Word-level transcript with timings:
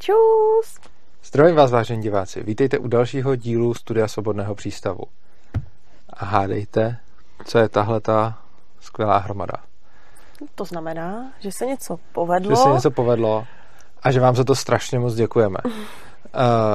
Čus! 0.00 0.78
Zdravím 1.24 1.56
vás, 1.56 1.70
vážení 1.70 2.02
diváci. 2.02 2.42
Vítejte 2.42 2.78
u 2.78 2.88
dalšího 2.88 3.36
dílu 3.36 3.74
Studia 3.74 4.08
Svobodného 4.08 4.54
přístavu. 4.54 5.04
A 6.10 6.24
hádejte, 6.24 6.96
co 7.44 7.58
je 7.58 7.68
tahle 7.68 8.00
ta 8.00 8.38
skvělá 8.80 9.18
hromada. 9.18 9.52
To 10.54 10.64
znamená, 10.64 11.32
že 11.40 11.52
se 11.52 11.66
něco 11.66 11.98
povedlo. 12.12 12.50
Že 12.50 12.56
se 12.56 12.68
něco 12.68 12.90
povedlo 12.90 13.46
a 14.02 14.12
že 14.12 14.20
vám 14.20 14.36
za 14.36 14.44
to 14.44 14.54
strašně 14.54 14.98
moc 14.98 15.14
děkujeme. 15.14 15.58
Uh, 15.64 15.72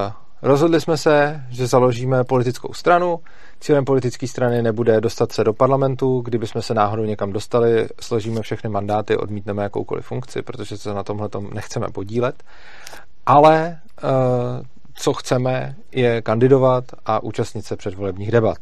rozhodli 0.41 0.81
jsme 0.81 0.97
se, 0.97 1.43
že 1.49 1.67
založíme 1.67 2.23
politickou 2.23 2.73
stranu. 2.73 3.19
Cílem 3.59 3.85
politické 3.85 4.27
strany 4.27 4.61
nebude 4.61 5.01
dostat 5.01 5.31
se 5.31 5.43
do 5.43 5.53
parlamentu, 5.53 6.21
kdybychom 6.21 6.61
se 6.61 6.73
náhodou 6.73 7.03
někam 7.03 7.33
dostali, 7.33 7.87
složíme 8.01 8.41
všechny 8.41 8.69
mandáty, 8.69 9.17
odmítneme 9.17 9.63
jakoukoliv 9.63 10.05
funkci, 10.05 10.41
protože 10.41 10.77
se 10.77 10.93
na 10.93 11.03
tomhle 11.03 11.29
nechceme 11.53 11.87
podílet. 11.93 12.43
Ale 13.25 13.79
uh, 14.03 14.09
co 14.93 15.13
chceme, 15.13 15.75
je 15.91 16.21
kandidovat 16.21 16.83
a 17.05 17.23
účastnit 17.23 17.65
se 17.65 17.75
předvolebních 17.75 18.31
debat. 18.31 18.57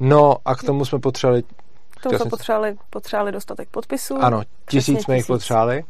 No 0.00 0.36
a 0.44 0.54
k 0.54 0.62
tomu 0.62 0.84
jsme 0.84 0.98
potřebovali... 0.98 1.42
K 1.90 2.02
tomu 2.02 2.18
jsme 2.18 2.30
potřebovali, 2.30 2.76
potřebovali 2.90 3.32
dostatek 3.32 3.68
podpisů. 3.68 4.16
Ano, 4.16 4.42
tisíc 4.68 5.02
jsme 5.02 5.16
jich 5.16 5.26
potřebovali. 5.26 5.84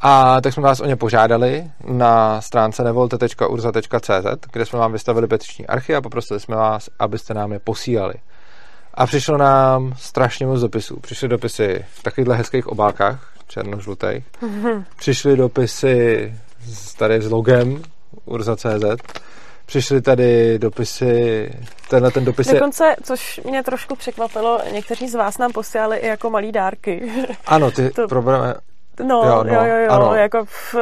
A 0.00 0.40
tak 0.40 0.52
jsme 0.52 0.62
vás 0.62 0.80
o 0.80 0.86
ně 0.86 0.96
požádali 0.96 1.70
na 1.84 2.40
stránce 2.40 2.84
nevolte.urza.cz, 2.84 4.48
kde 4.52 4.66
jsme 4.66 4.78
vám 4.78 4.92
vystavili 4.92 5.26
petiční 5.26 5.66
archy 5.66 5.94
a 5.94 6.00
poprosili 6.00 6.40
jsme 6.40 6.56
vás, 6.56 6.88
abyste 6.98 7.34
nám 7.34 7.52
je 7.52 7.58
posílali. 7.58 8.14
A 8.94 9.06
přišlo 9.06 9.36
nám 9.36 9.94
strašně 9.96 10.46
moc 10.46 10.60
dopisů. 10.60 11.00
Přišly 11.00 11.28
dopisy 11.28 11.84
v 11.92 12.02
takovýchhle 12.02 12.36
hezkých 12.36 12.66
obálkách, 12.66 13.32
černožlutých. 13.46 14.24
Mm-hmm. 14.42 14.84
Přišly 14.96 15.36
dopisy 15.36 16.34
tady 16.98 17.22
s 17.22 17.30
logem 17.30 17.82
Urza.cz. 18.24 18.84
Přišly 19.66 20.02
tady 20.02 20.58
dopisy, 20.58 21.50
tenhle 21.90 22.10
ten 22.10 22.24
dopis 22.24 22.46
Dokonce, 22.46 22.84
je... 22.86 22.96
což 23.02 23.40
mě 23.44 23.62
trošku 23.62 23.96
překvapilo, 23.96 24.60
někteří 24.72 25.08
z 25.08 25.14
vás 25.14 25.38
nám 25.38 25.52
posílali 25.52 25.96
i 25.96 26.06
jako 26.06 26.30
malý 26.30 26.52
dárky. 26.52 27.12
Ano, 27.46 27.70
ty 27.70 27.90
to... 27.94 28.08
problémy, 28.08 28.54
No, 29.06 29.22
jo, 29.24 29.44
no, 29.44 29.54
jo, 29.54 29.64
jo, 29.64 29.76
jo 29.76 29.90
ano. 29.90 30.14
jako 30.14 30.44
v, 30.44 30.74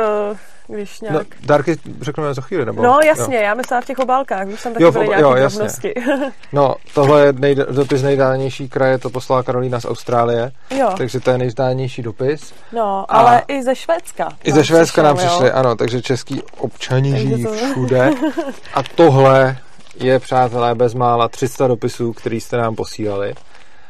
když 0.69 1.01
nějak... 1.01 1.17
No, 1.17 1.25
dárky 1.47 1.77
řekneme 2.01 2.35
za 2.35 2.43
chvíli, 2.43 2.67
nebo? 2.67 2.83
No, 2.83 2.99
jasně, 3.05 3.37
jo. 3.37 3.43
já 3.43 3.55
myslím 3.55 3.81
v 3.81 3.85
těch 3.85 3.99
obálkách, 3.99 4.47
už 4.47 4.61
jsem 4.61 4.73
taky 4.73 4.83
jo, 4.85 4.93
byly 4.93 5.09
nějaké 5.09 5.41
drobnosti. 5.41 5.95
no, 6.53 6.75
tohle 6.95 7.27
je 7.27 7.33
nej, 7.33 7.55
dopis 7.55 8.03
nejdálenější 8.03 8.69
kraje, 8.69 8.99
to 8.99 9.11
poslala 9.11 9.43
Karolína 9.43 9.81
z 9.81 9.85
Austrálie, 9.85 10.53
jo. 10.79 10.91
takže 10.97 11.21
to 11.21 11.31
je 11.31 11.39
nejzdálenější 11.39 12.03
dopis. 12.03 12.53
No, 12.73 13.05
a 13.09 13.19
ale 13.19 13.43
i 13.49 13.63
ze 13.63 13.75
Švédska. 13.75 14.29
I 14.45 14.53
ze 14.53 14.65
Švédska 14.65 15.03
nám 15.03 15.17
přišli, 15.17 15.47
jo. 15.47 15.53
ano, 15.55 15.77
takže 15.77 16.03
český 16.03 16.43
občani 16.59 17.21
žijí 17.21 17.45
to... 17.45 17.53
všude. 17.53 18.11
A 18.75 18.83
tohle 18.83 19.57
je, 20.01 20.19
přátelé, 20.19 20.75
bezmála 20.75 21.29
300 21.29 21.67
dopisů, 21.67 22.13
který 22.13 22.41
jste 22.41 22.57
nám 22.57 22.75
posílali. 22.75 23.35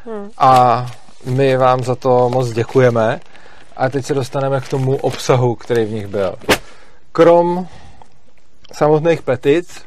Hmm. 0.05 0.29
A 0.37 0.85
my 1.25 1.57
vám 1.57 1.83
za 1.83 1.95
to 1.95 2.29
moc 2.29 2.49
děkujeme. 2.49 3.19
A 3.79 3.89
teď 3.89 4.05
se 4.05 4.13
dostaneme 4.13 4.61
k 4.61 4.69
tomu 4.69 4.95
obsahu, 4.95 5.55
který 5.55 5.85
v 5.85 5.91
nich 5.91 6.07
byl. 6.07 6.35
Krom 7.11 7.67
samotných 8.73 9.21
petic, 9.21 9.85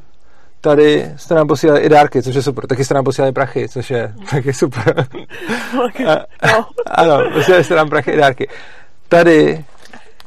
tady 0.61 1.13
jste 1.17 1.35
nám 1.35 1.49
posílali 1.49 1.81
i 1.81 1.89
dárky, 1.89 2.23
což 2.23 2.35
je 2.35 2.43
super. 2.43 2.67
Taky 2.67 2.85
jste 2.85 2.95
nám 2.95 3.05
posílali 3.05 3.33
prachy, 3.33 3.69
což 3.69 3.91
je 3.91 4.15
taky 4.31 4.53
super. 4.53 5.07
a, 6.09 6.47
no. 6.47 6.67
ano, 6.87 7.31
posílali 7.33 7.65
jste 7.65 7.75
nám 7.75 7.89
prachy 7.89 8.11
i 8.11 8.17
dárky. 8.17 8.49
Tady 9.09 9.65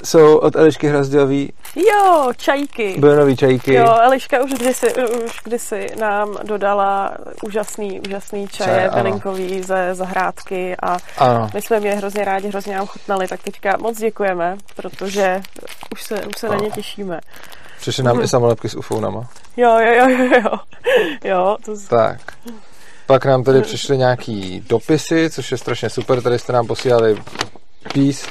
jsou 0.06 0.38
od 0.38 0.56
Elišky 0.56 0.88
Hrazdělový. 0.88 1.54
Jo, 1.76 2.32
čajky. 2.38 2.96
Byly 3.00 3.16
nový 3.16 3.38
čajky. 3.38 3.74
Jo, 3.74 3.98
Eliška 4.02 4.44
už 4.44 4.52
kdysi, 4.52 4.94
už 5.26 5.40
kdysi 5.44 5.88
nám 6.00 6.38
dodala 6.44 7.18
úžasný, 7.44 8.02
úžasný 8.08 8.48
čaje 8.48 8.90
Čaj, 8.90 9.02
bylinkový 9.02 9.64
ze 9.64 9.96
zahrádky 9.96 10.76
a 10.84 10.98
ano. 11.18 11.50
my 11.54 11.62
jsme 11.62 11.78
je 11.78 11.96
hrozně 11.96 12.26
rádi, 12.26 12.48
hrozně 12.48 12.76
nám 12.76 12.88
chutnali, 12.88 13.28
tak 13.28 13.44
teďka 13.44 13.78
moc 13.80 13.98
děkujeme, 13.98 14.58
protože 14.76 15.42
už 15.92 16.04
se, 16.04 16.26
už 16.26 16.38
se 16.38 16.50
na 16.50 16.56
ně 16.56 16.72
těšíme. 16.72 17.20
Přišly 17.80 18.04
nám 18.04 18.22
i 18.22 18.28
samolepky 18.28 18.70
s 18.70 18.76
ufounama. 18.76 19.28
Jo, 19.58 19.80
jo, 19.80 19.94
jo, 19.94 20.10
jo, 20.10 20.42
jo. 20.44 20.58
jo 21.24 21.58
to 21.66 21.76
z... 21.76 21.88
Tak. 21.88 22.20
Pak 23.08 23.26
nám 23.26 23.44
tady 23.44 23.62
přišly 23.62 23.98
nějaký 23.98 24.64
dopisy, 24.70 25.30
což 25.30 25.52
je 25.52 25.58
strašně 25.58 25.90
super. 25.90 26.22
Tady 26.22 26.40
jste 26.40 26.54
nám 26.54 26.68
posílali 26.68 27.18
pís 27.94 28.28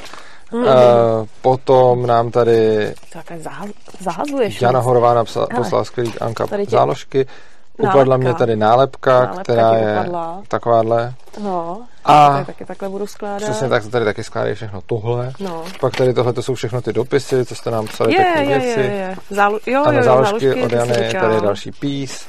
Mm-hmm. 0.55 1.21
Uh, 1.21 1.27
potom 1.41 2.07
nám 2.07 2.31
tady 2.31 2.93
zahazuješ. 3.99 4.61
Jana 4.61 4.79
Horová 4.79 5.13
napsala, 5.13 5.47
poslala 5.55 5.83
skvělý 5.83 6.13
Anka 6.19 6.47
tě... 6.47 6.65
záložky. 6.69 7.25
Upadla 7.77 8.17
mě 8.17 8.33
tady 8.33 8.55
nálepka, 8.55 9.19
nálepka 9.19 9.43
která 9.43 9.75
je 9.75 9.93
upadla. 9.93 10.41
takováhle. 10.47 11.13
No, 11.43 11.81
a 12.05 12.29
tady 12.29 12.45
taky 12.45 12.65
takhle 12.65 12.89
budu 12.89 13.07
skládat. 13.07 13.41
Přesně 13.41 13.69
tak, 13.69 13.87
tady 13.87 14.05
taky 14.05 14.23
skládají 14.23 14.55
všechno 14.55 14.81
tohle. 14.85 15.31
No. 15.39 15.63
Pak 15.79 15.95
tady 15.95 16.13
tohle 16.13 16.33
to 16.33 16.41
jsou 16.41 16.55
všechno 16.55 16.81
ty 16.81 16.93
dopisy, 16.93 17.45
co 17.45 17.55
jste 17.55 17.71
nám 17.71 17.87
psali 17.87 18.13
je, 18.13 18.23
pěkné 18.23 18.43
je, 18.43 18.59
věci. 18.59 18.79
Je, 18.79 18.85
je. 18.85 19.15
Zálu, 19.29 19.59
jo, 19.65 19.83
ano, 19.85 19.97
jo, 19.97 20.03
záložky 20.03 20.63
od 20.63 20.71
Jany, 20.71 21.13
tady 21.19 21.35
je 21.35 21.41
další 21.41 21.71
pís. 21.71 22.27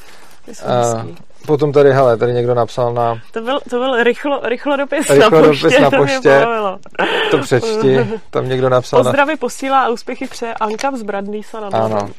Potom 1.47 1.73
tady, 1.73 1.93
hele, 1.93 2.17
tady 2.17 2.33
někdo 2.33 2.55
napsal 2.55 2.95
na... 2.95 3.21
To 3.33 3.41
byl, 3.41 3.61
to 3.71 3.79
byl 3.79 4.03
rychlo, 4.03 4.41
rychlo 4.45 4.77
dopis 4.77 5.11
rychlo 5.11 5.31
na 5.31 5.49
poště. 5.49 5.63
Dopis 5.63 5.81
na 5.81 5.91
poště. 5.91 6.47
To, 7.31 7.37
to 7.37 7.39
přečti. 7.39 8.21
Tam 8.31 8.49
někdo 8.49 8.69
napsal 8.69 9.03
Pozdravy 9.03 9.33
na... 9.33 9.37
posílá 9.37 9.81
a 9.81 9.89
úspěchy 9.89 10.27
pře 10.27 10.55
Anka 10.55 10.91
Vzbradný 10.91 11.43
se 11.43 11.61
na 11.61 11.67
Ano. 11.73 12.11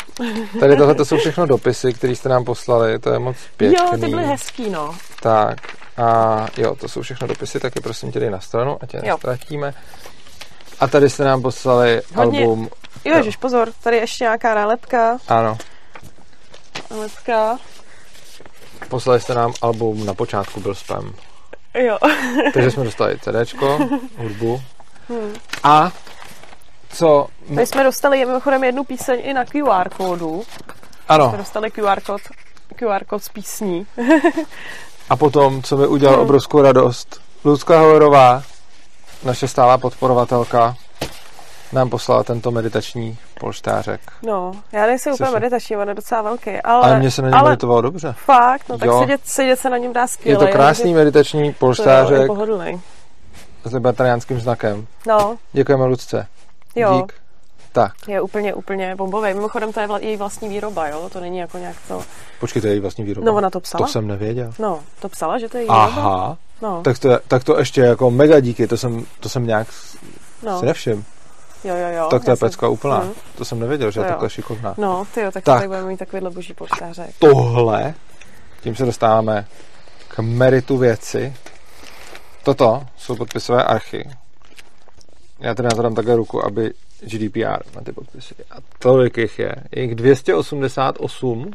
Tady 0.60 0.78
tohle 0.78 0.96
to 0.96 1.06
jsou 1.06 1.18
všechno 1.18 1.46
dopisy, 1.46 1.94
které 1.94 2.16
jste 2.16 2.30
nám 2.30 2.46
poslali. 2.46 3.00
To 3.00 3.10
je 3.10 3.20
moc 3.20 3.36
pěkný. 3.58 3.78
Jo, 3.78 3.98
ty 4.00 4.08
byly 4.08 4.24
hezký, 4.24 4.70
no. 4.70 4.96
Tak. 5.22 5.58
A 5.98 6.46
jo, 6.58 6.76
to 6.76 6.88
jsou 6.88 7.02
všechno 7.02 7.28
dopisy, 7.28 7.60
taky 7.60 7.80
prosím 7.80 8.12
tě 8.12 8.20
dej 8.20 8.30
na 8.30 8.40
stranu, 8.40 8.78
ať 8.82 8.94
je 8.94 9.02
nestratíme. 9.02 9.74
A 10.80 10.88
tady 10.88 11.10
jste 11.10 11.24
nám 11.24 11.42
poslali 11.42 12.02
Hodně... 12.16 12.40
album... 12.40 12.70
Jo, 13.06 13.18
ježiš, 13.18 13.38
pozor, 13.38 13.70
tady 13.84 13.98
ještě 13.98 14.24
nějaká 14.24 14.56
nálepka. 14.56 15.18
Ano. 15.28 15.58
Nálepka. 16.92 17.58
Poslali 18.90 19.20
jste 19.20 19.34
nám 19.34 19.54
album, 19.62 20.06
na 20.06 20.14
počátku 20.14 20.60
byl 20.60 20.76
spam. 20.76 21.14
Jo. 21.74 21.98
Takže 22.54 22.72
jsme 22.72 22.84
dostali 22.84 23.20
CDčko, 23.20 23.80
hudbu. 24.18 24.62
Hmm. 25.10 25.34
A 25.64 25.92
co... 26.90 27.28
My 27.50 27.66
jsme 27.66 27.84
dostali 27.84 28.26
mimochodem 28.26 28.64
jednu 28.64 28.84
píseň 28.84 29.20
i 29.24 29.34
na 29.34 29.46
QR 29.46 29.90
kódu. 29.90 30.44
Ano. 31.08 31.30
Jsme 31.30 31.38
dostali 31.38 31.72
QR 31.72 32.02
kód, 32.02 32.22
QR 32.76 33.06
kód 33.06 33.24
z 33.24 33.30
písní. 33.30 33.88
A 35.10 35.16
potom, 35.16 35.64
co 35.64 35.78
mi 35.78 35.88
udělal 35.88 36.16
hmm. 36.16 36.24
obrovskou 36.24 36.62
radost, 36.62 37.22
Lucka 37.46 37.80
Holerová, 37.80 38.44
naše 39.24 39.48
stálá 39.48 39.78
podporovatelka, 39.78 40.76
nám 41.74 41.90
poslala 41.90 42.24
tento 42.24 42.52
meditační 42.52 43.18
polštářek. 43.40 44.02
No, 44.24 44.52
já 44.72 44.86
nejsem 44.86 45.14
úplně 45.14 45.32
meditační, 45.32 45.78
on 45.78 45.90
je 45.90 45.96
docela 45.96 46.22
velký, 46.22 46.52
ale... 46.52 46.84
Ale 46.84 47.00
mně 47.00 47.12
se 47.12 47.22
na 47.22 47.28
něm 47.28 47.40
ale 47.40 47.50
meditovalo 47.50 47.82
dobře. 47.82 48.16
Fakt, 48.18 48.70
no 48.70 48.78
tak 48.78 48.90
sedět, 49.00 49.22
sedět 49.24 49.60
se 49.60 49.70
na 49.70 49.78
něm 49.78 49.94
dá 49.94 50.08
skvěle. 50.08 50.44
Je 50.44 50.48
to 50.48 50.54
krásný 50.54 50.92
je, 50.92 50.98
meditační 50.98 51.54
polštářek. 51.54 52.18
To 52.18 52.22
je 52.22 52.28
pohodlný. 52.28 52.82
S 53.66 53.74
libertariánským 53.74 54.40
znakem. 54.40 54.88
No. 55.08 55.38
Děkujeme 55.54 55.86
Lucce. 55.86 56.28
Jo. 56.76 57.02
Dík. 57.02 57.14
Tak. 57.72 57.94
Je 58.08 58.22
úplně, 58.22 58.54
úplně 58.54 58.96
bombový. 58.96 59.34
Mimochodem 59.34 59.74
to 59.74 59.80
je 59.80 59.88
vla, 59.88 60.00
její 60.00 60.18
vlastní 60.18 60.50
výroba, 60.50 60.88
jo? 60.88 61.10
To 61.14 61.20
není 61.20 61.38
jako 61.38 61.58
nějak 61.58 61.76
to... 61.88 62.02
Počkej, 62.40 62.62
to 62.62 62.68
je 62.68 62.74
její 62.74 62.80
vlastní 62.80 63.04
výroba. 63.04 63.26
No, 63.26 63.38
ona 63.38 63.50
to 63.50 63.60
psala. 63.60 63.86
To 63.86 63.92
jsem 63.92 64.08
nevěděl. 64.08 64.54
No, 64.60 64.80
to 65.00 65.10
psala, 65.10 65.40
že 65.40 65.50
to 65.50 65.58
je 65.58 65.64
její 65.64 65.70
Aha. 65.70 65.88
výroba. 65.90 66.38
No. 66.62 66.82
Tak 66.84 67.00
to, 67.00 67.10
tak 67.28 67.44
to 67.44 67.60
ještě 67.60 67.82
jako 67.82 68.12
mega 68.12 68.40
díky, 68.40 68.68
to 68.68 68.78
jsem, 68.78 69.06
to 69.20 69.30
jsem 69.30 69.48
nějak 69.48 69.68
no. 70.44 70.60
si 70.60 70.66
nevšiml. 70.66 71.04
Jo, 71.64 71.76
jo, 71.76 71.88
jo. 71.98 72.08
Tak 72.12 72.26
to 72.26 72.32
je 72.32 72.38
pecka 72.38 72.68
úplná. 72.68 73.00
Hmm. 73.00 73.14
To 73.38 73.46
jsem 73.46 73.60
nevěděl, 73.60 73.92
že 73.92 74.00
to 74.00 74.06
je 74.06 74.10
takhle 74.10 74.30
šikovná. 74.30 74.74
No, 74.78 75.08
ty 75.14 75.22
jo, 75.22 75.32
tak, 75.32 75.44
tak. 75.44 75.56
tady 75.56 75.68
budeme 75.68 75.88
mít 75.88 75.98
takovýhle 75.98 76.30
boží 76.30 76.54
poštářek. 76.54 77.10
Tohle, 77.20 77.94
tím 78.62 78.76
se 78.76 78.86
dostáváme 78.86 79.46
k 80.08 80.20
meritu 80.20 80.78
věci. 80.78 81.34
Toto 82.44 82.84
jsou 82.98 83.16
podpisové 83.16 83.64
archy. 83.64 84.10
Já 85.40 85.56
tady 85.56 85.70
na 85.70 85.76
to 85.76 85.82
dám 85.82 85.96
také 85.96 86.16
ruku, 86.16 86.46
aby 86.46 86.74
GDPR 87.02 87.64
na 87.76 87.82
ty 87.86 87.92
podpisy. 87.92 88.36
A 88.52 88.56
tolik 88.80 89.18
jich 89.18 89.40
je. 89.40 89.56
Je 89.72 89.84
jich 89.84 89.96
288. 89.96 91.52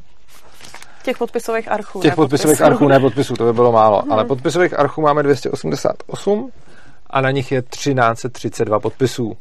Těch 1.02 1.18
podpisových 1.18 1.70
archů. 1.70 2.00
Těch 2.00 2.14
podpisových 2.14 2.58
podpisů. 2.58 2.72
archů, 2.72 2.88
ne 2.88 3.00
podpisů, 3.00 3.34
to 3.34 3.44
by 3.44 3.52
bylo 3.52 3.72
málo. 3.72 4.02
Hmm. 4.02 4.12
Ale 4.12 4.24
podpisových 4.24 4.78
archů 4.78 5.00
máme 5.00 5.22
288 5.22 6.52
a 7.10 7.20
na 7.20 7.30
nich 7.30 7.52
je 7.52 7.62
1332 7.62 8.80
podpisů. 8.80 9.36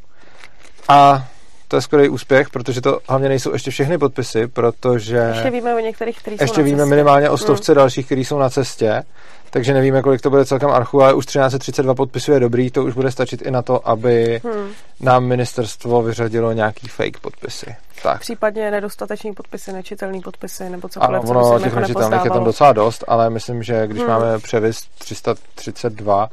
A 0.88 1.28
to 1.68 1.76
je 1.76 1.82
skvělý 1.82 2.08
úspěch, 2.08 2.50
protože 2.50 2.80
to 2.80 3.00
hlavně 3.08 3.28
nejsou 3.28 3.52
ještě 3.52 3.70
všechny 3.70 3.98
podpisy, 3.98 4.46
protože... 4.46 5.16
Ještě 5.16 5.50
víme 5.50 5.74
o 5.74 5.78
některých, 5.78 6.18
kteří 6.18 6.38
jsou 6.38 6.44
Ještě 6.44 6.62
víme 6.62 6.86
minimálně 6.86 7.30
o 7.30 7.36
stovce 7.36 7.72
hmm. 7.72 7.76
dalších, 7.76 8.06
kteří 8.06 8.24
jsou 8.24 8.38
na 8.38 8.50
cestě, 8.50 9.02
takže 9.50 9.74
nevíme, 9.74 10.02
kolik 10.02 10.20
to 10.20 10.30
bude 10.30 10.44
celkem 10.44 10.70
archu, 10.70 11.02
ale 11.02 11.14
už 11.14 11.26
1332 11.26 11.94
podpisů 11.94 12.32
je 12.32 12.40
dobrý, 12.40 12.70
to 12.70 12.84
už 12.84 12.94
bude 12.94 13.10
stačit 13.10 13.42
i 13.42 13.50
na 13.50 13.62
to, 13.62 13.88
aby 13.88 14.40
hmm. 14.44 14.68
nám 15.00 15.24
ministerstvo 15.24 16.02
vyřadilo 16.02 16.52
nějaký 16.52 16.88
fake 16.88 17.18
podpisy. 17.20 17.76
Tak. 18.02 18.20
Případně 18.20 18.70
nedostateční 18.70 19.32
podpisy, 19.32 19.72
nečitelný 19.72 20.20
podpisy 20.20 20.70
nebo 20.70 20.88
cokoliv, 20.88 21.22
ano, 21.30 21.40
ono, 21.40 21.58
těch 21.58 21.66
jako 21.66 21.80
nečitelných 21.80 22.24
je 22.24 22.30
tam 22.30 22.44
docela 22.44 22.72
dost, 22.72 23.04
ale 23.08 23.30
myslím, 23.30 23.62
že 23.62 23.86
když 23.86 24.02
hmm. 24.02 24.10
máme 24.10 24.38
převis 24.38 24.86
332 24.98 26.28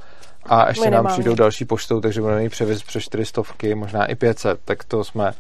a 0.50 0.68
ještě 0.68 0.82
Minimálně. 0.82 1.04
nám 1.04 1.14
přijdou 1.14 1.36
další 1.36 1.66
poštou, 1.66 2.02
takže 2.02 2.22
budeme 2.22 2.42
mít 2.42 2.50
převis 2.50 2.84
přes 2.84 3.04
400, 3.04 3.42
možná 3.76 4.06
i 4.06 4.16
500, 4.16 4.60
tak 4.66 4.84
to 4.84 5.04
jsme 5.04 5.34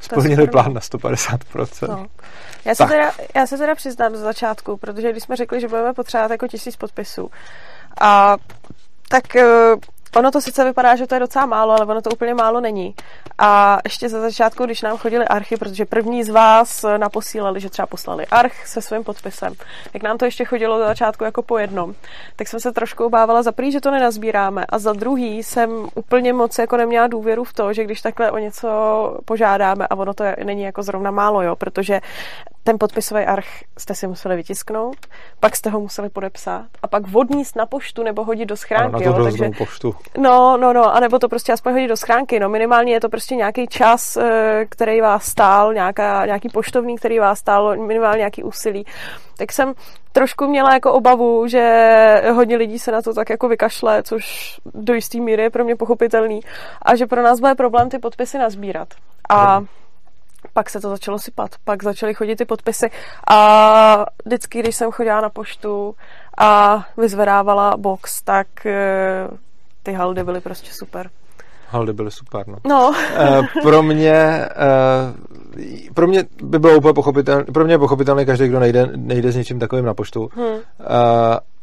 splnili 0.00 0.46
plán 0.46 0.74
na 0.74 0.80
150%. 0.80 1.88
No. 1.88 2.06
Já, 2.64 2.74
se 2.74 2.86
teda, 2.86 3.12
já 3.34 3.46
se 3.46 3.58
teda 3.58 3.74
přiznám 3.74 4.16
z 4.16 4.20
začátku, 4.20 4.76
protože 4.76 5.10
když 5.12 5.22
jsme 5.22 5.36
řekli, 5.36 5.60
že 5.60 5.68
budeme 5.68 5.92
potřebovat 5.92 6.30
jako 6.30 6.48
tisíc 6.48 6.76
podpisů, 6.76 7.30
a 8.00 8.36
tak 9.08 9.36
eh, 9.36 9.74
Ono 10.16 10.30
to 10.30 10.40
sice 10.40 10.64
vypadá, 10.64 10.96
že 10.96 11.06
to 11.06 11.14
je 11.14 11.20
docela 11.20 11.46
málo, 11.46 11.72
ale 11.72 11.86
ono 11.86 12.02
to 12.02 12.10
úplně 12.10 12.34
málo 12.34 12.60
není. 12.60 12.94
A 13.38 13.78
ještě 13.84 14.08
za 14.08 14.20
začátku, 14.20 14.64
když 14.64 14.82
nám 14.82 14.98
chodili 14.98 15.24
archy, 15.24 15.56
protože 15.56 15.84
první 15.84 16.24
z 16.24 16.28
vás 16.28 16.84
naposílali, 16.96 17.60
že 17.60 17.70
třeba 17.70 17.86
poslali 17.86 18.26
arch 18.26 18.66
se 18.66 18.82
svým 18.82 19.04
podpisem, 19.04 19.52
jak 19.94 20.02
nám 20.02 20.18
to 20.18 20.24
ještě 20.24 20.44
chodilo 20.44 20.78
za 20.78 20.86
začátku 20.86 21.24
jako 21.24 21.42
po 21.42 21.58
jednom, 21.58 21.94
tak 22.36 22.48
jsem 22.48 22.60
se 22.60 22.72
trošku 22.72 23.04
obávala 23.04 23.42
za 23.42 23.52
prvý, 23.52 23.72
že 23.72 23.80
to 23.80 23.90
nenazbíráme 23.90 24.66
a 24.68 24.78
za 24.78 24.92
druhý 24.92 25.42
jsem 25.42 25.88
úplně 25.94 26.32
moc 26.32 26.58
jako 26.58 26.76
neměla 26.76 27.06
důvěru 27.06 27.44
v 27.44 27.52
to, 27.52 27.72
že 27.72 27.84
když 27.84 28.00
takhle 28.00 28.30
o 28.30 28.38
něco 28.38 28.68
požádáme 29.24 29.86
a 29.86 29.94
ono 29.94 30.14
to 30.14 30.24
není 30.44 30.62
jako 30.62 30.82
zrovna 30.82 31.10
málo, 31.10 31.42
jo, 31.42 31.56
protože 31.56 32.00
ten 32.64 32.78
podpisový 32.78 33.24
arch 33.24 33.46
jste 33.78 33.94
si 33.94 34.06
museli 34.06 34.36
vytisknout, 34.36 34.96
pak 35.40 35.56
jste 35.56 35.70
ho 35.70 35.80
museli 35.80 36.08
podepsat 36.08 36.66
a 36.82 36.88
pak 36.88 37.08
vodníst 37.08 37.56
na 37.56 37.66
poštu 37.66 38.02
nebo 38.02 38.24
hodit 38.24 38.46
do 38.46 38.56
schránky. 38.56 39.04
Ano, 39.04 39.12
na 39.12 39.18
to 39.18 39.24
takže, 39.24 39.50
poštu. 39.58 39.94
No, 40.18 40.56
no, 40.56 40.72
no, 40.72 40.94
anebo 40.94 41.18
to 41.18 41.28
prostě 41.28 41.52
aspoň 41.52 41.72
hodit 41.72 41.88
do 41.88 41.96
schránky. 41.96 42.40
No, 42.40 42.48
minimálně 42.48 42.92
je 42.92 43.00
to 43.00 43.08
prostě 43.08 43.34
nějaký 43.34 43.66
čas, 43.66 44.16
eh, 44.16 44.66
který 44.68 45.00
vás 45.00 45.24
stál, 45.24 45.74
nějaká, 45.74 46.26
nějaký 46.26 46.48
poštovní, 46.48 46.96
který 46.96 47.18
vás 47.18 47.38
stál, 47.38 47.76
minimálně 47.76 48.18
nějaký 48.18 48.42
úsilí. 48.42 48.86
Tak 49.36 49.52
jsem 49.52 49.74
trošku 50.12 50.46
měla 50.46 50.74
jako 50.74 50.92
obavu, 50.92 51.46
že 51.46 52.22
hodně 52.34 52.56
lidí 52.56 52.78
se 52.78 52.92
na 52.92 53.02
to 53.02 53.14
tak 53.14 53.30
jako 53.30 53.48
vykašle, 53.48 54.02
což 54.02 54.56
do 54.74 54.94
jistý 54.94 55.20
míry 55.20 55.42
je 55.42 55.50
pro 55.50 55.64
mě 55.64 55.76
pochopitelný 55.76 56.40
a 56.82 56.96
že 56.96 57.06
pro 57.06 57.22
nás 57.22 57.40
bude 57.40 57.54
problém 57.54 57.88
ty 57.88 57.98
podpisy 57.98 58.38
nazbírat. 58.38 58.88
A 59.28 59.60
no 59.60 59.66
pak 60.52 60.70
se 60.70 60.80
to 60.80 60.88
začalo 60.88 61.18
sypat, 61.18 61.50
pak 61.64 61.82
začaly 61.82 62.14
chodit 62.14 62.36
ty 62.36 62.44
podpisy 62.44 62.90
a 63.30 64.06
vždycky, 64.24 64.58
když 64.60 64.76
jsem 64.76 64.90
chodila 64.90 65.20
na 65.20 65.28
poštu 65.28 65.94
a 66.38 66.84
vyzvedávala 66.96 67.76
box, 67.76 68.22
tak 68.22 68.66
eh, 68.66 69.28
ty 69.82 69.92
haldy 69.92 70.24
byly 70.24 70.40
prostě 70.40 70.70
super. 70.72 71.10
Haldy 71.68 71.92
byly 71.92 72.10
super, 72.10 72.48
no. 72.48 72.56
no. 72.64 72.88
uh, 72.88 73.46
pro 73.62 73.82
mě 73.82 74.48
uh, 75.86 75.94
pro 75.94 76.06
mě 76.06 76.24
by 76.42 76.58
bylo 76.58 76.76
úplně 76.76 76.92
pochopitelné, 76.92 77.44
pro 77.44 77.64
mě 77.64 77.74
je 77.74 77.78
pochopitelné 77.78 78.24
každý, 78.24 78.48
kdo 78.48 78.60
nejde, 78.60 78.90
nejde 78.96 79.32
s 79.32 79.36
něčím 79.36 79.58
takovým 79.58 79.84
na 79.84 79.94
poštu. 79.94 80.28
Hmm. 80.34 80.58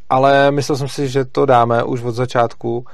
Ale 0.10 0.52
myslel 0.52 0.78
jsem 0.78 0.88
si, 0.88 1.08
že 1.08 1.26
to 1.26 1.46
dáme 1.46 1.84
už 1.84 2.04
od 2.04 2.12
začátku, 2.12 2.86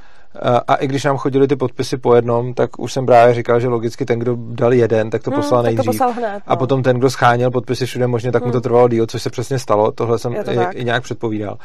a 0.67 0.75
i 0.75 0.87
když 0.87 1.03
nám 1.03 1.17
chodili 1.17 1.47
ty 1.47 1.55
podpisy 1.55 1.97
po 1.97 2.15
jednom, 2.15 2.53
tak 2.53 2.79
už 2.79 2.93
jsem 2.93 3.05
právě 3.05 3.33
říkal, 3.33 3.59
že 3.59 3.67
logicky 3.67 4.05
ten, 4.05 4.19
kdo 4.19 4.35
dal 4.37 4.73
jeden, 4.73 5.09
tak 5.09 5.23
to 5.23 5.31
hmm, 5.31 5.39
poslal 5.41 5.63
nejdřív. 5.63 5.85
To 5.85 5.91
poslal 5.91 6.11
hned, 6.11 6.33
no. 6.33 6.53
A 6.53 6.55
potom 6.55 6.83
ten, 6.83 6.97
kdo 6.97 7.09
scháněl 7.09 7.51
podpisy 7.51 7.85
všude 7.85 8.07
možně, 8.07 8.31
tak 8.31 8.41
hmm. 8.41 8.47
mu 8.47 8.51
to 8.51 8.57
hmm. 8.57 8.63
trvalo 8.63 8.87
díl, 8.87 9.05
což 9.05 9.21
se 9.21 9.29
přesně 9.29 9.59
stalo. 9.59 9.91
Tohle 9.91 10.19
jsem 10.19 10.33
i, 10.33 10.39
i 10.73 10.83
nějak 10.83 11.03
předpovídal. 11.03 11.57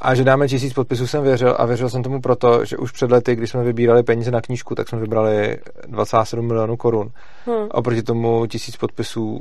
A 0.00 0.14
že 0.14 0.24
dáme 0.24 0.48
tisíc 0.48 0.72
podpisů 0.72 1.06
jsem 1.06 1.22
věřil 1.22 1.56
a 1.58 1.66
věřil 1.66 1.88
jsem 1.88 2.02
tomu 2.02 2.20
proto, 2.20 2.64
že 2.64 2.76
už 2.76 2.92
před 2.92 3.10
lety, 3.10 3.36
když 3.36 3.50
jsme 3.50 3.62
vybírali 3.62 4.02
peníze 4.02 4.30
na 4.30 4.40
knížku, 4.40 4.74
tak 4.74 4.88
jsme 4.88 4.98
vybrali 4.98 5.58
27 5.86 6.46
milionů 6.46 6.76
korun. 6.76 7.10
Hmm. 7.46 7.68
Oproti 7.70 8.02
tomu 8.02 8.46
tisíc 8.46 8.76
podpisů 8.76 9.40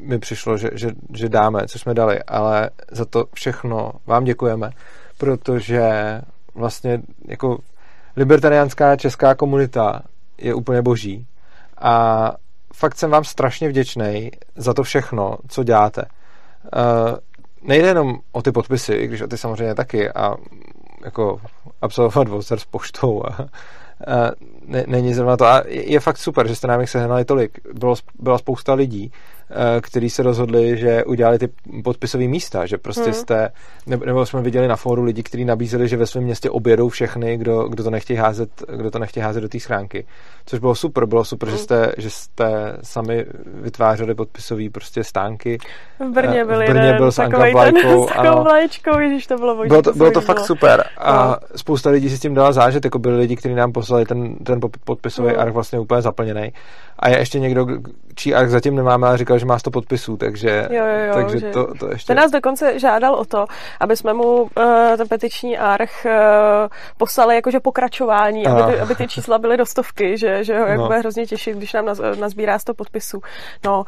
mi 0.00 0.18
přišlo, 0.18 0.56
že, 0.56 0.70
že, 0.72 0.90
že 1.14 1.28
dáme, 1.28 1.66
co 1.66 1.78
jsme 1.78 1.94
dali. 1.94 2.22
Ale 2.22 2.70
za 2.92 3.04
to 3.04 3.24
všechno 3.34 3.92
vám 4.06 4.24
děkujeme, 4.24 4.70
protože 5.18 5.90
vlastně 6.54 7.02
jako 7.28 7.58
libertariánská 8.16 8.96
česká 8.96 9.34
komunita 9.34 10.02
je 10.38 10.54
úplně 10.54 10.82
boží. 10.82 11.26
A 11.78 12.32
fakt 12.74 12.98
jsem 12.98 13.10
vám 13.10 13.24
strašně 13.24 13.68
vděčný 13.68 14.30
za 14.56 14.74
to 14.74 14.82
všechno, 14.82 15.36
co 15.48 15.64
děláte. 15.64 16.02
Uh, 16.02 17.16
nejde 17.62 17.88
jenom 17.88 18.18
o 18.32 18.42
ty 18.42 18.52
podpisy, 18.52 18.92
i 18.94 19.06
když 19.06 19.20
o 19.20 19.26
ty 19.26 19.38
samozřejmě 19.38 19.74
taky, 19.74 20.10
a 20.10 20.34
jako 21.04 21.40
absolvovat 21.82 22.28
voucher 22.28 22.58
s 22.58 22.64
poštou 22.64 23.22
a, 23.24 23.28
a 23.32 23.48
ne, 24.66 24.84
není 24.86 25.14
zrovna 25.14 25.36
to. 25.36 25.44
A 25.44 25.62
je, 25.66 25.92
je 25.92 26.00
fakt 26.00 26.18
super, 26.18 26.48
že 26.48 26.56
jste 26.56 26.66
nám 26.66 26.80
jich 26.80 26.90
sehnali 26.90 27.24
tolik. 27.24 27.58
Bylo, 27.74 27.94
byla 28.18 28.38
spousta 28.38 28.74
lidí, 28.74 29.12
Eh, 29.12 29.35
který 29.80 30.10
se 30.10 30.22
rozhodli, 30.22 30.76
že 30.76 31.04
udělali 31.04 31.38
ty 31.38 31.48
podpisové 31.84 32.28
místa, 32.28 32.66
že 32.66 32.78
prostě 32.78 33.04
hmm. 33.04 33.12
jste, 33.12 33.48
nebo 33.86 34.26
jsme 34.26 34.42
viděli 34.42 34.68
na 34.68 34.76
fóru 34.76 35.04
lidi, 35.04 35.22
kteří 35.22 35.44
nabízeli, 35.44 35.88
že 35.88 35.96
ve 35.96 36.06
svém 36.06 36.24
městě 36.24 36.50
objedou 36.50 36.88
všechny, 36.88 37.36
kdo, 37.36 37.68
kdo 37.68 37.84
to 37.84 37.90
nechtějí 37.90 38.16
házet, 38.16 38.50
kdo 38.76 38.90
to 38.90 38.98
nechtějí 38.98 39.24
házet 39.24 39.40
do 39.40 39.48
té 39.48 39.60
schránky. 39.60 40.06
Což 40.46 40.58
bylo 40.58 40.74
super, 40.74 41.06
bylo 41.06 41.24
super, 41.24 41.48
hmm. 41.48 41.58
že, 41.58 41.62
jste, 41.62 41.92
že 41.98 42.10
jste 42.10 42.76
sami 42.82 43.26
vytvářeli 43.44 44.14
podpisové 44.14 44.70
prostě 44.72 45.04
stánky. 45.04 45.58
V 45.98 46.10
Brně 46.10 46.44
byl, 46.44 46.62
v 46.62 46.68
Brně 46.68 46.92
byl 46.92 47.12
s 47.12 47.18
Anka 47.18 47.38
Vlajkou. 47.38 48.08
S 48.26 48.42
vlaječkou, 48.42 48.98
ježiš, 48.98 49.26
to 49.26 49.36
bylo 49.36 49.56
boží. 49.56 49.68
Bylo 49.68 49.82
to, 49.82 49.92
bylo 49.92 50.10
to 50.10 50.20
fakt 50.20 50.40
super 50.40 50.84
a 50.98 51.26
no. 51.26 51.36
spousta 51.56 51.90
lidí 51.90 52.10
si 52.10 52.16
s 52.16 52.20
tím 52.20 52.34
dala 52.34 52.52
zážit, 52.52 52.84
jako 52.84 52.98
byli 52.98 53.16
lidi, 53.16 53.36
kteří 53.36 53.54
nám 53.54 53.72
poslali 53.72 54.04
ten, 54.04 54.36
ten 54.36 54.60
podpisový 54.84 55.28
hmm. 55.28 55.40
arch 55.40 55.52
vlastně 55.52 55.78
úplně 55.78 56.02
zaplněný. 56.02 56.52
A 56.98 57.08
je 57.08 57.18
ještě 57.18 57.38
někdo, 57.38 57.66
čí 58.14 58.34
arch 58.34 58.50
zatím 58.50 58.76
nemáme, 58.76 59.06
ale 59.06 59.18
říkal, 59.18 59.35
že 59.38 59.46
má 59.46 59.58
100 59.58 59.70
podpisů, 59.70 60.16
takže, 60.16 60.68
jo, 60.70 60.84
jo, 60.86 61.06
jo, 61.06 61.14
takže 61.14 61.38
že... 61.38 61.50
to, 61.50 61.74
to 61.74 61.90
ještě... 61.90 62.06
Ten 62.06 62.16
nás 62.16 62.30
dokonce 62.30 62.78
žádal 62.78 63.14
o 63.14 63.24
to, 63.24 63.44
aby 63.80 63.96
jsme 63.96 64.12
mu 64.12 64.42
uh, 64.42 64.48
ten 64.96 65.08
petiční 65.08 65.58
arch 65.58 66.04
uh, 66.04 66.12
poslali 66.98 67.34
jakože 67.34 67.60
pokračování, 67.60 68.46
aby 68.46 68.72
ty, 68.72 68.80
aby 68.80 68.94
ty 68.94 69.08
čísla 69.08 69.38
byly 69.38 69.56
do 69.56 69.66
stovky, 69.66 70.18
že, 70.18 70.44
že 70.44 70.58
ho 70.58 70.66
jako 70.66 70.82
no. 70.82 70.86
bude 70.86 70.98
hrozně 70.98 71.26
těšit, 71.26 71.56
když 71.56 71.72
nám 71.72 71.86
naz, 71.86 72.00
nazbírá 72.18 72.58
100 72.58 72.74
podpisů. 72.74 73.20
No, 73.64 73.84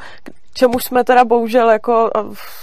čemu 0.59 0.81
jsme 0.81 1.05
teda 1.05 1.25
bohužel 1.25 1.71
jako 1.71 2.11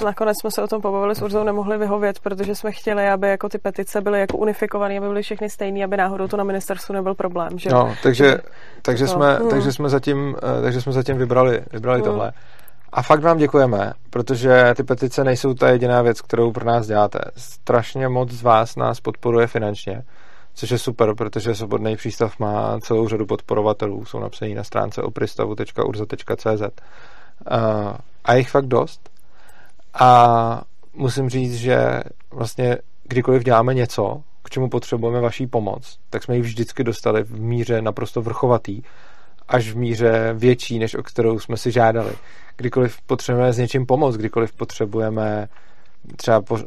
nakonec 0.06 0.38
jsme 0.42 0.52
se 0.52 0.64
o 0.64 0.68
tom 0.68 0.82
pobavili 0.82 1.16
s 1.16 1.22
Urzou 1.22 1.44
nemohli 1.44 1.78
vyhovět, 1.78 2.20
protože 2.20 2.56
jsme 2.56 2.72
chtěli, 2.72 3.10
aby 3.10 3.28
jako 3.28 3.50
ty 3.50 3.58
petice 3.58 4.02
byly 4.02 4.20
jako 4.20 4.38
unifikované, 4.38 4.98
aby 4.98 5.08
byly 5.08 5.22
všechny 5.22 5.50
stejné, 5.50 5.84
aby 5.84 5.98
náhodou 5.98 6.28
to 6.28 6.38
na 6.38 6.44
ministerstvu 6.44 6.94
nebyl 6.94 7.16
problém. 7.16 7.50
Že? 7.60 7.70
No, 7.70 7.96
takže, 8.04 8.38
takže, 8.82 9.06
to, 9.06 9.12
jsme, 9.12 9.36
hmm. 9.36 9.50
takže 9.50 9.72
jsme 9.72 9.90
zatím, 9.90 10.36
eh, 10.60 10.62
takže 10.62 10.82
jsme 10.82 10.92
zatím 10.92 11.18
vybrali, 11.18 11.62
vybrali 11.74 12.00
hmm. 12.00 12.10
tohle. 12.10 12.32
A 12.96 13.02
fakt 13.02 13.22
vám 13.22 13.38
děkujeme, 13.38 13.94
protože 14.10 14.74
ty 14.78 14.84
petice 14.84 15.24
nejsou 15.24 15.54
ta 15.54 15.70
jediná 15.70 16.02
věc, 16.02 16.22
kterou 16.22 16.52
pro 16.52 16.66
nás 16.66 16.88
děláte. 16.88 17.20
Strašně 17.38 18.08
moc 18.10 18.32
z 18.32 18.42
vás 18.42 18.76
nás 18.76 19.00
podporuje 19.00 19.48
finančně, 19.48 20.04
což 20.54 20.72
je 20.72 20.78
super, 20.78 21.16
protože 21.16 21.56
Svobodný 21.56 21.96
přístav 21.96 22.40
má 22.40 22.80
celou 22.80 23.08
řadu 23.08 23.26
podporovatelů, 23.26 24.06
jsou 24.06 24.20
napsaní 24.20 24.56
na 24.56 24.64
stránce 24.64 25.02
opristavu.urza.cz 25.02 26.62
a 28.26 28.34
jich 28.34 28.50
fakt 28.50 28.66
dost. 28.66 29.10
A 29.94 30.62
musím 30.94 31.30
říct, 31.30 31.56
že 31.56 32.02
vlastně 32.32 32.78
kdykoliv 33.04 33.44
děláme 33.44 33.74
něco, 33.74 34.22
k 34.44 34.50
čemu 34.50 34.70
potřebujeme 34.70 35.22
vaší 35.22 35.48
pomoc, 35.48 35.98
tak 36.10 36.24
jsme 36.24 36.36
ji 36.36 36.42
vždycky 36.42 36.84
dostali 36.84 37.24
v 37.24 37.40
míře 37.40 37.82
naprosto 37.82 38.22
vrchovatý, 38.22 38.82
až 39.48 39.72
v 39.72 39.78
míře 39.78 40.34
větší, 40.34 40.80
než 40.80 40.96
o 40.96 41.04
kterou 41.04 41.40
jsme 41.40 41.58
si 41.58 41.72
žádali. 41.72 42.12
Kdykoliv 42.58 43.02
potřebujeme 43.02 43.54
s 43.54 43.58
něčím 43.58 43.86
pomoct, 43.86 44.16
kdykoliv 44.16 44.54
potřebujeme 44.54 45.48
třeba 46.16 46.42
po, 46.42 46.60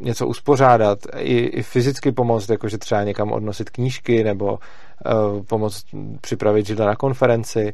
něco 0.00 0.26
uspořádat, 0.26 0.98
i, 1.16 1.38
i 1.38 1.62
fyzicky 1.62 2.12
pomoct, 2.12 2.48
jakože 2.48 2.78
třeba 2.78 3.04
někam 3.04 3.32
odnosit 3.32 3.70
knížky 3.70 4.24
nebo 4.24 4.52
uh, 4.52 5.42
pomoct 5.42 5.84
připravit 6.20 6.66
židle 6.66 6.86
na 6.86 6.96
konferenci, 6.96 7.72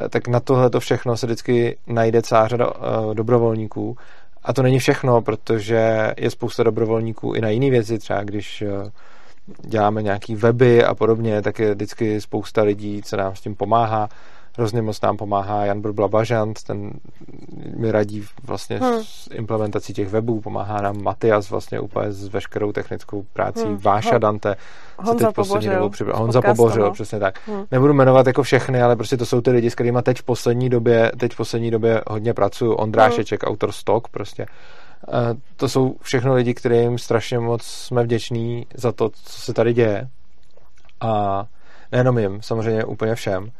uh, 0.00 0.08
tak 0.08 0.28
na 0.28 0.40
tohle 0.40 0.70
to 0.70 0.80
všechno 0.80 1.16
se 1.16 1.26
vždycky 1.26 1.76
najde 1.86 2.22
celá 2.22 2.48
řada 2.48 2.66
uh, 2.66 3.14
dobrovolníků. 3.14 3.96
A 4.42 4.52
to 4.52 4.62
není 4.62 4.78
všechno, 4.78 5.22
protože 5.22 6.14
je 6.16 6.30
spousta 6.30 6.62
dobrovolníků 6.62 7.32
i 7.32 7.40
na 7.40 7.48
jiné 7.48 7.70
věci, 7.70 7.98
třeba 7.98 8.22
když 8.22 8.62
uh, 8.62 8.90
děláme 9.70 10.02
nějaký 10.02 10.34
weby 10.34 10.84
a 10.84 10.94
podobně, 10.94 11.42
tak 11.42 11.58
je 11.58 11.74
vždycky 11.74 12.20
spousta 12.20 12.62
lidí, 12.62 13.02
co 13.02 13.16
nám 13.16 13.36
s 13.36 13.40
tím 13.40 13.54
pomáhá. 13.54 14.08
Hrozně 14.56 14.82
moc 14.82 15.00
nám 15.00 15.16
pomáhá 15.16 15.64
Jan 15.64 15.80
Burbla 15.80 16.08
Bažant, 16.08 16.62
ten 16.62 16.90
mi 17.76 17.92
radí 17.92 18.24
vlastně 18.42 18.78
hmm. 18.78 18.98
s 19.02 19.28
implementací 19.32 19.92
těch 19.92 20.08
webů, 20.08 20.40
pomáhá 20.40 20.80
nám 20.80 21.02
Matias 21.02 21.50
vlastně 21.50 21.80
úplně 21.80 22.12
s 22.12 22.28
veškerou 22.28 22.72
technickou 22.72 23.24
prácí, 23.32 23.64
hmm. 23.64 23.76
Váša 23.76 24.18
Dante, 24.18 24.56
Honza 24.98 25.26
teď 25.26 25.34
poslední 25.34 25.68
dobou 25.68 25.88
přibral. 25.88 26.18
Honza 26.18 26.42
Pobořil, 26.42 26.82
no. 26.82 26.92
přesně 26.92 27.18
tak. 27.18 27.38
Hmm. 27.46 27.64
Nebudu 27.70 27.92
jmenovat 27.92 28.26
jako 28.26 28.42
všechny, 28.42 28.82
ale 28.82 28.96
prostě 28.96 29.16
to 29.16 29.26
jsou 29.26 29.40
ty 29.40 29.50
lidi, 29.50 29.70
s 29.70 29.74
kterými 29.74 29.98
teď 30.02 30.18
v 30.18 30.22
poslední 30.22 30.68
době, 30.68 31.12
teď 31.16 31.32
v 31.32 31.36
poslední 31.36 31.70
době 31.70 32.02
hodně 32.06 32.34
pracuju. 32.34 32.72
Ondrášeček, 32.72 33.44
hmm. 33.44 33.52
autor 33.52 33.72
Stock, 33.72 34.08
prostě. 34.08 34.46
Uh, 35.08 35.38
to 35.56 35.68
jsou 35.68 35.96
všechno 36.02 36.34
lidi, 36.34 36.54
kterým 36.54 36.98
strašně 36.98 37.38
moc 37.38 37.62
jsme 37.62 38.02
vděční 38.02 38.66
za 38.74 38.92
to, 38.92 39.08
co 39.08 39.40
se 39.40 39.54
tady 39.54 39.72
děje. 39.72 40.08
A 41.00 41.44
nejenom 41.92 42.18
jim, 42.18 42.42
samozřejmě 42.42 42.84
úplně 42.84 43.14
všem. 43.14 43.50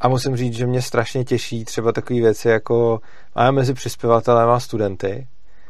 A 0.00 0.08
musím 0.08 0.36
říct, 0.36 0.54
že 0.54 0.66
mě 0.66 0.82
strašně 0.82 1.24
těší 1.24 1.64
třeba 1.64 1.92
takové 1.92 2.20
věci, 2.20 2.48
jako 2.48 3.00
máme 3.36 3.52
mezi 3.52 3.74
přispěvatelem 3.74 4.50
a 4.50 4.60
studenty, 4.60 5.26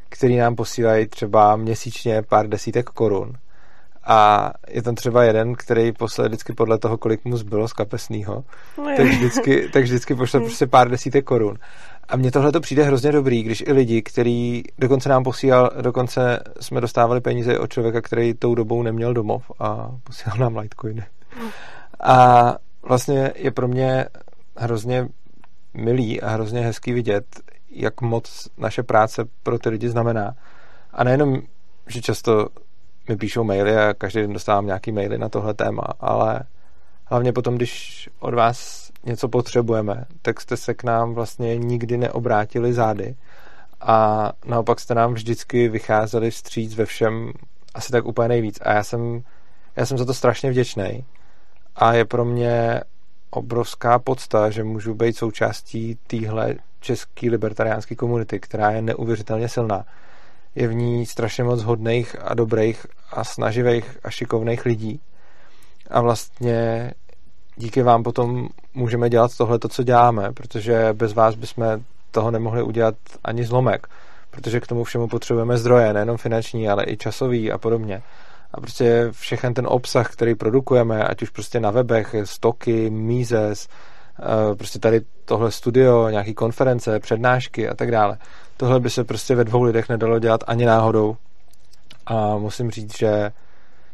který 0.09 0.37
nám 0.37 0.57
posílají 0.57 1.07
třeba 1.07 1.57
měsíčně 1.57 2.23
pár 2.23 2.49
desítek 2.49 2.91
korun. 2.91 3.33
A 4.07 4.51
je 4.69 4.83
tam 4.83 4.95
třeba 4.95 5.25
jeden, 5.25 5.55
který 5.55 5.93
poslal 5.93 6.29
vždycky 6.29 6.53
podle 6.53 6.79
toho, 6.79 6.99
kolik 6.99 7.25
mu 7.25 7.37
zbylo 7.37 7.69
z 7.69 7.73
kapesného, 7.73 8.45
no 8.79 8.85
tak 8.97 9.07
vždycky, 9.07 9.69
tak 9.73 9.83
vždycky 9.83 10.15
pošle 10.15 10.41
hmm. 10.41 10.49
prostě 10.49 10.67
pár 10.67 10.91
desítek 10.91 11.25
korun. 11.25 11.59
A 12.09 12.17
mně 12.17 12.31
tohle 12.31 12.53
to 12.53 12.61
přijde 12.61 12.85
hrozně 12.85 13.13
dobrý, 13.13 13.43
když 13.43 13.65
i 13.67 13.73
lidi, 13.73 14.03
který 14.03 14.63
dokonce 14.79 15.09
nám 15.09 15.25
posílal, 15.25 15.71
dokonce 15.81 16.43
jsme 16.61 16.81
dostávali 16.81 17.21
peníze 17.21 17.59
od 17.59 17.73
člověka, 17.73 18.01
který 18.01 18.35
tou 18.35 18.55
dobou 18.55 18.83
neměl 18.83 19.15
domov 19.15 19.51
a 19.59 19.91
posílal 20.05 20.39
nám 20.39 20.57
Litecoiny. 20.57 21.05
Hmm. 21.29 21.51
A 22.03 22.57
vlastně 22.85 23.33
je 23.37 23.51
pro 23.51 23.69
mě 23.69 24.07
hrozně 24.57 25.09
milý 25.75 26.21
a 26.21 26.29
hrozně 26.29 26.61
hezký 26.61 26.93
vidět, 26.93 27.25
jak 27.71 28.01
moc 28.01 28.49
naše 28.59 28.83
práce 28.83 29.25
pro 29.43 29.59
ty 29.59 29.69
lidi 29.69 29.89
znamená. 29.89 30.35
A 30.93 31.05
nejenom, 31.05 31.43
že 31.87 32.03
často 32.03 32.49
mi 33.09 33.17
píšou 33.17 33.45
maily 33.45 33.77
a 33.77 33.95
každý 33.95 34.21
den 34.21 34.33
dostávám 34.33 34.67
nějaký 34.67 34.93
maily 34.93 35.19
na 35.19 35.29
tohle 35.29 35.55
téma, 35.55 35.83
ale 36.01 36.41
hlavně 37.05 37.33
potom, 37.33 37.55
když 37.55 38.09
od 38.21 38.35
vás 38.35 38.91
něco 39.05 39.29
potřebujeme, 39.29 40.05
tak 40.23 40.41
jste 40.41 40.57
se 40.57 40.75
k 40.75 40.85
nám 40.85 41.15
vlastně 41.15 41.57
nikdy 41.57 41.97
neobrátili 41.97 42.73
zády 42.73 43.17
a 43.81 44.33
naopak 44.47 44.81
jste 44.81 44.95
nám 44.95 45.15
vždycky 45.15 45.69
vycházeli 45.69 46.31
vstříc 46.31 46.75
ve 46.75 46.85
všem 46.85 47.33
asi 47.75 47.93
tak 47.93 48.07
úplně 48.07 48.29
nejvíc. 48.29 48.59
A 48.63 48.73
já 48.73 48.85
jsem, 48.85 49.23
já 49.77 49.87
jsem 49.87 49.99
za 49.99 50.05
to 50.05 50.15
strašně 50.15 50.51
vděčný 50.51 51.05
a 51.77 51.95
je 51.95 52.05
pro 52.05 52.25
mě 52.25 52.81
obrovská 53.31 53.99
podsta, 53.99 54.51
že 54.51 54.65
můžu 54.65 54.95
být 54.95 55.17
součástí 55.17 55.99
téhle 56.07 56.55
české 56.81 57.31
libertariánské 57.31 57.95
komunity, 57.95 58.41
která 58.41 58.71
je 58.71 58.83
neuvěřitelně 58.83 59.49
silná. 59.49 59.85
Je 60.55 60.69
v 60.69 60.75
ní 60.75 61.07
strašně 61.07 61.45
moc 61.45 61.63
hodných 61.63 62.17
a 62.23 62.35
dobrých 62.35 62.87
a 63.11 63.25
snaživých 63.25 63.99
a 64.05 64.11
šikovných 64.11 64.65
lidí. 64.65 65.01
A 65.91 66.01
vlastně 66.01 66.91
díky 67.57 67.83
vám 67.83 68.03
potom 68.03 68.49
můžeme 68.75 69.11
dělat 69.11 69.37
tohle, 69.37 69.59
co 69.69 69.83
děláme, 69.83 70.33
protože 70.33 70.93
bez 70.93 71.13
vás 71.13 71.35
bychom 71.35 71.65
toho 72.11 72.31
nemohli 72.31 72.63
udělat 72.63 72.95
ani 73.25 73.47
zlomek, 73.47 73.87
protože 74.31 74.61
k 74.61 74.67
tomu 74.67 74.85
všemu 74.85 75.09
potřebujeme 75.09 75.59
zdroje, 75.59 75.93
nejenom 75.93 76.17
finanční, 76.17 76.69
ale 76.69 76.85
i 76.87 76.97
časový 76.97 77.53
a 77.53 77.59
podobně 77.59 78.03
a 78.55 78.61
prostě 78.61 79.09
všechen 79.11 79.55
ten 79.55 79.67
obsah, 79.69 80.13
který 80.13 80.35
produkujeme, 80.35 81.05
ať 81.05 81.23
už 81.23 81.31
prostě 81.31 81.61
na 81.61 81.71
webech, 81.71 82.15
stoky, 82.25 82.91
Mises, 82.91 83.69
eh, 84.19 84.55
prostě 84.55 84.79
tady 84.79 85.01
tohle 85.25 85.51
studio, 85.51 86.09
nějaký 86.09 86.35
konference, 86.35 87.01
přednášky 87.01 87.69
a 87.69 87.75
tak 87.75 87.91
dále. 87.91 88.19
Tohle 88.57 88.81
by 88.81 88.91
se 88.91 89.05
prostě 89.05 89.35
ve 89.35 89.45
dvou 89.45 89.63
lidech 89.63 89.89
nedalo 89.89 90.19
dělat 90.19 90.45
ani 90.47 90.65
náhodou. 90.65 91.17
A 92.07 92.37
musím 92.37 92.71
říct, 92.71 92.99
že 92.99 93.33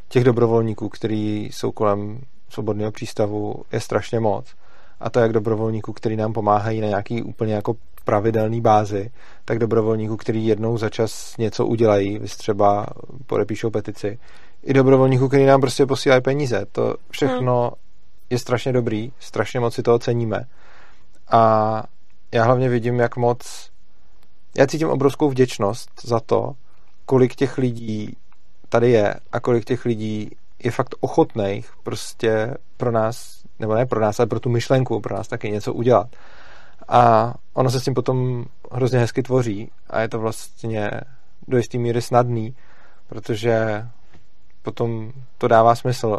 těch 0.08 0.24
dobrovolníků, 0.24 0.88
kteří 0.88 1.44
jsou 1.52 1.72
kolem 1.72 2.20
svobodného 2.48 2.92
přístavu, 2.92 3.54
je 3.72 3.80
strašně 3.80 4.20
moc. 4.20 4.54
A 5.00 5.10
to 5.10 5.20
jak 5.20 5.32
dobrovolníků, 5.32 5.92
kteří 5.92 6.16
nám 6.16 6.32
pomáhají 6.32 6.80
na 6.80 6.88
nějaký 6.88 7.22
úplně 7.22 7.54
jako 7.54 7.76
pravidelný 8.04 8.60
bázi, 8.60 9.10
tak 9.44 9.58
dobrovolníků, 9.58 10.16
kteří 10.16 10.46
jednou 10.46 10.78
za 10.78 10.88
čas 10.88 11.36
něco 11.38 11.66
udělají, 11.66 12.18
třeba 12.18 12.86
podepíšou 13.26 13.70
petici, 13.70 14.18
i 14.62 14.72
dobrovolníků, 14.72 15.28
kteří 15.28 15.44
nám 15.44 15.60
prostě 15.60 15.86
posílají 15.86 16.22
peníze. 16.22 16.66
To 16.72 16.96
všechno 17.10 17.62
hmm. 17.62 17.74
je 18.30 18.38
strašně 18.38 18.72
dobrý, 18.72 19.12
strašně 19.20 19.60
moc 19.60 19.74
si 19.74 19.82
toho 19.82 19.98
ceníme. 19.98 20.44
A 21.30 21.82
já 22.32 22.44
hlavně 22.44 22.68
vidím, 22.68 22.98
jak 22.98 23.16
moc 23.16 23.70
já 24.58 24.66
cítím 24.66 24.88
obrovskou 24.88 25.30
vděčnost 25.30 25.90
za 26.04 26.20
to, 26.20 26.52
kolik 27.06 27.34
těch 27.34 27.58
lidí 27.58 28.16
tady 28.68 28.90
je 28.90 29.14
a 29.32 29.40
kolik 29.40 29.64
těch 29.64 29.84
lidí 29.84 30.30
je 30.58 30.70
fakt 30.70 30.94
ochotných 31.00 31.70
prostě 31.82 32.54
pro 32.76 32.90
nás, 32.90 33.42
nebo 33.58 33.74
ne 33.74 33.86
pro 33.86 34.00
nás, 34.00 34.20
ale 34.20 34.26
pro 34.26 34.40
tu 34.40 34.48
myšlenku, 34.48 35.00
pro 35.00 35.16
nás 35.16 35.28
taky 35.28 35.50
něco 35.50 35.74
udělat. 35.74 36.06
A 36.88 37.34
ono 37.52 37.70
se 37.70 37.80
s 37.80 37.84
tím 37.84 37.94
potom 37.94 38.44
hrozně 38.72 38.98
hezky 38.98 39.22
tvoří 39.22 39.70
a 39.90 40.00
je 40.00 40.08
to 40.08 40.18
vlastně 40.18 40.90
do 41.48 41.56
jisté 41.56 41.78
míry 41.78 42.02
snadný, 42.02 42.56
protože 43.08 43.86
potom 44.62 45.12
to 45.38 45.48
dává 45.48 45.74
smysl. 45.74 46.18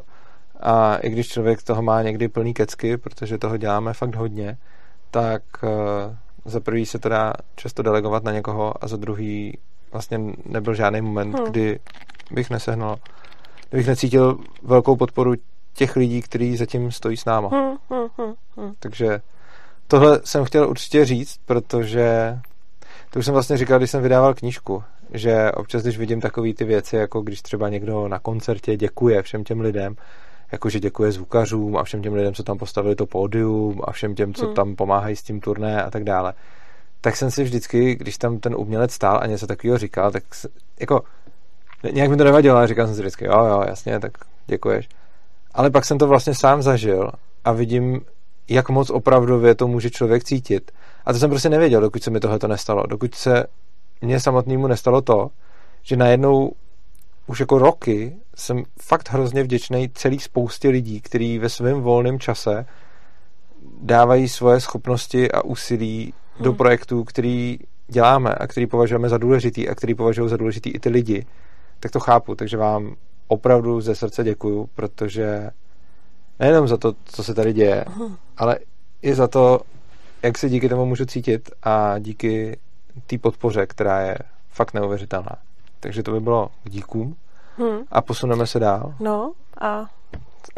A 0.59 0.97
i 0.97 1.09
když 1.09 1.27
člověk 1.27 1.63
toho 1.63 1.81
má 1.81 2.01
někdy 2.01 2.27
plný 2.27 2.53
kecky, 2.53 2.97
protože 2.97 3.37
toho 3.37 3.57
děláme 3.57 3.93
fakt 3.93 4.15
hodně, 4.15 4.57
tak 5.11 5.43
uh, 5.63 5.69
za 6.45 6.59
prvý 6.59 6.85
se 6.85 6.99
to 6.99 7.09
dá 7.09 7.33
často 7.55 7.83
delegovat 7.83 8.23
na 8.23 8.31
někoho 8.31 8.83
a 8.83 8.87
za 8.87 8.97
druhý 8.97 9.57
vlastně 9.91 10.19
nebyl 10.45 10.73
žádný 10.73 11.01
moment, 11.01 11.35
hmm. 11.35 11.45
kdy 11.45 11.79
bych 12.31 12.49
nesehnal, 12.49 12.97
kdybych 13.69 13.87
necítil 13.87 14.39
velkou 14.63 14.95
podporu 14.95 15.33
těch 15.73 15.95
lidí, 15.95 16.21
kteří 16.21 16.57
zatím 16.57 16.91
stojí 16.91 17.17
s 17.17 17.25
náma. 17.25 17.49
Hmm, 17.49 17.77
hmm, 17.89 18.07
hmm, 18.17 18.33
hmm. 18.57 18.73
Takže 18.79 19.21
tohle 19.87 20.19
jsem 20.23 20.45
chtěl 20.45 20.69
určitě 20.69 21.05
říct, 21.05 21.39
protože 21.45 22.39
to 23.09 23.19
už 23.19 23.25
jsem 23.25 23.33
vlastně 23.33 23.57
říkal, 23.57 23.77
když 23.77 23.91
jsem 23.91 24.03
vydával 24.03 24.33
knížku, 24.33 24.83
že 25.11 25.51
občas, 25.51 25.81
když 25.81 25.97
vidím 25.97 26.21
takové 26.21 26.53
ty 26.53 26.65
věci, 26.65 26.95
jako 26.95 27.21
když 27.21 27.41
třeba 27.41 27.69
někdo 27.69 28.07
na 28.07 28.19
koncertě 28.19 28.77
děkuje 28.77 29.21
všem 29.21 29.43
těm 29.43 29.59
lidem, 29.59 29.95
jakože 30.51 30.79
děkuje 30.79 31.11
zvukařům 31.11 31.77
a 31.77 31.83
všem 31.83 32.01
těm 32.01 32.13
lidem, 32.13 32.33
co 32.33 32.43
tam 32.43 32.57
postavili 32.57 32.95
to 32.95 33.05
pódium 33.05 33.81
a 33.83 33.91
všem 33.91 34.15
těm, 34.15 34.33
co 34.33 34.45
hmm. 34.45 34.55
tam 34.55 34.75
pomáhají 34.75 35.15
s 35.15 35.23
tím 35.23 35.39
turné 35.39 35.83
a 35.83 35.91
tak 35.91 36.03
dále, 36.03 36.33
tak 37.01 37.15
jsem 37.15 37.31
si 37.31 37.43
vždycky, 37.43 37.95
když 37.95 38.17
tam 38.17 38.39
ten 38.39 38.55
umělec 38.55 38.91
stál 38.93 39.19
a 39.21 39.27
něco 39.27 39.47
takového 39.47 39.77
říkal, 39.77 40.11
tak 40.11 40.23
jako 40.79 41.03
nějak 41.91 42.09
mi 42.09 42.17
to 42.17 42.23
nevadilo, 42.23 42.57
ale 42.57 42.67
říkal 42.67 42.85
jsem 42.85 42.95
si 42.95 43.01
vždycky, 43.01 43.25
jo, 43.25 43.45
jo, 43.45 43.63
jasně, 43.67 43.99
tak 43.99 44.11
děkuješ. 44.47 44.89
Ale 45.53 45.69
pak 45.69 45.85
jsem 45.85 45.97
to 45.97 46.07
vlastně 46.07 46.35
sám 46.35 46.61
zažil 46.61 47.11
a 47.43 47.51
vidím, 47.51 48.01
jak 48.49 48.69
moc 48.69 48.89
opravdově 48.89 49.55
to 49.55 49.67
může 49.67 49.89
člověk 49.89 50.23
cítit. 50.23 50.71
A 51.05 51.13
to 51.13 51.19
jsem 51.19 51.29
prostě 51.29 51.49
nevěděl, 51.49 51.81
dokud 51.81 52.03
se 52.03 52.09
mi 52.09 52.19
tohle 52.19 52.39
to 52.39 52.47
nestalo. 52.47 52.83
Dokud 52.87 53.15
se 53.15 53.45
mně 54.01 54.19
samotnému 54.19 54.67
nestalo 54.67 55.01
to, 55.01 55.29
že 55.81 55.95
najednou 55.95 56.51
už 57.27 57.39
jako 57.39 57.57
roky 57.57 58.15
jsem 58.35 58.63
fakt 58.81 59.09
hrozně 59.09 59.43
vděčný 59.43 59.89
celý 59.93 60.19
spoustě 60.19 60.69
lidí, 60.69 61.01
kteří 61.01 61.39
ve 61.39 61.49
svém 61.49 61.81
volném 61.81 62.19
čase 62.19 62.65
dávají 63.81 64.29
svoje 64.29 64.59
schopnosti 64.59 65.31
a 65.31 65.41
úsilí 65.43 66.13
hmm. 66.35 66.43
do 66.43 66.53
projektů, 66.53 67.03
který 67.03 67.59
děláme 67.87 68.35
a 68.35 68.47
který 68.47 68.67
považujeme 68.67 69.09
za 69.09 69.17
důležitý 69.17 69.69
a 69.69 69.75
který 69.75 69.95
považují 69.95 70.29
za 70.29 70.37
důležitý 70.37 70.69
i 70.69 70.79
ty 70.79 70.89
lidi, 70.89 71.25
tak 71.79 71.91
to 71.91 71.99
chápu. 71.99 72.35
Takže 72.35 72.57
vám 72.57 72.95
opravdu 73.27 73.81
ze 73.81 73.95
srdce 73.95 74.23
děkuju, 74.23 74.69
protože 74.75 75.49
nejenom 76.39 76.67
za 76.67 76.77
to, 76.77 76.93
co 77.05 77.23
se 77.23 77.33
tady 77.33 77.53
děje, 77.53 77.85
ale 78.37 78.59
i 79.01 79.13
za 79.13 79.27
to, 79.27 79.61
jak 80.23 80.37
se 80.37 80.49
díky 80.49 80.69
tomu 80.69 80.85
můžu 80.85 81.05
cítit 81.05 81.51
a 81.63 81.99
díky 81.99 82.57
té 83.07 83.17
podpoře, 83.17 83.65
která 83.65 83.99
je 83.99 84.17
fakt 84.49 84.73
neuvěřitelná. 84.73 85.35
Takže 85.79 86.03
to 86.03 86.11
by 86.11 86.19
bylo 86.19 86.49
k 86.63 86.69
díkům 86.69 87.15
hmm. 87.57 87.79
a 87.91 88.01
posuneme 88.01 88.47
se 88.47 88.59
dál. 88.59 88.93
No 88.99 89.31
a 89.61 89.85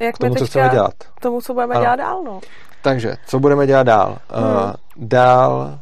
jak 0.01 0.15
k 0.15 0.17
tomu, 0.17 0.35
co 0.35 0.45
chceme 0.45 0.69
dělat. 0.69 0.93
tomu, 1.19 1.41
co 1.41 1.53
budeme 1.53 1.75
ano. 1.75 1.83
dělat 1.83 1.95
dál, 1.95 2.23
no. 2.23 2.41
Takže, 2.81 3.15
co 3.25 3.39
budeme 3.39 3.67
dělat 3.67 3.83
dál? 3.83 4.17
Hmm. 4.29 4.45
Uh, 4.45 4.73
dál 4.95 5.79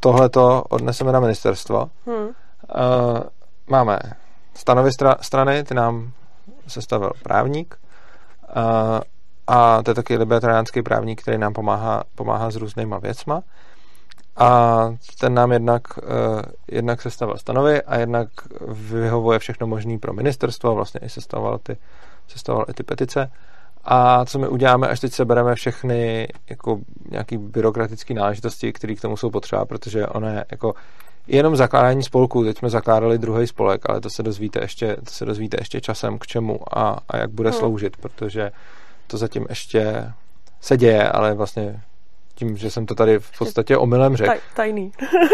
tohleto 0.00 0.64
odneseme 0.68 1.12
na 1.12 1.20
ministerstvo. 1.20 1.90
Hmm. 2.06 2.16
Uh, 2.16 2.32
máme 3.66 3.98
stanovy 4.54 4.90
stra- 4.90 5.16
strany, 5.20 5.64
ty 5.64 5.74
nám 5.74 6.12
sestavil 6.66 7.10
právník. 7.22 7.78
Uh, 8.56 9.00
a 9.46 9.82
to 9.82 9.90
je 9.90 9.94
taky 9.94 10.16
libertariánský 10.16 10.82
právník, 10.82 11.22
který 11.22 11.38
nám 11.38 11.52
pomáhá, 11.52 12.02
pomáhá 12.14 12.50
s 12.50 12.56
různýma 12.56 12.98
věcma. 12.98 13.42
A 14.36 14.94
ten 15.20 15.34
nám 15.34 15.52
jednak, 15.52 15.82
uh, 15.98 16.42
jednak 16.70 17.02
sestavil 17.02 17.36
stanovy 17.36 17.82
a 17.82 17.98
jednak 17.98 18.28
vyhovuje 18.68 19.38
všechno 19.38 19.66
možné 19.66 19.98
pro 19.98 20.12
ministerstvo, 20.12 20.74
vlastně 20.74 21.00
i 21.04 21.08
sestavoval 21.08 21.58
ty, 21.58 21.76
sestavoval 22.28 22.66
i 22.68 22.72
ty 22.72 22.82
petice. 22.82 23.30
A 23.84 24.24
co 24.24 24.38
my 24.38 24.48
uděláme, 24.48 24.88
až 24.88 25.00
teď 25.00 25.12
sebereme 25.12 25.54
všechny 25.54 26.28
jako 26.50 26.78
nějaký 27.10 27.38
byrokratické 27.38 28.14
náležitosti, 28.14 28.72
které 28.72 28.94
k 28.94 29.00
tomu 29.00 29.16
jsou 29.16 29.30
potřeba, 29.30 29.64
protože 29.64 30.06
ono 30.06 30.28
je 30.28 30.44
jako 30.50 30.74
jenom 31.26 31.56
zakládání 31.56 32.02
spolku, 32.02 32.44
teď 32.44 32.58
jsme 32.58 32.70
zakládali 32.70 33.18
druhý 33.18 33.46
spolek, 33.46 33.90
ale 33.90 34.00
to 34.00 34.10
se 34.10 34.22
dozvíte 34.22 34.60
ještě, 34.60 34.96
to 34.96 35.10
se 35.10 35.24
dozvíte 35.24 35.56
ještě 35.60 35.80
časem 35.80 36.18
k 36.18 36.26
čemu 36.26 36.78
a, 36.78 36.98
a 37.08 37.16
jak 37.16 37.30
bude 37.30 37.50
hmm. 37.50 37.58
sloužit, 37.58 37.96
protože 37.96 38.52
to 39.06 39.16
zatím 39.16 39.46
ještě 39.48 40.12
se 40.60 40.76
děje, 40.76 41.08
ale 41.08 41.34
vlastně 41.34 41.82
tím, 42.42 42.56
že 42.56 42.70
jsem 42.70 42.86
to 42.86 42.94
tady 42.94 43.18
v 43.18 43.38
podstatě 43.38 43.76
omylem 43.76 44.16
řekl. 44.16 44.32
tajný. 44.56 44.92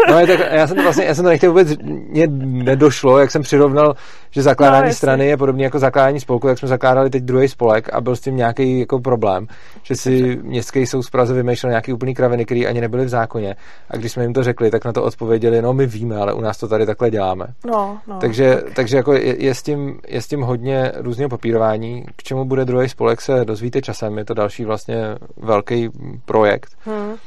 no, 0.09 0.27
tak 0.27 0.39
já 0.51 0.67
jsem 0.67 0.77
to 0.77 0.83
vlastně, 0.83 1.05
já 1.05 1.15
jsem 1.15 1.23
to 1.23 1.29
nechtěl 1.29 1.49
vůbec, 1.49 1.77
mě 1.83 2.27
nedošlo, 2.43 3.19
jak 3.19 3.31
jsem 3.31 3.41
přirovnal, 3.41 3.95
že 4.31 4.41
zakládání 4.41 4.87
no, 4.87 4.93
strany 4.93 5.27
je 5.27 5.37
podobně 5.37 5.63
jako 5.63 5.79
zakládání 5.79 6.19
spolku, 6.19 6.47
jak 6.47 6.59
jsme 6.59 6.67
zakládali 6.67 7.09
teď 7.09 7.23
druhý 7.23 7.47
spolek 7.47 7.93
a 7.93 8.01
byl 8.01 8.15
s 8.15 8.21
tím 8.21 8.35
nějaký 8.35 8.79
jako 8.79 8.99
problém, 8.99 9.47
že 9.83 9.95
si 9.95 10.39
městský 10.41 10.85
soud 10.85 11.01
z 11.01 11.09
Praze 11.09 11.33
vymýšlel 11.33 11.69
nějaký 11.69 11.93
úplný 11.93 12.15
kraviny, 12.15 12.45
který 12.45 12.67
ani 12.67 12.81
nebyly 12.81 13.05
v 13.05 13.09
zákoně. 13.09 13.55
A 13.89 13.97
když 13.97 14.11
jsme 14.11 14.23
jim 14.23 14.33
to 14.33 14.43
řekli, 14.43 14.71
tak 14.71 14.85
na 14.85 14.93
to 14.93 15.03
odpověděli, 15.03 15.61
no 15.61 15.73
my 15.73 15.85
víme, 15.85 16.17
ale 16.17 16.33
u 16.33 16.41
nás 16.41 16.57
to 16.57 16.67
tady 16.67 16.85
takhle 16.85 17.09
děláme. 17.09 17.47
No, 17.65 17.99
no, 18.07 18.19
takže, 18.19 18.55
tak. 18.55 18.73
takže 18.73 18.97
jako 18.97 19.13
je, 19.13 19.43
je, 19.43 19.55
s 19.55 19.63
tím, 19.63 19.99
je 20.07 20.21
s 20.21 20.27
tím 20.27 20.41
hodně 20.41 20.91
různého 20.95 21.29
papírování. 21.29 22.05
K 22.15 22.23
čemu 22.23 22.45
bude 22.45 22.65
druhý 22.65 22.89
spolek 22.89 23.21
se 23.21 23.45
dozvíte 23.45 23.81
časem, 23.81 24.17
je 24.17 24.25
to 24.25 24.33
další 24.33 24.65
vlastně 24.65 25.15
velký 25.37 25.89
projekt. 26.25 26.69
Hmm 26.85 26.98
hmm. 26.99 27.17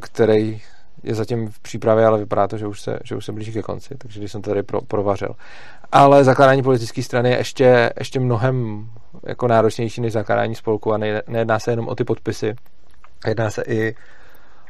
který 0.00 0.62
je 1.02 1.14
zatím 1.14 1.50
v 1.50 1.60
přípravě, 1.60 2.06
ale 2.06 2.18
vypadá 2.18 2.48
to, 2.48 2.58
že 2.58 2.66
už 2.66 2.80
se, 2.80 2.98
že 3.04 3.16
už 3.16 3.24
se 3.24 3.32
blíží 3.32 3.52
ke 3.52 3.62
konci, 3.62 3.94
takže 3.98 4.20
když 4.20 4.32
jsem 4.32 4.42
to 4.42 4.50
tady 4.50 4.62
pro, 4.62 4.80
provařil. 4.80 5.34
Ale 5.92 6.24
zakládání 6.24 6.62
politické 6.62 7.02
strany 7.02 7.30
je 7.30 7.36
ještě, 7.36 7.92
ještě 7.98 8.20
mnohem 8.20 8.88
jako 9.26 9.48
náročnější 9.48 10.00
než 10.00 10.12
zakládání 10.12 10.54
spolku 10.54 10.92
a 10.92 10.98
ne, 10.98 11.22
nejedná 11.28 11.58
se 11.58 11.72
jenom 11.72 11.88
o 11.88 11.94
ty 11.94 12.04
podpisy, 12.04 12.54
jedná 13.26 13.50
se 13.50 13.62
i 13.66 13.94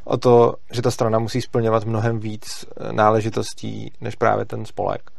o 0.03 0.17
to, 0.17 0.55
že 0.71 0.81
ta 0.81 0.91
strana 0.91 1.19
musí 1.19 1.41
splňovat 1.41 1.85
mnohem 1.85 2.19
víc 2.19 2.65
náležitostí 2.91 3.93
než 4.01 4.15
právě 4.15 4.45
ten 4.45 4.65
spolek. 4.65 5.11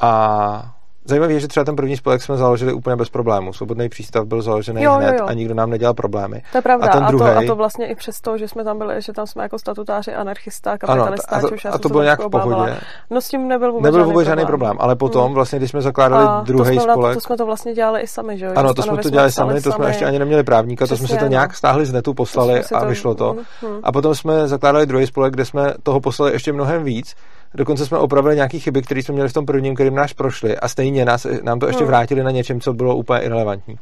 A 0.00 0.79
Zajímavé 1.04 1.32
je, 1.32 1.40
že 1.40 1.48
třeba 1.48 1.64
ten 1.64 1.76
první 1.76 1.96
spolek 1.96 2.22
jsme 2.22 2.36
založili 2.36 2.72
úplně 2.72 2.96
bez 2.96 3.10
problémů. 3.10 3.52
Svobodný 3.52 3.88
přístav 3.88 4.26
byl 4.26 4.42
založený 4.42 4.82
jo, 4.82 4.92
hned 4.92 5.12
jo, 5.12 5.18
jo. 5.18 5.26
a 5.26 5.32
nikdo 5.32 5.54
nám 5.54 5.70
nedělal 5.70 5.94
problémy. 5.94 6.42
To 6.52 6.58
je 6.58 6.62
pravda. 6.62 6.86
A, 6.86 6.92
ten 6.92 7.04
druhý... 7.04 7.30
a, 7.30 7.34
to, 7.34 7.38
a 7.38 7.46
to 7.46 7.56
vlastně 7.56 7.86
i 7.86 7.94
přesto, 7.94 8.38
že 8.38 8.48
jsme 8.48 8.64
tam 8.64 8.78
byli, 8.78 9.02
že 9.02 9.12
tam 9.12 9.26
jsme 9.26 9.42
jako 9.42 9.58
statutáři 9.58 10.14
anarchista, 10.14 10.78
kapitalista, 10.78 11.36
ano, 11.36 11.48
a 11.48 11.68
to, 11.68 11.74
a 11.74 11.78
to 11.78 11.88
bylo 11.88 12.02
nějak 12.02 12.20
v 12.20 12.28
pohodě. 12.28 12.76
No 13.10 13.20
s 13.20 13.28
tím 13.28 13.48
nebyl 13.48 13.72
vůbec, 13.72 13.92
nebyl 13.92 14.04
vůbec 14.04 14.26
žádný 14.26 14.46
problém. 14.46 14.76
Ale 14.80 14.96
potom, 14.96 15.24
hmm. 15.24 15.34
vlastně, 15.34 15.58
když 15.58 15.70
jsme 15.70 15.80
zakládali 15.80 16.46
druhý 16.46 16.76
to 16.76 16.82
jsme, 16.82 16.92
spolek. 16.92 17.14
To 17.14 17.20
jsme 17.20 17.36
to 17.36 17.46
vlastně 17.46 17.74
dělali 17.74 18.00
i 18.00 18.06
sami, 18.06 18.38
že 18.38 18.44
jo? 18.44 18.52
Ano, 18.56 18.74
to 18.74 18.82
jsme 18.82 18.96
to 18.96 19.10
dělali 19.10 19.32
sami, 19.32 19.60
to 19.60 19.72
jsme 19.72 19.86
ještě 19.86 20.06
ani 20.06 20.18
neměli 20.18 20.44
právníka, 20.44 20.86
to 20.86 20.96
jsme 20.96 21.08
si 21.08 21.18
to 21.18 21.26
nějak 21.26 21.54
stáhli 21.54 21.86
z 21.86 21.92
netu, 21.92 22.14
poslali 22.14 22.62
a 22.74 22.84
vyšlo 22.84 23.14
to. 23.14 23.36
Hmm. 23.60 23.80
A 23.82 23.92
potom 23.92 24.14
jsme 24.14 24.48
zakládali 24.48 24.86
druhý 24.86 25.06
spolek, 25.06 25.32
kde 25.32 25.44
jsme 25.44 25.74
toho 25.82 26.00
poslali 26.00 26.32
ještě 26.32 26.52
mnohem 26.52 26.84
víc 26.84 27.14
Dokonce 27.54 27.86
jsme 27.86 27.98
opravili 27.98 28.34
nějaké 28.34 28.58
chyby, 28.58 28.82
které 28.82 29.02
jsme 29.02 29.14
měli 29.14 29.28
v 29.28 29.32
tom 29.32 29.46
prvním, 29.46 29.74
kterým 29.74 29.94
náš 29.94 30.12
prošli 30.12 30.58
a 30.58 30.68
stejně 30.68 31.04
nás, 31.04 31.26
nám 31.42 31.58
to 31.58 31.66
ještě 31.66 31.82
hmm. 31.84 31.88
vrátili 31.88 32.22
na 32.22 32.30
něčem, 32.30 32.60
co 32.60 32.72
bylo 32.72 32.96
úplně 32.96 33.20
irrelevantní. 33.20 33.78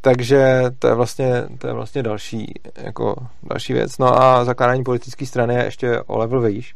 Takže 0.00 0.62
to 0.78 0.88
je 0.88 0.94
vlastně, 0.94 1.44
to 1.58 1.66
je 1.66 1.72
vlastně 1.72 2.02
další, 2.02 2.54
jako 2.76 3.14
další 3.42 3.72
věc. 3.72 3.98
No 3.98 4.22
a 4.22 4.44
zakládání 4.44 4.84
politické 4.84 5.26
strany 5.26 5.54
je 5.54 5.64
ještě 5.64 6.02
o 6.02 6.18
level 6.18 6.40
výš. 6.40 6.74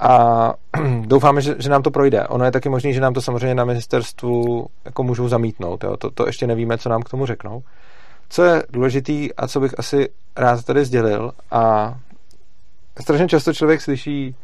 A 0.00 0.52
doufáme, 1.00 1.40
že, 1.40 1.54
že 1.58 1.70
nám 1.70 1.82
to 1.82 1.90
projde. 1.90 2.26
Ono 2.26 2.44
je 2.44 2.50
taky 2.50 2.68
možné, 2.68 2.92
že 2.92 3.00
nám 3.00 3.14
to 3.14 3.22
samozřejmě 3.22 3.54
na 3.54 3.64
ministerstvu 3.64 4.66
jako 4.84 5.02
můžou 5.02 5.28
zamítnout. 5.28 5.84
Jo? 5.84 5.96
To, 5.96 6.10
to 6.10 6.26
ještě 6.26 6.46
nevíme, 6.46 6.78
co 6.78 6.88
nám 6.88 7.02
k 7.02 7.08
tomu 7.08 7.26
řeknou. 7.26 7.62
Co 8.28 8.44
je 8.44 8.62
důležitý 8.70 9.34
a 9.34 9.48
co 9.48 9.60
bych 9.60 9.78
asi 9.78 10.08
rád 10.36 10.64
tady 10.64 10.84
sdělil 10.84 11.32
a 11.50 11.94
strašně 13.00 13.28
často 13.28 13.52
člověk 13.54 13.80
slyší 13.80 14.34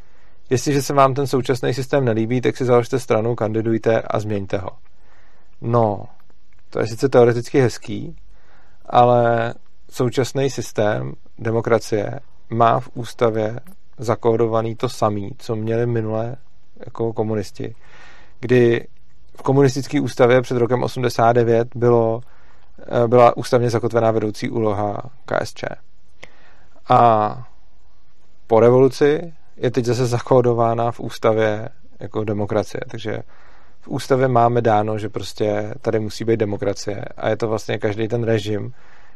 Jestliže 0.51 0.83
se 0.83 0.95
vám 0.95 1.15
ten 1.15 1.27
současný 1.27 1.75
systém 1.75 2.05
nelíbí, 2.05 2.41
tak 2.41 2.57
si 2.57 2.65
založte 2.65 2.99
stranu, 2.99 3.35
kandidujte 3.35 4.03
a 4.03 4.21
změňte 4.21 4.59
ho. 4.59 4.71
No, 5.61 6.05
to 6.71 6.81
je 6.81 6.87
sice 6.87 7.09
teoreticky 7.09 7.61
hezký, 7.61 8.17
ale 8.87 9.55
současný 9.91 10.51
systém 10.51 11.13
demokracie 11.39 12.21
má 12.51 12.81
v 12.81 12.89
ústavě 12.95 13.61
zakódovaný 13.99 14.77
to 14.77 14.89
samý, 14.89 15.31
co 15.39 15.57
měli 15.57 15.87
minule 15.87 16.37
jako 16.87 17.13
komunisti, 17.13 17.75
kdy 18.41 18.89
v 19.37 19.43
komunistické 19.43 20.01
ústavě 20.01 20.43
před 20.43 20.57
rokem 20.57 20.83
89 20.83 21.69
bylo, 21.75 22.21
eh, 22.79 23.09
byla 23.09 23.37
ústavně 23.37 23.71
zakotvená 23.71 24.11
vedoucí 24.11 24.51
úloha 24.51 25.03
KSČ. 25.25 25.65
A 26.89 27.49
po 28.47 28.61
revoluci 28.61 29.33
je 29.57 29.71
teď 29.71 29.85
zase 29.85 30.07
zakódována 30.07 30.91
v 30.91 31.01
ústavě 31.01 31.69
jako 32.01 32.25
demokracie. 32.25 32.81
Takže 32.89 33.23
v 33.81 33.89
ústavě 33.89 34.29
máme 34.29 34.61
dáno, 34.61 34.99
že 34.99 35.09
prostě 35.09 35.75
tady 35.83 36.01
musí 36.01 36.25
být 36.25 36.41
demokracie 36.41 37.05
a 37.17 37.29
je 37.29 37.37
to 37.37 37.49
vlastně 37.49 37.79
každý 37.79 38.09
ten 38.09 38.25
režim. 38.25 38.73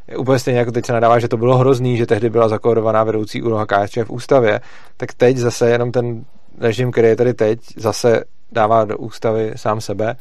Je 0.09 0.17
úplně 0.17 0.39
stejně 0.39 0.59
jako 0.59 0.73
teď 0.73 0.87
se 0.87 0.93
nadává, 0.93 1.19
že 1.19 1.29
to 1.29 1.37
bylo 1.37 1.59
hrozný, 1.59 1.97
že 1.97 2.07
tehdy 2.07 2.31
byla 2.31 2.49
zakódovaná 2.49 3.05
vedoucí 3.05 3.43
úloha 3.43 3.67
KSČ 3.67 3.97
v 4.05 4.11
ústavě, 4.11 4.61
tak 4.97 5.15
teď 5.15 5.37
zase 5.37 5.71
jenom 5.71 5.93
ten 5.93 6.25
režim, 6.61 6.93
který 6.93 7.09
je 7.09 7.17
tady 7.17 7.35
teď, 7.35 7.61
zase 7.77 8.25
dává 8.53 8.85
do 8.85 8.99
ústavy 8.99 9.53
sám 9.57 9.81
sebe. 9.81 10.17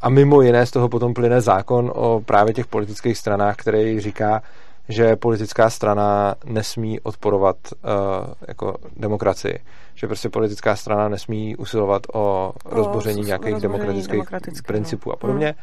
A 0.00 0.08
mimo 0.08 0.42
jiné 0.42 0.66
z 0.66 0.70
toho 0.70 0.88
potom 0.88 1.14
plyne 1.14 1.40
zákon 1.40 1.92
o 1.94 2.20
právě 2.26 2.54
těch 2.54 2.66
politických 2.66 3.18
stranách, 3.18 3.56
který 3.56 4.00
říká, 4.00 4.42
že 4.88 5.16
politická 5.16 5.70
strana 5.70 6.34
nesmí 6.44 7.00
odporovat 7.00 7.56
uh, 7.72 8.34
jako 8.48 8.74
demokracii. 8.96 9.58
Že 9.94 10.06
prostě 10.06 10.28
politická 10.28 10.76
strana 10.76 11.08
nesmí 11.08 11.56
usilovat 11.56 12.02
o, 12.12 12.20
o 12.20 12.52
rozboření 12.64 13.22
nějakých 13.22 13.52
rozboření 13.52 14.02
demokratických 14.02 14.30
no. 14.32 14.66
principů 14.66 15.12
a 15.12 15.16
podobně. 15.16 15.46
Hmm. 15.46 15.56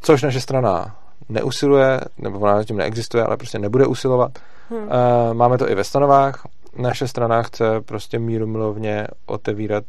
Což 0.00 0.22
naše 0.22 0.40
strana 0.40 0.96
neusiluje, 1.28 2.00
nebo 2.18 2.38
ona 2.38 2.64
tím 2.64 2.76
neexistuje, 2.76 3.24
ale 3.24 3.36
prostě 3.36 3.58
nebude 3.58 3.86
usilovat. 3.86 4.38
Hmm. 4.70 4.82
Uh, 4.82 4.88
máme 5.32 5.58
to 5.58 5.70
i 5.70 5.74
ve 5.74 5.84
stanovách. 5.84 6.46
Naše 6.78 7.08
strana 7.08 7.42
chce 7.42 7.80
prostě 7.80 8.18
mírumilovně 8.18 9.06
otevírat, 9.26 9.84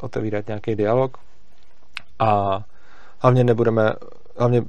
otevírat 0.00 0.46
nějaký 0.46 0.74
dialog 0.74 1.18
a 2.18 2.60
hlavně 3.18 3.44
nebudeme, 3.44 3.92
hlavně 4.38 4.62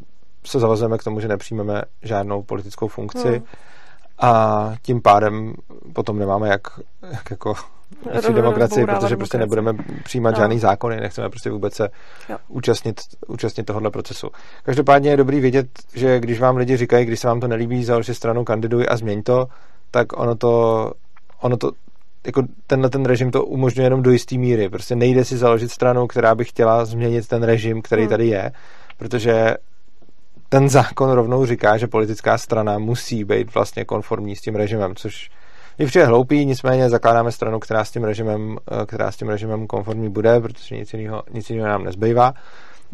se 0.46 0.60
zavazujeme 0.60 0.98
k 0.98 1.04
tomu, 1.04 1.20
že 1.20 1.28
nepřijmeme 1.28 1.82
žádnou 2.02 2.44
politickou 2.44 2.88
funkci 2.88 3.28
hmm. 3.28 3.44
a 4.20 4.74
tím 4.82 5.02
pádem 5.02 5.54
potom 5.94 6.20
nemáme 6.20 6.50
jak, 6.50 6.62
jak 7.12 7.32
jako 7.32 7.54
v 7.54 8.34
demokracii, 8.34 8.86
protože 8.86 9.18
prostě 9.18 9.38
nebudeme 9.38 9.74
přijímat 10.04 10.32
no. 10.32 10.38
žádný 10.38 10.60
zákony, 10.60 11.00
nechceme 11.00 11.30
prostě 11.30 11.50
vůbec 11.50 11.74
se 11.74 11.90
účastnit, 12.48 13.02
účastnit 13.28 13.64
tohohle 13.64 13.92
procesu. 13.92 14.30
Každopádně 14.64 15.10
je 15.10 15.18
dobrý 15.18 15.40
vědět, 15.40 15.68
že 15.94 16.20
když 16.20 16.40
vám 16.40 16.58
lidi 16.58 16.78
říkají, 16.78 17.06
když 17.06 17.20
se 17.20 17.28
vám 17.28 17.40
to 17.40 17.48
nelíbí, 17.48 17.84
založit 17.84 18.14
stranu, 18.14 18.44
kandiduj 18.44 18.86
a 18.90 18.98
změň 18.98 19.24
to, 19.24 19.46
tak 19.92 20.20
ono 20.20 20.36
to, 20.36 20.92
ono 21.42 21.58
to 21.58 21.72
jako 22.26 22.44
tenhle 22.68 22.90
ten 22.90 23.06
režim 23.06 23.32
to 23.32 23.46
umožňuje 23.46 23.86
jenom 23.86 24.02
do 24.02 24.12
jisté 24.12 24.38
míry. 24.38 24.70
Prostě 24.70 24.96
nejde 24.96 25.26
si 25.26 25.38
založit 25.38 25.72
stranu, 25.72 26.08
která 26.08 26.36
by 26.36 26.46
chtěla 26.46 26.86
změnit 26.86 27.28
ten 27.28 27.44
režim, 27.44 27.82
který 27.82 28.02
hmm. 28.02 28.10
tady 28.10 28.28
je, 28.28 28.52
protože 28.98 29.56
ten 30.54 30.70
zákon 30.70 31.12
rovnou 31.12 31.46
říká, 31.46 31.78
že 31.78 31.88
politická 31.88 32.38
strana 32.38 32.78
musí 32.78 33.24
být 33.24 33.54
vlastně 33.54 33.86
konformní 33.86 34.36
s 34.36 34.42
tím 34.42 34.56
režimem, 34.56 34.96
což 34.96 35.30
je 35.78 35.88
vše 35.88 36.06
hloupý, 36.06 36.46
nicméně 36.46 36.90
zakládáme 36.90 37.32
stranu, 37.32 37.60
která 37.60 37.86
s 37.86 37.92
tím 37.92 38.04
režimem, 38.04 38.58
eh, 38.72 38.86
která 38.86 39.12
s 39.12 39.18
tím 39.18 39.30
režimem 39.30 39.68
konformní 39.68 40.10
bude, 40.10 40.40
protože 40.40 40.78
nic 40.78 40.94
jiného, 40.94 41.24
nic 41.32 41.50
jiného 41.50 41.68
nám 41.70 41.84
nezbývá. 41.84 42.34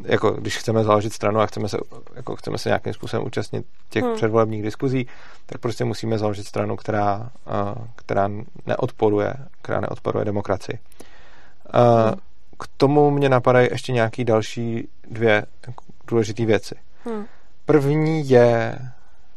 Jako 0.04 0.32
když 0.32 0.58
chceme 0.58 0.84
založit 0.84 1.14
stranu 1.14 1.40
a 1.40 1.46
chceme 1.46 1.70
se, 1.70 1.78
jako 2.16 2.36
chceme 2.36 2.58
se 2.58 2.70
nějakým 2.70 2.94
způsobem 2.94 3.26
účastnit 3.28 3.66
těch 3.90 4.04
hmm. 4.04 4.16
předvolebních 4.16 4.64
diskuzí, 4.64 5.08
tak 5.46 5.62
prostě 5.62 5.86
musíme 5.86 6.18
založit 6.18 6.48
stranu, 6.48 6.76
která, 6.76 7.30
eh, 7.48 7.88
která 7.96 8.30
neodporuje, 8.66 9.34
která 9.62 9.80
neodporuje 9.80 10.26
demokracii. 10.26 10.80
Eh, 11.74 12.10
hmm. 12.10 12.14
K 12.60 12.68
tomu 12.78 13.12
mě 13.12 13.30
napadají 13.30 13.68
ještě 13.72 13.92
nějaké 13.92 14.24
další 14.24 14.88
dvě 15.12 15.46
důležité 16.08 16.46
věci. 16.46 16.76
Hmm. 17.06 17.26
První 17.70 18.30
je 18.30 18.80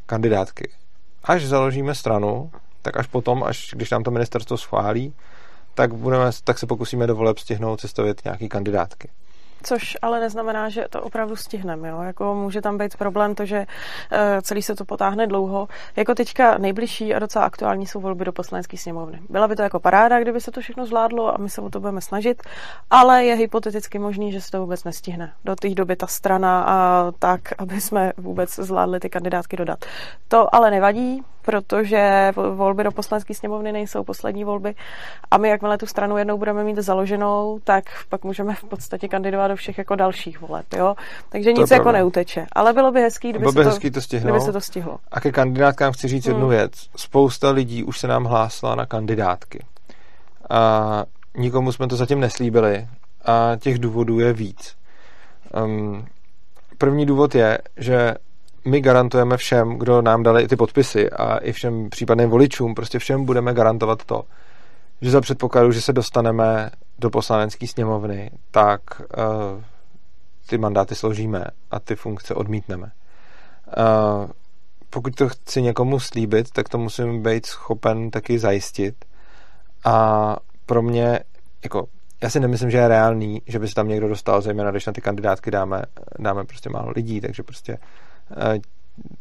kandidátky. 0.06 0.70
Až 1.24 1.46
založíme 1.46 1.94
stranu, 1.94 2.50
tak 2.82 2.96
až 2.96 3.06
potom, 3.06 3.44
až 3.44 3.70
když 3.72 3.90
nám 3.90 4.02
to 4.02 4.10
ministerstvo 4.10 4.56
schválí, 4.56 5.14
tak, 5.74 5.94
budeme, 5.94 6.30
tak 6.44 6.58
se 6.58 6.66
pokusíme 6.66 7.06
do 7.06 7.16
voleb 7.16 7.38
stihnout 7.38 7.80
sestavit 7.80 8.24
nějaký 8.24 8.48
kandidátky. 8.48 9.08
Což 9.62 9.96
ale 10.02 10.20
neznamená, 10.20 10.68
že 10.68 10.86
to 10.90 11.02
opravdu 11.02 11.36
stihneme. 11.36 11.88
Jo? 11.88 12.02
Jako 12.02 12.34
může 12.34 12.60
tam 12.60 12.78
být 12.78 12.96
problém 12.96 13.34
to, 13.34 13.44
že 13.44 13.58
uh, 13.58 14.18
celý 14.42 14.62
se 14.62 14.74
to 14.74 14.84
potáhne 14.84 15.26
dlouho. 15.26 15.68
Jako 15.96 16.14
teďka 16.14 16.58
nejbližší 16.58 17.14
a 17.14 17.18
docela 17.18 17.44
aktuální 17.44 17.86
jsou 17.86 18.00
volby 18.00 18.24
do 18.24 18.32
poslanecké 18.32 18.76
sněmovny. 18.76 19.20
Byla 19.28 19.48
by 19.48 19.56
to 19.56 19.62
jako 19.62 19.80
paráda, 19.80 20.20
kdyby 20.20 20.40
se 20.40 20.50
to 20.50 20.60
všechno 20.60 20.86
zvládlo 20.86 21.34
a 21.34 21.38
my 21.38 21.50
se 21.50 21.60
o 21.60 21.70
to 21.70 21.80
budeme 21.80 22.00
snažit, 22.00 22.42
ale 22.90 23.24
je 23.24 23.34
hypoteticky 23.34 23.98
možný, 23.98 24.32
že 24.32 24.40
se 24.40 24.50
to 24.50 24.60
vůbec 24.60 24.84
nestihne. 24.84 25.32
Do 25.44 25.56
té 25.56 25.68
doby 25.70 25.96
ta 25.96 26.06
strana 26.06 26.64
a 26.64 27.10
tak, 27.18 27.40
aby 27.58 27.80
jsme 27.80 28.12
vůbec 28.16 28.54
zvládli 28.54 29.00
ty 29.00 29.10
kandidátky 29.10 29.56
dodat. 29.56 29.84
To 30.28 30.54
ale 30.54 30.70
nevadí, 30.70 31.22
protože 31.42 32.32
volby 32.54 32.84
do 32.84 32.92
poslanecké 32.92 33.34
sněmovny 33.34 33.72
nejsou 33.72 34.04
poslední 34.04 34.44
volby 34.44 34.74
a 35.30 35.38
my, 35.38 35.48
jakmile 35.48 35.78
tu 35.78 35.86
stranu 35.86 36.16
jednou 36.16 36.38
budeme 36.38 36.64
mít 36.64 36.76
založenou, 36.76 37.58
tak 37.64 37.84
pak 38.08 38.24
můžeme 38.24 38.54
v 38.54 38.64
podstatě 38.64 39.08
kandidovat 39.08 39.48
do 39.48 39.56
všech 39.56 39.78
jako 39.78 39.96
dalších 39.96 40.40
voleb. 40.40 40.66
Jo? 40.76 40.94
Takže 41.28 41.52
nic 41.52 41.70
jako 41.70 41.92
neuteče. 41.92 42.46
Ale 42.52 42.72
bylo 42.72 42.92
by 42.92 43.00
hezký, 43.00 43.30
kdyby, 43.30 43.42
bylo 43.42 43.52
by 43.52 43.64
se, 43.64 43.70
hezký 43.70 43.90
to, 43.90 44.00
to 44.00 44.16
kdyby 44.16 44.40
se 44.40 44.52
to 44.52 44.60
stihlo. 44.60 44.98
A 45.10 45.20
ke 45.20 45.32
kandidátkám 45.32 45.92
chci 45.92 46.08
říct 46.08 46.26
hmm. 46.26 46.34
jednu 46.34 46.48
věc. 46.48 46.72
Spousta 46.96 47.50
lidí 47.50 47.84
už 47.84 47.98
se 47.98 48.08
nám 48.08 48.24
hlásila 48.24 48.74
na 48.74 48.86
kandidátky. 48.86 49.64
A 50.50 51.04
nikomu 51.36 51.72
jsme 51.72 51.88
to 51.88 51.96
zatím 51.96 52.20
neslíbili. 52.20 52.88
A 53.24 53.56
těch 53.56 53.78
důvodů 53.78 54.20
je 54.20 54.32
víc. 54.32 54.76
Um, 55.64 56.06
první 56.78 57.06
důvod 57.06 57.34
je, 57.34 57.58
že 57.76 58.14
my 58.64 58.80
garantujeme 58.80 59.36
všem, 59.36 59.78
kdo 59.78 60.02
nám 60.02 60.22
dali 60.22 60.48
ty 60.48 60.56
podpisy 60.56 61.10
a 61.10 61.36
i 61.36 61.52
všem 61.52 61.90
případným 61.90 62.30
voličům, 62.30 62.74
prostě 62.74 62.98
všem 62.98 63.24
budeme 63.24 63.54
garantovat 63.54 64.04
to, 64.04 64.22
že 65.00 65.10
za 65.10 65.20
předpokladu, 65.20 65.72
že 65.72 65.80
se 65.80 65.92
dostaneme 65.92 66.70
do 66.98 67.10
poslanecké 67.10 67.66
sněmovny, 67.66 68.30
tak 68.50 68.80
uh, 69.00 69.62
ty 70.46 70.58
mandáty 70.58 70.94
složíme 70.94 71.44
a 71.70 71.80
ty 71.80 71.96
funkce 71.96 72.34
odmítneme. 72.34 72.92
Uh, 73.78 74.30
pokud 74.90 75.14
to 75.14 75.28
chci 75.28 75.62
někomu 75.62 76.00
slíbit, 76.00 76.50
tak 76.50 76.68
to 76.68 76.78
musím 76.78 77.22
být 77.22 77.46
schopen 77.46 78.10
taky 78.10 78.38
zajistit. 78.38 79.04
A 79.84 80.36
pro 80.66 80.82
mě, 80.82 81.20
jako, 81.62 81.86
já 82.22 82.30
si 82.30 82.40
nemyslím, 82.40 82.70
že 82.70 82.78
je 82.78 82.88
reálný, 82.88 83.42
že 83.46 83.58
by 83.58 83.68
se 83.68 83.74
tam 83.74 83.88
někdo 83.88 84.08
dostal, 84.08 84.40
zejména 84.40 84.70
když 84.70 84.86
na 84.86 84.92
ty 84.92 85.00
kandidátky 85.00 85.50
dáme, 85.50 85.82
dáme 86.18 86.44
prostě 86.44 86.70
málo 86.70 86.90
lidí, 86.90 87.20
takže 87.20 87.42
prostě 87.42 87.72
uh, 87.72 87.78
呃 88.34 88.58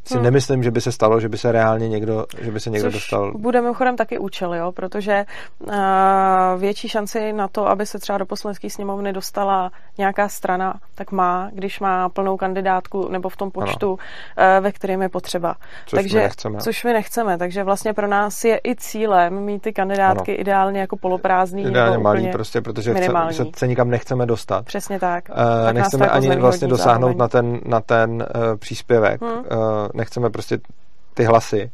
si 0.06 0.14
hmm. 0.14 0.24
nemyslím, 0.24 0.64
že 0.64 0.72
by 0.72 0.82
se 0.82 0.92
stalo, 0.92 1.20
že 1.20 1.30
by 1.30 1.38
se 1.38 1.52
reálně 1.52 1.90
někdo, 1.90 2.26
že 2.42 2.52
by 2.52 2.60
se 2.60 2.70
někdo 2.70 2.88
Což 2.88 2.94
dostal. 2.94 3.32
bude 3.38 3.62
mimochodem 3.62 3.96
taky 3.96 4.20
účel, 4.20 4.54
jo, 4.54 4.72
protože 4.72 5.26
uh, 5.60 5.74
větší 6.58 6.90
šanci 6.90 7.34
na 7.34 7.48
to, 7.48 7.68
aby 7.68 7.86
se 7.86 8.00
třeba 8.00 8.18
do 8.18 8.26
poslanecké 8.26 8.70
sněmovny 8.70 9.14
dostala 9.14 9.72
nějaká 9.98 10.30
strana, 10.30 10.74
tak 10.96 11.12
má, 11.12 11.50
když 11.54 11.80
má 11.80 12.10
plnou 12.10 12.38
kandidátku 12.38 13.08
nebo 13.12 13.30
v 13.30 13.38
tom 13.38 13.52
počtu, 13.52 13.92
uh, 13.92 13.98
ve 14.60 14.72
kterém 14.72 15.02
je 15.02 15.10
potřeba. 15.10 15.56
Což 15.86 15.98
takže, 15.98 16.18
my 16.18 16.24
nechceme. 16.24 16.60
Což 16.60 16.84
my 16.84 16.94
nechceme, 16.94 17.38
takže 17.38 17.64
vlastně 17.64 17.94
pro 17.94 18.08
nás 18.08 18.44
je 18.44 18.60
i 18.68 18.76
cílem 18.76 19.34
mít 19.34 19.62
ty 19.62 19.74
kandidátky 19.74 20.32
ano. 20.32 20.42
ideálně 20.42 20.80
jako 20.80 20.98
poloprázdný. 20.98 21.64
Ideálně 21.64 21.92
nebo 21.92 22.04
malý 22.04 22.32
prostě, 22.32 22.62
protože 22.62 22.94
chce, 22.94 23.12
se, 23.32 23.46
se 23.56 23.68
nikam 23.68 23.90
nechceme 23.90 24.26
dostat. 24.26 24.66
Přesně 24.66 25.00
tak. 25.00 25.30
Uh, 25.30 25.66
tak 25.66 25.76
nechceme 25.76 26.10
ani 26.10 26.36
vlastně 26.36 26.68
dosáhnout 26.68 27.18
na 27.18 27.28
ten, 27.28 27.60
na 27.66 27.82
ten 27.82 28.12
uh, 28.12 28.58
příspěvek. 28.58 29.22
Hmm. 29.22 29.61
Uh, 29.62 29.88
nechceme 29.94 30.30
prostě 30.30 30.60
ty 31.14 31.24
hlasy. 31.24 31.72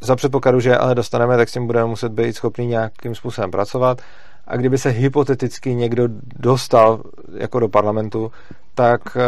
Za 0.00 0.16
předpokladu, 0.16 0.60
že 0.60 0.76
ale 0.76 0.94
dostaneme, 0.94 1.36
tak 1.36 1.48
s 1.48 1.52
tím 1.52 1.66
budeme 1.66 1.86
muset 1.86 2.12
být 2.12 2.32
schopni 2.32 2.66
nějakým 2.66 3.14
způsobem 3.14 3.50
pracovat. 3.50 4.00
A 4.46 4.56
kdyby 4.56 4.78
se 4.78 4.90
hypoteticky 4.90 5.74
někdo 5.74 6.04
dostal 6.38 7.02
jako 7.36 7.60
do 7.60 7.68
parlamentu, 7.68 8.32
tak 8.74 9.16
e, 9.16 9.20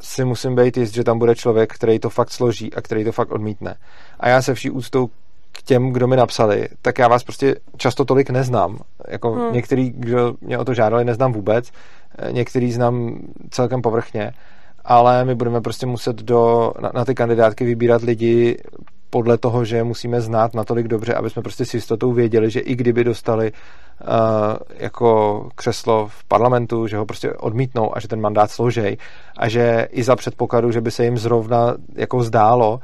si 0.00 0.24
musím 0.24 0.54
být 0.54 0.76
jist, 0.76 0.94
že 0.94 1.04
tam 1.04 1.18
bude 1.18 1.34
člověk, 1.34 1.74
který 1.74 1.98
to 1.98 2.10
fakt 2.10 2.30
složí 2.30 2.74
a 2.74 2.80
který 2.80 3.04
to 3.04 3.12
fakt 3.12 3.30
odmítne. 3.30 3.76
A 4.20 4.28
já 4.28 4.42
se 4.42 4.54
vší 4.54 4.70
úctou 4.70 5.06
k 5.52 5.62
těm, 5.62 5.92
kdo 5.92 6.06
mi 6.06 6.16
napsali, 6.16 6.68
tak 6.82 6.98
já 6.98 7.08
vás 7.08 7.24
prostě 7.24 7.56
často 7.76 8.04
tolik 8.04 8.30
neznám. 8.30 8.78
Jako 9.08 9.32
hmm. 9.32 9.52
některý, 9.52 9.90
kdo 9.90 10.34
mě 10.40 10.58
o 10.58 10.64
to 10.64 10.74
žádali, 10.74 11.04
neznám 11.04 11.32
vůbec. 11.32 11.70
Některý 12.30 12.72
znám 12.72 13.18
celkem 13.50 13.82
povrchně 13.82 14.32
ale 14.84 15.24
my 15.24 15.34
budeme 15.34 15.60
prostě 15.60 15.86
muset 15.86 16.16
do, 16.16 16.72
na, 16.80 16.90
na 16.94 17.04
ty 17.04 17.14
kandidátky 17.14 17.64
vybírat 17.64 18.02
lidi 18.02 18.56
podle 19.10 19.38
toho, 19.38 19.64
že 19.64 19.76
je 19.76 19.84
musíme 19.84 20.20
znát 20.20 20.54
natolik 20.54 20.88
dobře, 20.88 21.14
aby 21.14 21.30
jsme 21.30 21.42
prostě 21.42 21.64
s 21.64 21.74
jistotou 21.74 22.12
věděli, 22.12 22.50
že 22.50 22.60
i 22.60 22.76
kdyby 22.76 23.04
dostali 23.04 23.52
uh, 23.52 24.06
jako 24.76 25.48
křeslo 25.54 26.08
v 26.08 26.24
parlamentu, 26.24 26.86
že 26.86 26.96
ho 26.96 27.06
prostě 27.06 27.32
odmítnou 27.32 27.96
a 27.96 28.00
že 28.00 28.08
ten 28.08 28.20
mandát 28.20 28.50
složej 28.50 28.96
a 29.36 29.48
že 29.48 29.88
i 29.90 30.02
za 30.02 30.16
předpokladu, 30.16 30.70
že 30.72 30.80
by 30.80 30.90
se 30.90 31.04
jim 31.04 31.18
zrovna 31.18 31.74
jako 31.96 32.22
zdálo, 32.22 32.80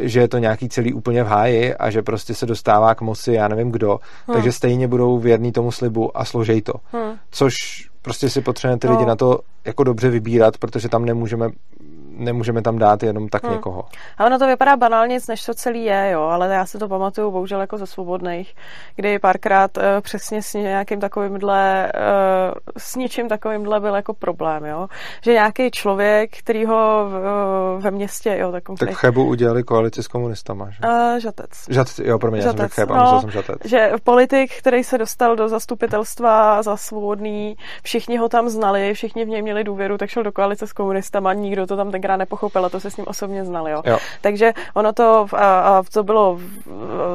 že 0.00 0.20
je 0.20 0.28
to 0.28 0.38
nějaký 0.38 0.68
celý 0.68 0.92
úplně 0.92 1.24
v 1.24 1.26
háji 1.26 1.74
a 1.74 1.90
že 1.90 2.02
prostě 2.02 2.34
se 2.34 2.46
dostává 2.46 2.94
k 2.94 3.00
moci, 3.00 3.32
já 3.32 3.48
nevím 3.48 3.70
kdo, 3.70 3.98
hmm. 4.26 4.34
takže 4.34 4.52
stejně 4.52 4.88
budou 4.88 5.18
věrní 5.18 5.52
tomu 5.52 5.72
slibu 5.72 6.18
a 6.18 6.24
složej 6.24 6.62
to. 6.62 6.72
Hmm. 6.92 7.12
Což 7.30 7.54
prostě 8.04 8.30
si 8.30 8.40
potřebujeme 8.40 8.78
ty 8.78 8.86
no. 8.86 8.92
lidi 8.92 9.06
na 9.06 9.16
to 9.16 9.40
jako 9.64 9.84
dobře 9.84 10.10
vybírat, 10.10 10.58
protože 10.58 10.88
tam 10.88 11.04
nemůžeme 11.04 11.50
nemůžeme 12.16 12.62
tam 12.62 12.78
dát 12.78 13.02
jenom 13.02 13.28
tak 13.28 13.44
hmm. 13.44 13.52
někoho. 13.52 13.84
A 14.18 14.24
ono 14.24 14.38
to 14.38 14.46
vypadá 14.46 14.76
banálně, 14.76 15.18
než 15.28 15.44
to 15.44 15.54
celý 15.54 15.84
je, 15.84 16.10
jo, 16.12 16.22
ale 16.22 16.54
já 16.54 16.66
si 16.66 16.78
to 16.78 16.88
pamatuju 16.88 17.30
bohužel 17.30 17.60
jako 17.60 17.78
ze 17.78 17.86
svobodných, 17.86 18.54
kdy 18.96 19.18
párkrát 19.18 19.76
uh, 19.76 19.82
přesně 20.00 20.42
s 20.42 20.54
nějakým 20.54 21.00
takovýmhle, 21.00 21.92
uh, 21.94 22.58
s 22.78 22.96
něčím 22.96 23.28
takovýmhle 23.28 23.80
byl 23.80 23.94
jako 23.94 24.14
problém, 24.14 24.64
jo. 24.64 24.88
Že 25.22 25.32
nějaký 25.32 25.70
člověk, 25.70 26.38
který 26.38 26.64
ho 26.64 27.04
uh, 27.06 27.82
ve 27.82 27.90
městě, 27.90 28.36
jo, 28.38 28.52
tak 28.52 28.62
Tak 28.78 28.90
v 28.90 28.94
Chebu 28.94 29.24
udělali 29.24 29.62
koalici 29.62 30.02
s 30.02 30.08
komunistama, 30.08 30.70
že? 30.70 30.78
Uh, 30.88 31.18
žatec. 31.18 31.50
Žatec, 31.68 31.98
jo, 31.98 32.18
pro 32.18 32.30
mě, 32.30 32.40
žatec. 32.40 32.60
já 32.60 32.68
jsem 32.68 32.86
Cheb, 32.86 32.88
no, 32.88 33.20
jsem 33.20 33.30
žatec. 33.30 33.56
Že 33.64 33.92
politik, 34.04 34.58
který 34.58 34.84
se 34.84 34.98
dostal 34.98 35.36
do 35.36 35.48
zastupitelstva 35.48 36.62
za 36.62 36.76
svobodný, 36.76 37.56
všichni 37.82 38.16
ho 38.16 38.28
tam 38.28 38.48
znali, 38.48 38.94
všichni 38.94 39.24
v 39.24 39.28
něj 39.28 39.42
měli 39.42 39.64
důvěru, 39.64 39.98
tak 39.98 40.10
šel 40.10 40.22
do 40.22 40.32
koalice 40.32 40.66
s 40.66 40.72
komunistama, 40.72 41.32
nikdo 41.32 41.66
to 41.66 41.76
tam 41.76 41.90
ten 41.90 42.00
tenkrát 42.04 42.16
nepochopila, 42.16 42.68
to 42.68 42.80
se 42.80 42.90
s 42.90 42.96
ním 42.96 43.06
osobně 43.08 43.44
znal, 43.44 43.68
jo. 43.68 43.82
jo. 43.84 43.98
Takže 44.20 44.52
ono 44.74 44.92
to, 44.92 45.26
a, 45.32 45.60
a 45.60 45.82
to 45.92 46.02
bylo, 46.02 46.38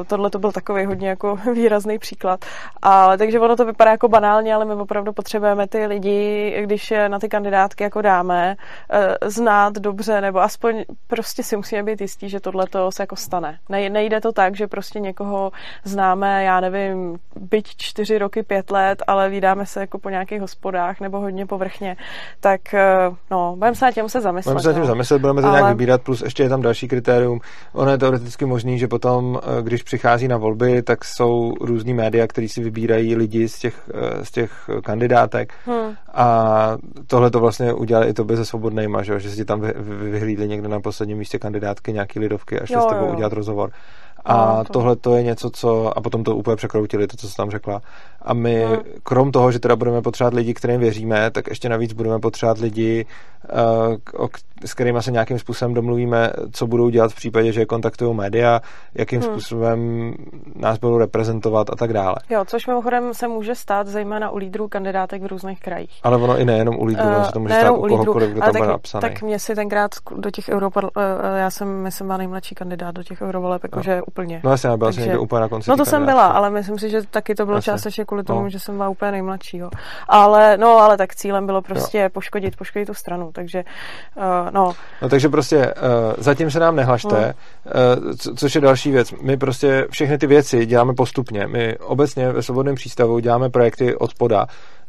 tohle 0.06 0.30
to 0.30 0.38
byl 0.38 0.52
takový 0.52 0.84
hodně 0.84 1.08
jako 1.08 1.38
výrazný 1.54 1.98
příklad. 1.98 2.44
A, 2.82 3.16
takže 3.16 3.40
ono 3.40 3.56
to 3.56 3.64
vypadá 3.64 3.90
jako 3.90 4.08
banálně, 4.08 4.54
ale 4.54 4.64
my 4.64 4.72
opravdu 4.74 5.12
potřebujeme 5.12 5.68
ty 5.68 5.86
lidi, 5.86 6.56
když 6.62 6.90
je 6.90 7.08
na 7.08 7.18
ty 7.18 7.28
kandidátky 7.28 7.82
jako 7.82 8.02
dáme, 8.02 8.56
e, 8.90 9.30
znát 9.30 9.72
dobře, 9.72 10.20
nebo 10.20 10.40
aspoň 10.40 10.84
prostě 11.06 11.42
si 11.42 11.56
musíme 11.56 11.82
být 11.82 12.00
jistí, 12.00 12.28
že 12.28 12.40
tohle 12.40 12.66
to 12.66 12.92
se 12.92 13.02
jako 13.02 13.16
stane. 13.16 13.58
Ne, 13.68 13.90
nejde 13.90 14.20
to 14.20 14.32
tak, 14.32 14.56
že 14.56 14.66
prostě 14.66 15.00
někoho 15.00 15.52
známe, 15.84 16.44
já 16.44 16.60
nevím, 16.60 17.18
byť 17.36 17.66
čtyři 17.76 18.18
roky, 18.18 18.42
pět 18.42 18.70
let, 18.70 19.02
ale 19.06 19.28
vydáme 19.28 19.66
se 19.66 19.80
jako 19.80 19.98
po 19.98 20.10
nějakých 20.10 20.40
hospodách 20.40 21.00
nebo 21.00 21.20
hodně 21.20 21.46
povrchně, 21.46 21.96
tak 22.40 22.74
e, 22.74 22.86
no, 23.30 23.54
budeme 23.56 23.76
se 23.76 23.84
na 23.84 23.92
těm 23.92 24.08
se 24.08 24.20
zamyslet 24.20 24.79
tím 24.80 24.86
zamyslet, 24.86 25.20
budeme 25.20 25.42
to 25.42 25.48
ale... 25.48 25.58
nějak 25.58 25.68
vybírat, 25.68 26.02
plus 26.02 26.22
ještě 26.22 26.42
je 26.42 26.48
tam 26.48 26.62
další 26.62 26.88
kritérium. 26.88 27.40
Ono 27.72 27.90
je 27.90 27.98
teoreticky 27.98 28.46
možný, 28.46 28.78
že 28.78 28.88
potom, 28.88 29.40
eh, 29.42 29.62
když 29.62 29.82
přichází 29.82 30.28
na 30.28 30.36
volby, 30.36 30.82
tak 30.82 31.04
jsou 31.04 31.54
různý 31.60 31.94
média, 31.94 32.26
který 32.26 32.48
si 32.48 32.62
vybírají 32.62 33.16
lidi 33.16 33.48
z 33.48 33.58
těch, 33.58 33.90
eh, 33.94 34.24
z 34.24 34.30
těch 34.30 34.70
kandidátek. 34.82 35.52
Hmm. 35.66 35.94
A 36.14 36.76
tohle 37.06 37.30
to 37.30 37.40
vlastně 37.40 37.72
udělali 37.72 38.08
i 38.08 38.12
to 38.12 38.36
se 38.36 38.44
svobodnejma, 38.44 39.02
že, 39.02 39.20
že 39.20 39.30
si 39.30 39.44
tam 39.44 39.60
vyhlídli 40.10 40.48
někde 40.48 40.68
na 40.68 40.80
posledním 40.80 41.18
místě 41.18 41.38
kandidátky 41.38 41.92
nějaký 41.92 42.18
lidovky 42.18 42.60
a 42.60 42.66
šli 42.66 42.74
jo, 42.74 42.82
s 42.82 42.86
tebou 42.86 43.06
jo. 43.06 43.12
udělat 43.12 43.32
rozhovor. 43.32 43.70
A 44.24 44.56
no, 44.56 44.64
to... 44.64 44.72
tohle 44.72 44.96
to 44.96 45.16
je 45.16 45.22
něco, 45.22 45.50
co... 45.50 45.98
A 45.98 46.00
potom 46.00 46.24
to 46.24 46.36
úplně 46.36 46.56
překroutili, 46.56 47.06
to, 47.06 47.16
co 47.16 47.28
jsi 47.28 47.36
tam 47.36 47.50
řekla. 47.50 47.82
A 48.22 48.34
my, 48.34 48.64
no. 48.64 48.82
krom 49.02 49.32
toho, 49.32 49.52
že 49.52 49.58
teda 49.58 49.76
budeme 49.76 50.02
potřebovat 50.02 50.34
lidi, 50.34 50.54
kterým 50.54 50.80
věříme, 50.80 51.30
tak 51.30 51.48
ještě 51.48 51.68
navíc 51.68 51.92
budeme 51.92 52.18
potřebovat 52.18 52.58
lidi, 52.58 53.06
uh, 54.18 54.26
s 54.64 54.74
kterými 54.74 55.02
se 55.02 55.10
nějakým 55.10 55.38
způsobem 55.38 55.74
domluvíme, 55.74 56.30
co 56.52 56.66
budou 56.66 56.90
dělat 56.90 57.12
v 57.12 57.14
případě, 57.14 57.52
že 57.52 57.66
kontaktují 57.66 58.16
média, 58.16 58.60
jakým 58.94 59.20
hmm. 59.20 59.30
způsobem 59.30 60.12
nás 60.56 60.78
budou 60.78 60.98
reprezentovat 60.98 61.70
a 61.70 61.76
tak 61.76 61.92
dále. 61.92 62.16
Jo, 62.30 62.44
což 62.44 62.66
mimochodem 62.66 63.14
se 63.14 63.28
může 63.28 63.54
stát 63.54 63.86
zejména 63.86 64.30
u 64.30 64.36
lídrů 64.36 64.68
kandidátek 64.68 65.22
v 65.22 65.26
různých 65.26 65.60
krajích. 65.60 66.00
Ale 66.02 66.16
ono 66.16 66.38
i 66.38 66.44
nejenom 66.44 66.76
u 66.78 66.84
lídrů, 66.84 67.08
uh, 67.08 67.22
se 67.22 67.32
to 67.32 67.40
může 67.40 67.54
stát 67.54 67.70
u 67.70 67.88
kohokoliv, 67.88 68.30
kdo 68.30 68.40
tam 68.40 68.52
tak, 68.52 68.62
bude 68.62 68.72
napsaný. 68.72 69.00
Tak 69.00 69.22
mě 69.22 69.38
si 69.38 69.54
tenkrát 69.54 69.90
do 70.16 70.30
těch 70.30 70.48
Europol, 70.48 70.84
uh, 70.84 71.02
já 71.36 71.50
jsem, 71.50 71.82
myslím, 71.82 72.06
byla 72.06 72.16
nejmladší 72.16 72.54
kandidát 72.54 72.94
do 72.94 73.02
těch 73.02 73.22
eurovoleb, 73.22 73.62
jakože 73.62 73.96
no. 73.96 74.04
úplně. 74.04 74.40
No 74.44 74.50
jasně, 74.50 74.76
byla 74.76 74.92
jsem 74.92 75.02
někde 75.02 75.18
úplně 75.18 75.40
na 75.40 75.48
konci. 75.48 75.70
No 75.70 75.76
to 75.76 75.84
jsem 75.84 76.04
byla, 76.04 76.26
ale 76.26 76.50
myslím 76.50 76.78
si, 76.78 76.90
že 76.90 77.02
taky 77.10 77.34
to 77.34 77.46
bylo 77.46 77.60
částečně 77.60 78.04
kvůli 78.10 78.24
tomu, 78.24 78.42
no. 78.42 78.50
že 78.50 78.58
jsem 78.58 78.76
byla 78.76 78.88
úplně 78.88 79.10
nejmladší. 79.10 79.58
Jo. 79.58 79.70
Ale, 80.08 80.56
no, 80.56 80.78
ale 80.78 80.96
tak 80.96 81.14
cílem 81.14 81.46
bylo 81.46 81.62
prostě 81.62 81.98
jo. 81.98 82.08
poškodit, 82.12 82.56
poškodit 82.56 82.86
tu 82.86 82.94
stranu, 82.94 83.30
takže 83.32 83.64
uh, 84.16 84.50
no. 84.50 84.72
No 85.02 85.08
takže 85.08 85.28
prostě 85.28 85.56
uh, 85.56 85.72
zatím 86.18 86.50
se 86.50 86.60
nám 86.60 86.76
nehlašte, 86.76 87.34
uh, 88.04 88.12
co, 88.14 88.34
což 88.34 88.54
je 88.54 88.60
další 88.60 88.90
věc. 88.90 89.12
My 89.22 89.36
prostě 89.36 89.86
všechny 89.90 90.18
ty 90.18 90.26
věci 90.26 90.66
děláme 90.66 90.94
postupně. 90.94 91.46
My 91.46 91.78
obecně 91.78 92.32
ve 92.32 92.42
Svobodném 92.42 92.74
přístavu 92.74 93.18
děláme 93.18 93.50
projekty 93.50 93.96
od 93.96 94.10
spoda 94.10 94.46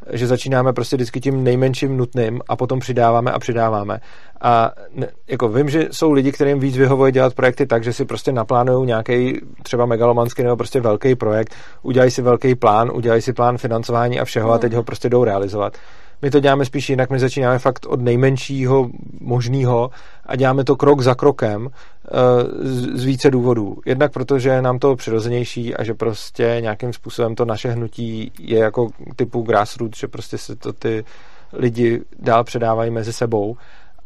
že 0.09 0.27
začínáme 0.27 0.73
prostě 0.73 0.95
vždycky 0.95 1.19
tím 1.19 1.43
nejmenším 1.43 1.97
nutným 1.97 2.41
a 2.49 2.55
potom 2.55 2.79
přidáváme 2.79 3.31
a 3.31 3.39
přidáváme. 3.39 3.99
A 4.41 4.71
ne, 4.95 5.07
jako 5.27 5.49
vím, 5.49 5.69
že 5.69 5.87
jsou 5.91 6.11
lidi, 6.11 6.31
kterým 6.31 6.59
víc 6.59 6.77
vyhovuje 6.77 7.11
dělat 7.11 7.33
projekty 7.33 7.65
tak, 7.65 7.83
že 7.83 7.93
si 7.93 8.05
prostě 8.05 8.31
naplánují 8.31 8.87
nějaký 8.87 9.41
třeba 9.63 9.85
megalomanský 9.85 10.43
nebo 10.43 10.55
prostě 10.55 10.81
velký 10.81 11.15
projekt, 11.15 11.55
udělají 11.81 12.11
si 12.11 12.21
velký 12.21 12.55
plán, 12.55 12.91
udělají 12.93 13.21
si 13.21 13.33
plán 13.33 13.57
financování 13.57 14.19
a 14.19 14.25
všeho 14.25 14.51
a 14.51 14.57
teď 14.57 14.73
ho 14.73 14.83
prostě 14.83 15.09
jdou 15.09 15.23
realizovat. 15.23 15.77
My 16.21 16.31
to 16.31 16.39
děláme 16.39 16.65
spíš 16.65 16.89
jinak, 16.89 17.09
my 17.09 17.19
začínáme 17.19 17.59
fakt 17.59 17.85
od 17.85 18.01
nejmenšího 18.01 18.89
možného 19.19 19.91
a 20.25 20.35
děláme 20.35 20.63
to 20.63 20.75
krok 20.75 21.01
za 21.01 21.15
krokem 21.15 21.69
eh, 21.69 22.09
z 22.97 23.03
více 23.03 23.31
důvodů. 23.31 23.77
Jednak 23.85 24.11
protože 24.11 24.61
nám 24.61 24.79
to 24.79 24.95
přirozenější 24.95 25.75
a 25.75 25.83
že 25.83 25.93
prostě 25.93 26.57
nějakým 26.59 26.93
způsobem 26.93 27.35
to 27.35 27.45
naše 27.45 27.71
hnutí 27.71 28.31
je 28.39 28.59
jako 28.59 28.89
typu 29.15 29.41
grassroots, 29.41 29.99
že 29.99 30.07
prostě 30.07 30.37
se 30.37 30.55
to 30.55 30.73
ty 30.73 31.03
lidi 31.53 32.01
dál 32.19 32.43
předávají 32.43 32.91
mezi 32.91 33.13
sebou 33.13 33.57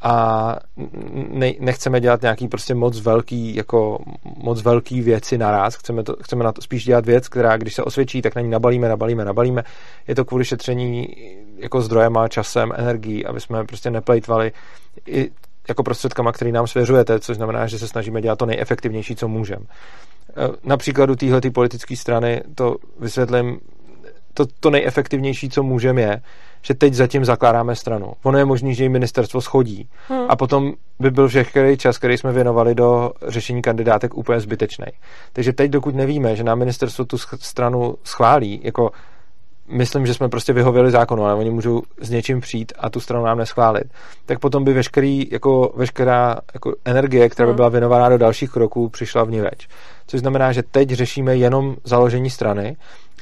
a 0.02 0.56
ne, 1.30 1.54
nechceme 1.60 2.02
dělat 2.02 2.22
nějaký 2.22 2.48
prostě 2.48 2.76
moc 2.76 3.00
velký, 3.00 3.56
jako 3.56 4.00
moc 4.38 4.62
velký 4.62 5.02
věci 5.02 5.38
naraz, 5.38 5.76
chceme, 5.76 6.04
to, 6.04 6.16
chceme 6.22 6.44
na 6.44 6.52
to 6.52 6.62
spíš 6.62 6.86
dělat 6.86 7.06
věc, 7.06 7.28
která 7.28 7.58
když 7.58 7.74
se 7.74 7.84
osvědčí, 7.84 8.22
tak 8.22 8.36
na 8.36 8.42
ní 8.42 8.50
nabalíme, 8.50 8.90
nabalíme, 8.90 9.26
nabalíme. 9.26 9.64
Je 10.08 10.16
to 10.16 10.26
kvůli 10.26 10.46
šetření 10.46 11.08
jako 11.58 11.82
zdrojema, 11.82 12.28
časem, 12.28 12.72
energií, 12.76 13.26
aby 13.26 13.42
jsme 13.42 13.64
prostě 13.64 13.92
neplejtvali 13.92 14.52
i 15.08 15.32
jako 15.68 15.84
prostředkama, 15.84 16.32
který 16.32 16.52
nám 16.52 16.68
svěřujete, 16.68 17.20
což 17.20 17.38
znamená, 17.38 17.68
že 17.68 17.80
se 17.80 17.88
snažíme 17.88 18.22
dělat 18.22 18.40
to 18.40 18.46
nejefektivnější, 18.46 19.16
co 19.16 19.28
můžeme. 19.28 19.66
Na 20.64 20.78
příkladu 20.78 21.16
téhle 21.16 21.42
politické 21.54 21.96
strany 21.96 22.42
to 22.56 22.76
vysvětlím, 23.00 23.60
to, 24.34 24.46
to 24.60 24.70
nejefektivnější, 24.70 25.50
co 25.50 25.64
můžeme, 25.64 26.02
je, 26.02 26.22
že 26.62 26.74
teď 26.74 26.94
zatím 26.94 27.26
zakládáme 27.26 27.76
stranu. 27.76 28.14
Ono 28.24 28.38
je 28.38 28.46
možné, 28.46 28.74
že 28.74 28.84
jim 28.84 28.92
ministerstvo 28.92 29.42
schodí 29.42 29.90
hmm. 30.08 30.26
a 30.30 30.36
potom 30.36 30.74
by 31.00 31.12
byl 31.12 31.28
všechny 31.28 31.78
čas, 31.78 31.98
který 31.98 32.18
jsme 32.18 32.32
věnovali 32.32 32.76
do 32.76 33.12
řešení 33.28 33.62
kandidátek 33.62 34.18
úplně 34.18 34.40
zbytečný. 34.40 34.86
Takže 35.34 35.54
teď, 35.54 35.72
dokud 35.72 35.96
nevíme, 35.96 36.36
že 36.36 36.44
nám 36.44 36.60
ministerstvo 36.60 37.06
tu 37.06 37.18
stranu 37.18 37.96
schválí, 38.04 38.62
jako 38.64 38.92
myslím, 39.68 40.06
že 40.06 40.14
jsme 40.14 40.30
prostě 40.30 40.54
vyhověli 40.54 40.92
zákonu, 40.92 41.26
ale 41.26 41.36
oni 41.36 41.50
můžou 41.50 41.82
s 42.02 42.10
něčím 42.10 42.42
přijít 42.42 42.74
a 42.78 42.90
tu 42.90 43.00
stranu 43.00 43.26
nám 43.26 43.38
neschválit, 43.38 43.88
tak 44.26 44.40
potom 44.40 44.64
by 44.64 44.74
veškerý, 44.74 45.28
jako 45.32 45.74
veškerá 45.76 46.36
jako 46.54 46.76
energie, 46.86 47.30
která 47.30 47.46
by 47.46 47.50
hmm. 47.50 47.56
byla 47.56 47.70
věnovaná 47.70 48.10
do 48.10 48.18
dalších 48.18 48.52
kroků, 48.52 48.90
přišla 48.90 49.24
v 49.24 49.32
ní 49.32 49.42
več. 49.42 49.68
Což 50.08 50.20
znamená, 50.20 50.52
že 50.52 50.64
teď 50.64 50.90
řešíme 50.90 51.36
jenom 51.36 51.76
založení 51.84 52.30
strany 52.30 52.76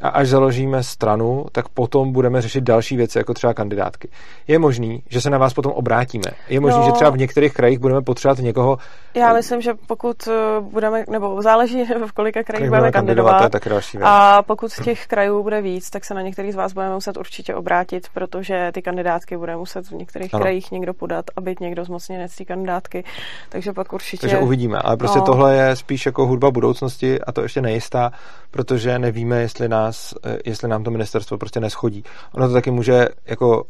a 0.03 0.09
až 0.09 0.27
založíme 0.27 0.83
stranu, 0.83 1.45
tak 1.51 1.69
potom 1.69 2.11
budeme 2.11 2.41
řešit 2.41 2.63
další 2.63 2.97
věci, 2.97 3.17
jako 3.17 3.33
třeba 3.33 3.53
kandidátky. 3.53 4.09
Je 4.47 4.59
možný, 4.59 5.03
že 5.09 5.21
se 5.21 5.29
na 5.29 5.37
vás 5.37 5.53
potom 5.53 5.71
obrátíme. 5.71 6.31
Je 6.49 6.59
možný, 6.59 6.79
no, 6.79 6.85
že 6.85 6.91
třeba 6.91 7.09
v 7.09 7.17
některých 7.17 7.53
krajích 7.53 7.79
budeme 7.79 8.01
potřebovat 8.01 8.39
někoho. 8.39 8.77
Já 9.13 9.33
myslím, 9.33 9.61
že 9.61 9.73
pokud 9.87 10.27
eh, 10.27 10.61
budeme, 10.61 11.03
nebo 11.09 11.41
záleží, 11.41 11.83
v 12.07 12.11
kolika 12.11 12.43
krajích 12.43 12.69
budeme 12.69 12.91
kandidovat. 12.91 13.31
kandidovat 13.31 13.65
je 13.65 13.69
další 13.69 13.97
věc. 13.97 14.07
A 14.09 14.43
pokud 14.43 14.71
z 14.71 14.83
těch 14.83 15.07
krajů 15.07 15.43
bude 15.43 15.61
víc, 15.61 15.89
tak 15.89 16.05
se 16.05 16.13
na 16.13 16.21
některých 16.21 16.53
z 16.53 16.55
vás 16.55 16.73
budeme 16.73 16.93
muset 16.93 17.17
určitě 17.17 17.55
obrátit, 17.55 18.07
protože 18.13 18.71
ty 18.73 18.81
kandidátky 18.81 19.37
bude 19.37 19.55
muset 19.55 19.87
v 19.87 19.91
některých 19.91 20.33
ano. 20.33 20.41
krajích 20.41 20.71
někdo 20.71 20.93
podat 20.93 21.25
a 21.35 21.41
být 21.41 21.59
někdo 21.59 21.85
zmocněnec 21.85 22.35
té 22.35 22.45
kandidátky. 22.45 23.03
Takže 23.49 23.73
pak 23.73 23.93
určitě. 23.93 24.21
Takže 24.21 24.37
uvidíme. 24.37 24.77
Ale 24.77 24.97
prostě 24.97 25.19
no. 25.19 25.25
tohle 25.25 25.55
je 25.55 25.75
spíš 25.75 26.05
jako 26.05 26.25
hudba 26.25 26.51
budoucnosti 26.51 27.21
a 27.21 27.31
to 27.31 27.41
ještě 27.41 27.61
nejistá, 27.61 28.11
protože 28.51 28.99
nevíme, 28.99 29.41
jestli 29.41 29.69
nás 29.69 29.92
nás, 29.93 30.13
eh, 30.23 30.37
jestli 30.45 30.67
nám 30.67 30.83
to 30.83 30.91
ministerstvo 30.91 31.37
prostě 31.37 31.59
neschodí. 31.59 32.03
Ono 32.33 32.47
to 32.47 32.53
taky 32.53 32.71
může 32.71 33.07
jako 33.25 33.63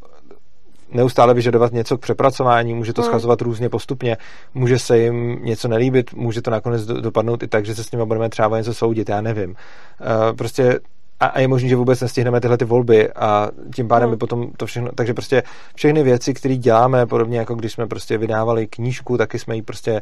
neustále 0.92 1.34
vyžadovat 1.34 1.74
něco 1.74 1.98
k 1.98 2.02
přepracování, 2.02 2.74
může 2.74 2.94
to 2.94 3.02
hmm. 3.02 3.12
schazovat 3.12 3.42
různě 3.42 3.70
postupně, 3.70 4.18
může 4.54 4.80
se 4.80 5.00
jim 5.00 5.40
něco 5.44 5.68
nelíbit, 5.68 6.14
může 6.14 6.42
to 6.42 6.52
nakonec 6.52 6.86
dopadnout 6.86 7.44
i 7.44 7.48
tak, 7.48 7.66
že 7.66 7.76
se 7.76 7.84
s 7.84 7.92
nimi 7.92 8.06
budeme 8.06 8.30
třeba 8.30 8.58
něco 8.58 8.74
soudit, 8.74 9.10
já 9.10 9.22
nevím. 9.22 9.56
Eh, 9.56 10.34
prostě 10.34 10.80
a, 11.20 11.26
a 11.26 11.40
je 11.40 11.48
možné, 11.48 11.70
že 11.70 11.76
vůbec 11.76 12.02
nestihneme 12.02 12.42
tyhle 12.42 12.58
ty 12.58 12.66
volby 12.66 13.14
a 13.14 13.50
tím 13.76 13.88
pádem 13.88 14.10
by 14.10 14.14
hmm. 14.14 14.20
potom 14.20 14.52
to 14.58 14.66
všechno, 14.66 14.90
takže 14.96 15.14
prostě 15.14 15.44
všechny 15.76 16.04
věci, 16.04 16.34
které 16.34 16.56
děláme, 16.56 17.06
podobně 17.06 17.38
jako 17.38 17.56
když 17.56 17.72
jsme 17.72 17.88
prostě 17.88 18.18
vydávali 18.18 18.68
knížku, 18.68 19.18
taky 19.18 19.40
jsme 19.40 19.56
ji 19.56 19.62
prostě 19.62 20.02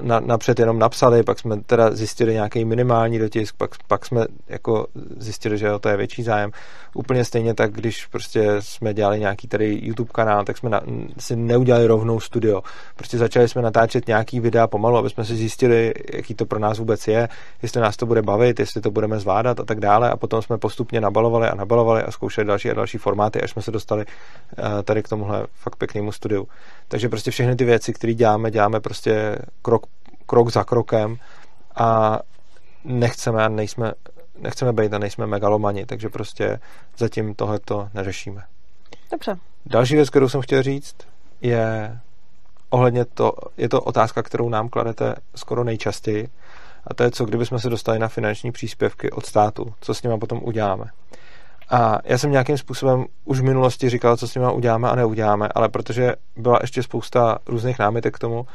na, 0.00 0.20
napřed 0.20 0.58
jenom 0.58 0.78
napsali, 0.78 1.22
pak 1.22 1.38
jsme 1.38 1.56
teda 1.60 1.90
zjistili 1.90 2.32
nějaký 2.32 2.64
minimální 2.64 3.18
dotisk, 3.18 3.54
pak, 3.56 3.70
pak 3.88 4.06
jsme 4.06 4.26
jako 4.48 4.86
zjistili, 5.16 5.58
že 5.58 5.68
to 5.80 5.88
je 5.88 5.96
větší 5.96 6.22
zájem. 6.22 6.50
Úplně 6.94 7.24
stejně 7.24 7.54
tak, 7.54 7.72
když 7.72 8.06
prostě 8.06 8.56
jsme 8.60 8.94
dělali 8.94 9.20
nějaký 9.20 9.48
tady 9.48 9.78
YouTube 9.82 10.10
kanál, 10.12 10.44
tak 10.44 10.58
jsme 10.58 10.70
na, 10.70 10.80
si 11.18 11.36
neudělali 11.36 11.86
rovnou 11.86 12.20
studio. 12.20 12.62
Prostě 12.96 13.18
začali 13.18 13.48
jsme 13.48 13.62
natáčet 13.62 14.06
nějaký 14.06 14.40
videa 14.40 14.66
pomalu, 14.66 14.96
aby 14.96 15.10
jsme 15.10 15.24
si 15.24 15.36
zjistili, 15.36 15.94
jaký 16.12 16.34
to 16.34 16.46
pro 16.46 16.58
nás 16.58 16.78
vůbec 16.78 17.08
je, 17.08 17.28
jestli 17.62 17.80
nás 17.80 17.96
to 17.96 18.06
bude 18.06 18.22
bavit, 18.22 18.60
jestli 18.60 18.80
to 18.80 18.90
budeme 18.90 19.18
zvládat 19.18 19.60
a 19.60 19.64
tak 19.64 19.80
dále. 19.80 20.10
A 20.10 20.16
potom 20.26 20.42
jsme 20.42 20.58
postupně 20.58 21.00
nabalovali 21.00 21.48
a 21.48 21.54
nabalovali 21.54 22.02
a 22.02 22.10
zkoušeli 22.10 22.46
další 22.46 22.70
a 22.70 22.74
další 22.74 22.98
formáty, 22.98 23.42
až 23.42 23.50
jsme 23.50 23.62
se 23.62 23.70
dostali 23.70 24.04
eh, 24.04 24.82
tady 24.82 25.02
k 25.02 25.08
tomuhle 25.08 25.46
fakt 25.54 25.76
pěknému 25.76 26.12
studiu. 26.12 26.48
Takže 26.88 27.08
prostě 27.08 27.30
všechny 27.30 27.56
ty 27.56 27.64
věci, 27.64 27.92
které 27.92 28.14
děláme, 28.14 28.50
děláme 28.50 28.80
prostě 28.80 29.38
krok, 29.62 29.86
krok 30.26 30.52
za 30.52 30.64
krokem 30.64 31.16
a 31.76 32.18
nechceme 32.84 33.44
a 33.44 33.48
nejsme, 33.48 33.92
nechceme 34.38 34.72
být 34.72 34.94
a 34.94 34.98
nejsme 34.98 35.26
megalomani, 35.26 35.86
takže 35.86 36.08
prostě 36.08 36.60
zatím 36.98 37.34
tohleto 37.34 37.88
neřešíme. 37.94 38.42
Dobře. 39.10 39.36
Další 39.66 39.94
věc, 39.94 40.10
kterou 40.10 40.28
jsem 40.28 40.40
chtěl 40.40 40.62
říct, 40.62 40.96
je 41.40 41.98
ohledně 42.70 43.04
to, 43.04 43.32
je 43.56 43.68
to 43.68 43.80
otázka, 43.80 44.22
kterou 44.22 44.48
nám 44.48 44.68
kladete 44.68 45.14
skoro 45.34 45.64
nejčastěji, 45.64 46.28
a 46.86 46.94
to 46.94 47.02
je, 47.02 47.10
co 47.10 47.24
kdybychom 47.24 47.58
se 47.58 47.70
dostali 47.70 47.98
na 47.98 48.08
finanční 48.08 48.52
příspěvky 48.52 49.10
od 49.10 49.26
státu, 49.26 49.74
co 49.80 49.94
s 49.94 50.02
nimi 50.02 50.18
potom 50.18 50.40
uděláme. 50.42 50.84
A 51.70 51.98
já 52.04 52.18
jsem 52.18 52.30
nějakým 52.30 52.58
způsobem 52.58 53.04
už 53.24 53.40
v 53.40 53.44
minulosti 53.44 53.90
říkal, 53.90 54.16
co 54.16 54.28
s 54.28 54.34
nimi 54.34 54.46
uděláme 54.52 54.90
a 54.90 54.94
neuděláme, 54.94 55.48
ale 55.54 55.68
protože 55.68 56.14
byla 56.36 56.58
ještě 56.60 56.82
spousta 56.82 57.38
různých 57.46 57.78
námitek 57.78 58.14
k 58.14 58.18
tomu, 58.18 58.46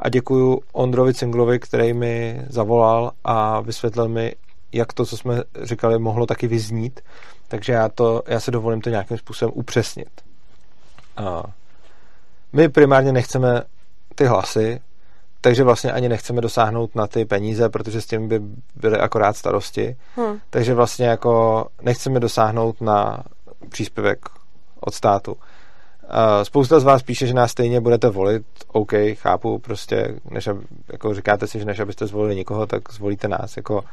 a 0.00 0.08
děkuju 0.08 0.60
Ondrovi 0.72 1.14
Cinglovi, 1.14 1.58
který 1.58 1.92
mi 1.92 2.42
zavolal 2.48 3.12
a 3.24 3.60
vysvětlil 3.60 4.08
mi, 4.08 4.34
jak 4.72 4.92
to, 4.92 5.06
co 5.06 5.16
jsme 5.16 5.42
říkali, 5.62 5.98
mohlo 5.98 6.26
taky 6.26 6.46
vyznít. 6.46 7.00
Takže 7.48 7.72
já, 7.72 7.88
to, 7.88 8.22
já 8.26 8.40
se 8.40 8.50
dovolím 8.50 8.80
to 8.80 8.90
nějakým 8.90 9.18
způsobem 9.18 9.52
upřesnit. 9.54 10.10
A 11.16 11.42
my 12.52 12.68
primárně 12.68 13.12
nechceme 13.12 13.62
ty 14.14 14.24
hlasy, 14.24 14.80
takže 15.40 15.64
vlastně 15.64 15.92
ani 15.92 16.08
nechceme 16.08 16.40
dosáhnout 16.40 16.94
na 16.94 17.06
ty 17.06 17.24
peníze, 17.24 17.68
protože 17.68 18.00
s 18.00 18.06
tím 18.06 18.28
by 18.28 18.40
byly 18.74 18.98
akorát 18.98 19.36
starosti. 19.36 19.96
Hmm. 20.16 20.38
Takže 20.50 20.74
vlastně 20.74 21.06
jako 21.06 21.66
nechceme 21.82 22.20
dosáhnout 22.20 22.80
na 22.80 23.22
příspěvek 23.68 24.18
od 24.80 24.94
státu. 24.94 25.36
Spousta 26.42 26.80
z 26.80 26.84
vás 26.84 27.02
píše, 27.02 27.26
že 27.26 27.34
nás 27.34 27.50
stejně 27.50 27.80
budete 27.80 28.08
volit. 28.08 28.46
OK, 28.68 28.92
chápu, 29.14 29.58
prostě, 29.58 30.14
než, 30.30 30.48
jako 30.92 31.14
říkáte 31.14 31.46
si, 31.46 31.58
že 31.58 31.64
než 31.64 31.80
abyste 31.80 32.06
zvolili 32.06 32.36
někoho, 32.36 32.66
tak 32.66 32.92
zvolíte 32.92 33.28
nás. 33.28 33.56
Jako, 33.56 33.84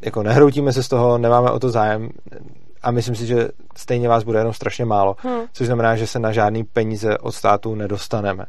jako 0.00 0.22
nehroutíme 0.22 0.72
se 0.72 0.82
z 0.82 0.88
toho, 0.88 1.18
nemáme 1.18 1.50
o 1.50 1.58
to 1.58 1.70
zájem 1.70 2.10
a 2.82 2.90
myslím 2.90 3.16
si, 3.16 3.26
že 3.26 3.48
stejně 3.76 4.08
vás 4.08 4.24
bude 4.24 4.38
jenom 4.38 4.52
strašně 4.52 4.84
málo, 4.84 5.16
hmm. 5.18 5.40
což 5.52 5.66
znamená, 5.66 5.96
že 5.96 6.06
se 6.06 6.18
na 6.18 6.32
žádný 6.32 6.64
peníze 6.64 7.18
od 7.18 7.32
státu 7.32 7.74
nedostaneme. 7.74 8.46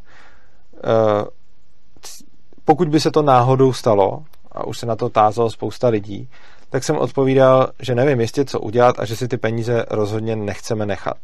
Uh, 0.74 1.28
pokud 2.66 2.88
by 2.88 3.00
se 3.00 3.12
to 3.12 3.22
náhodou 3.22 3.74
stalo, 3.74 4.24
a 4.52 4.68
už 4.68 4.80
se 4.80 4.86
na 4.86 4.96
to 4.96 5.10
tázalo 5.10 5.50
spousta 5.50 5.88
lidí, 5.88 6.30
tak 6.70 6.84
jsem 6.84 6.98
odpovídal, 6.98 7.70
že 7.80 7.96
nevím 7.96 8.22
jistě, 8.22 8.46
co 8.46 8.60
udělat 8.60 9.00
a 9.00 9.06
že 9.06 9.16
si 9.16 9.28
ty 9.28 9.38
peníze 9.38 9.86
rozhodně 9.90 10.36
nechceme 10.36 10.86
nechat. 10.86 11.18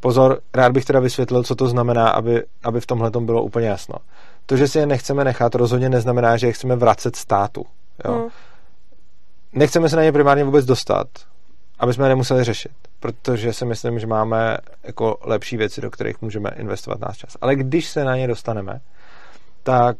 Pozor, 0.00 0.40
rád 0.54 0.72
bych 0.72 0.84
teda 0.84 1.00
vysvětlil, 1.00 1.42
co 1.42 1.54
to 1.54 1.68
znamená, 1.68 2.08
aby, 2.08 2.42
aby 2.64 2.80
v 2.80 2.86
tomhle 2.86 3.10
bylo 3.10 3.42
úplně 3.42 3.68
jasno. 3.68 3.94
To, 4.46 4.56
že 4.56 4.68
si 4.68 4.78
je 4.78 4.86
nechceme 4.86 5.24
nechat, 5.24 5.54
rozhodně 5.54 5.88
neznamená, 5.88 6.36
že 6.36 6.46
je 6.46 6.52
chceme 6.52 6.76
vracet 6.76 7.16
státu. 7.16 7.64
Jo? 8.04 8.12
Hmm. 8.12 8.28
Nechceme 9.52 9.88
se 9.88 9.96
na 9.96 10.02
ně 10.02 10.12
primárně 10.12 10.44
vůbec 10.44 10.64
dostat, 10.64 11.06
aby 11.78 11.94
jsme 11.94 12.04
je 12.04 12.08
nemuseli 12.08 12.44
řešit, 12.44 12.72
protože 13.00 13.52
si 13.52 13.64
myslím, 13.64 13.98
že 13.98 14.06
máme 14.06 14.56
jako 14.82 15.18
lepší 15.22 15.56
věci, 15.56 15.80
do 15.80 15.90
kterých 15.90 16.22
můžeme 16.22 16.50
investovat 16.56 17.00
náš 17.00 17.18
čas. 17.18 17.36
Ale 17.40 17.56
když 17.56 17.88
se 17.88 18.04
na 18.04 18.16
ně 18.16 18.28
dostaneme, 18.28 18.80
tak 19.62 19.96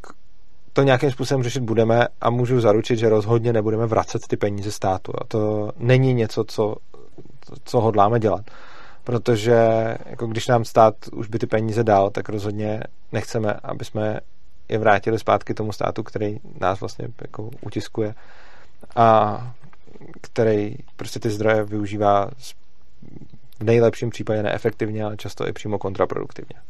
to 0.74 0.82
nějakým 0.82 1.10
způsobem 1.10 1.42
řešit 1.42 1.62
budeme 1.62 2.06
a 2.20 2.30
můžu 2.30 2.60
zaručit, 2.60 2.96
že 2.96 3.08
rozhodně 3.08 3.52
nebudeme 3.52 3.86
vracet 3.86 4.22
ty 4.28 4.36
peníze 4.36 4.72
státu. 4.72 5.12
A 5.20 5.24
to 5.28 5.72
není 5.76 6.14
něco, 6.14 6.44
co, 6.44 6.76
co 7.64 7.80
hodláme 7.80 8.20
dělat 8.20 8.44
protože 9.04 9.58
jako 10.06 10.26
když 10.26 10.48
nám 10.48 10.64
stát 10.64 10.94
už 11.12 11.28
by 11.28 11.38
ty 11.38 11.46
peníze 11.46 11.84
dal, 11.84 12.10
tak 12.10 12.28
rozhodně 12.28 12.80
nechceme, 13.12 13.52
aby 13.62 13.84
jsme 13.84 14.20
je 14.68 14.78
vrátili 14.78 15.18
zpátky 15.18 15.54
tomu 15.54 15.72
státu, 15.72 16.02
který 16.02 16.36
nás 16.60 16.80
vlastně 16.80 17.08
jako 17.20 17.50
utiskuje 17.60 18.14
a 18.96 19.38
který 20.20 20.76
prostě 20.96 21.20
ty 21.20 21.30
zdroje 21.30 21.64
využívá 21.64 22.30
v 23.58 23.64
nejlepším 23.64 24.10
případě 24.10 24.42
neefektivně, 24.42 25.04
ale 25.04 25.16
často 25.16 25.48
i 25.48 25.52
přímo 25.52 25.78
kontraproduktivně. 25.78 26.60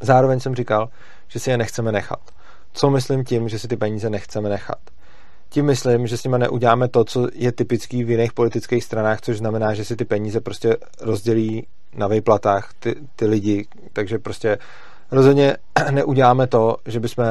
Zároveň 0.00 0.40
jsem 0.40 0.54
říkal, 0.54 0.88
že 1.28 1.40
si 1.40 1.50
je 1.50 1.56
nechceme 1.56 1.92
nechat. 1.92 2.20
Co 2.72 2.90
myslím 2.90 3.24
tím, 3.24 3.48
že 3.48 3.58
si 3.58 3.68
ty 3.68 3.76
peníze 3.76 4.10
nechceme 4.10 4.48
nechat? 4.48 4.78
Tím 5.48 5.66
myslím, 5.66 6.06
že 6.06 6.16
s 6.16 6.24
nimi 6.24 6.36
neuděláme 6.38 6.88
to, 6.88 7.04
co 7.04 7.28
je 7.34 7.52
typický 7.52 8.04
v 8.04 8.10
jiných 8.10 8.32
politických 8.32 8.84
stranách, 8.84 9.20
což 9.20 9.38
znamená, 9.38 9.74
že 9.74 9.84
si 9.84 9.96
ty 9.96 10.04
peníze 10.04 10.40
prostě 10.40 10.76
rozdělí 11.00 11.66
na 11.96 12.06
výplatách 12.06 12.70
ty, 12.78 12.94
ty 13.16 13.26
lidi, 13.26 13.66
takže 13.92 14.18
prostě 14.18 14.58
rozhodně 15.10 15.56
neuděláme 15.90 16.46
to, 16.46 16.76
že 16.86 17.00
bychom 17.00 17.24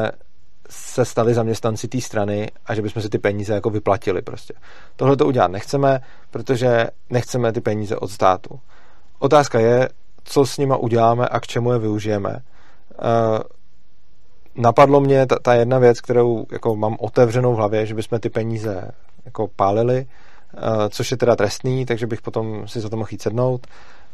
se 0.69 1.05
stali 1.05 1.33
zaměstnanci 1.33 1.87
té 1.87 2.01
strany 2.01 2.51
a 2.65 2.75
že 2.75 2.81
bychom 2.81 3.01
si 3.01 3.09
ty 3.09 3.17
peníze 3.17 3.53
jako 3.53 3.69
vyplatili 3.69 4.21
prostě. 4.21 4.53
Tohle 4.95 5.17
to 5.17 5.25
udělat 5.25 5.51
nechceme, 5.51 5.99
protože 6.31 6.87
nechceme 7.09 7.53
ty 7.53 7.61
peníze 7.61 7.95
od 7.95 8.11
státu. 8.11 8.59
Otázka 9.19 9.59
je, 9.59 9.89
co 10.23 10.45
s 10.45 10.57
nima 10.57 10.77
uděláme 10.77 11.27
a 11.27 11.39
k 11.39 11.47
čemu 11.47 11.71
je 11.71 11.79
využijeme. 11.79 12.39
Napadlo 14.57 14.99
mě 14.99 15.25
ta, 15.25 15.39
ta 15.41 15.53
jedna 15.53 15.79
věc, 15.79 16.01
kterou 16.01 16.45
jako 16.51 16.75
mám 16.75 16.95
otevřenou 16.99 17.53
v 17.53 17.57
hlavě, 17.57 17.85
že 17.85 17.93
bychom 17.93 18.19
ty 18.19 18.29
peníze 18.29 18.91
jako 19.25 19.47
pálili, 19.55 20.05
uh, 20.53 20.61
což 20.89 21.11
je 21.11 21.17
teda 21.17 21.35
trestný, 21.35 21.85
takže 21.85 22.07
bych 22.07 22.21
potom 22.21 22.67
si 22.67 22.79
za 22.79 22.89
to 22.89 22.97
mohl 22.97 23.09
jít 23.11 23.21
sednout. 23.21 23.67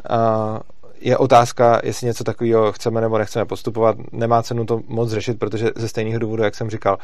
Uh, 0.09 0.57
je 0.99 1.17
otázka, 1.17 1.81
jestli 1.83 2.07
něco 2.07 2.23
takového 2.23 2.71
chceme 2.71 3.01
nebo 3.01 3.17
nechceme 3.17 3.45
postupovat. 3.45 3.97
Nemá 4.11 4.43
cenu 4.43 4.65
to 4.65 4.81
moc 4.87 5.09
řešit, 5.09 5.39
protože 5.39 5.69
ze 5.75 5.87
stejného 5.87 6.19
důvodu, 6.19 6.43
jak 6.43 6.55
jsem 6.55 6.69
říkal, 6.69 6.97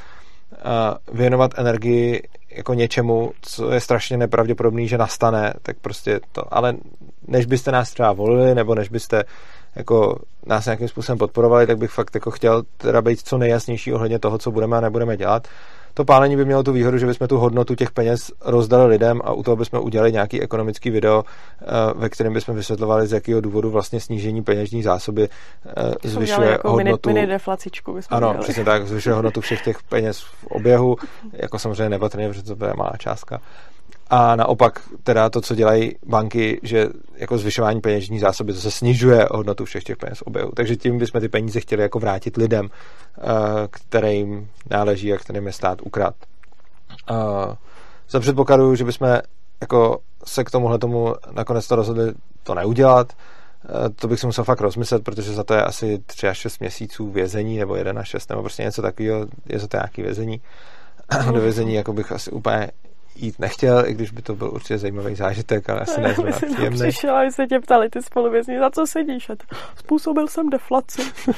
věnovat 1.12 1.52
energii 1.58 2.24
jako 2.50 2.74
něčemu, 2.74 3.32
co 3.42 3.72
je 3.72 3.80
strašně 3.80 4.18
nepravděpodobný, 4.18 4.88
že 4.88 4.98
nastane, 4.98 5.54
tak 5.62 5.78
prostě 5.82 6.20
to, 6.32 6.54
ale 6.54 6.76
než 7.28 7.46
byste 7.46 7.72
nás 7.72 7.92
třeba 7.92 8.14
volili, 8.14 8.56
nebo 8.56 8.76
než 8.76 8.90
byste 8.90 9.24
jako 9.80 10.20
nás 10.46 10.66
nějakým 10.66 10.88
způsobem 10.88 11.18
podporovali, 11.18 11.68
tak 11.68 11.78
bych 11.78 11.92
fakt 11.92 12.16
jako 12.16 12.32
chtěl 12.32 12.64
teda 12.78 13.02
být 13.02 13.20
co 13.20 13.38
nejjasnější 13.38 13.94
ohledně 13.94 14.20
toho, 14.20 14.38
co 14.38 14.52
budeme 14.52 14.78
a 14.78 14.82
nebudeme 14.82 15.18
dělat 15.18 15.48
to 16.00 16.06
pálení 16.06 16.36
by 16.36 16.46
mělo 16.46 16.64
tu 16.64 16.72
výhodu, 16.72 16.98
že 16.98 17.06
bychom 17.06 17.28
tu 17.28 17.38
hodnotu 17.38 17.76
těch 17.76 17.92
peněz 17.92 18.32
rozdali 18.46 18.86
lidem 18.86 19.22
a 19.24 19.34
u 19.34 19.44
toho 19.44 19.56
bychom 19.56 19.80
udělali 19.84 20.12
nějaký 20.12 20.42
ekonomický 20.42 20.90
video, 20.90 21.24
eh, 21.62 21.66
ve 21.96 22.10
kterém 22.10 22.34
bychom 22.34 22.56
vysvětlovali, 22.56 23.08
z 23.08 23.12
jakého 23.12 23.42
důvodu 23.42 23.72
vlastně 23.72 24.00
snížení 24.00 24.44
peněžní 24.44 24.84
zásoby 24.84 25.30
eh, 25.68 26.10
zvyšuje 26.10 26.50
jako 26.50 26.72
hodnotu. 26.72 27.10
Mini, 27.10 27.22
mini 27.22 27.34
deflacičku 27.34 28.00
ano, 28.10 28.28
dělali. 28.28 28.40
přesně 28.40 28.66
tak, 28.66 28.88
zvyšuje 28.88 29.16
hodnotu 29.16 29.42
všech 29.42 29.62
těch 29.62 29.84
peněz 29.84 30.20
v 30.22 30.48
oběhu, 30.48 30.96
jako 31.34 31.60
samozřejmě 31.60 31.90
nepatrně, 31.90 32.30
protože 32.30 32.44
to 32.44 32.66
je 32.66 32.74
malá 32.78 32.94
částka. 32.98 33.42
A 34.10 34.36
naopak 34.36 34.82
teda 35.04 35.30
to, 35.30 35.42
co 35.42 35.56
dělají 35.56 35.96
banky, 36.06 36.60
že 36.64 36.88
jako 37.16 37.38
zvyšování 37.38 37.82
peněžní 37.82 38.20
zásoby, 38.20 38.54
to 38.54 38.60
se 38.60 38.72
snižuje 38.72 39.28
hodnotu 39.32 39.66
všech 39.66 39.84
těch 39.84 39.98
peněz 39.98 40.22
oběhu. 40.26 40.52
Takže 40.56 40.76
tím 40.76 40.98
bychom 40.98 41.22
ty 41.22 41.30
peníze 41.30 41.60
chtěli 41.60 41.82
jako 41.82 42.00
vrátit 42.00 42.38
lidem, 42.38 42.70
eh, 43.18 43.22
kterým 43.72 44.50
náleží 44.70 45.14
a 45.14 45.18
kterým 45.18 45.48
je 45.48 45.54
stát 45.54 45.82
ukrad. 45.82 46.16
Eh, 47.12 47.56
za 48.10 48.20
předpokladu, 48.20 48.76
že 48.76 48.84
bychom 48.84 49.20
jako 49.62 50.00
se 50.26 50.44
k 50.44 50.52
tomuhle 50.52 50.80
tomu 50.80 51.16
nakonec 51.32 51.68
to 51.68 51.76
rozhodli 51.76 52.14
to 52.44 52.56
neudělat, 52.56 53.14
eh, 53.14 53.90
to 53.90 54.08
bych 54.08 54.20
si 54.20 54.26
musel 54.26 54.44
fakt 54.44 54.62
rozmyslet, 54.62 55.04
protože 55.04 55.34
za 55.34 55.44
to 55.44 55.54
je 55.54 55.64
asi 55.64 56.00
3 56.06 56.28
až 56.28 56.38
6 56.38 56.60
měsíců 56.60 57.12
vězení, 57.12 57.58
nebo 57.58 57.76
1 57.76 58.02
až 58.02 58.10
6, 58.10 58.30
nebo 58.30 58.42
prostě 58.42 58.64
něco 58.64 58.82
takového, 58.82 59.26
je 59.46 59.60
za 59.60 59.68
to 59.68 59.78
nějaký 59.78 60.02
vězení. 60.02 60.42
Do 61.34 61.42
vězení 61.42 61.74
jako 61.74 61.94
bych 61.94 62.12
asi 62.12 62.32
úplně 62.32 62.72
jít 63.24 63.40
nechtěl, 63.40 63.84
i 63.88 63.94
když 63.94 64.12
by 64.12 64.22
to 64.22 64.36
byl 64.36 64.50
určitě 64.54 64.78
zajímavý 64.78 65.16
zážitek, 65.16 65.70
ale 65.70 65.80
asi 65.80 66.02
ne 66.02 66.16
příjemný. 66.54 66.80
Přišel 66.80 67.16
a 67.16 67.32
se 67.32 67.48
tě 67.48 67.60
ptali 67.60 67.90
ty 67.90 68.02
spoluvězni, 68.02 68.60
za 68.60 68.70
co 68.70 68.88
sedíš? 68.88 69.30
A 69.30 69.36
to, 69.36 69.56
způsobil 69.76 70.28
jsem 70.28 70.50
deflaci. 70.50 71.02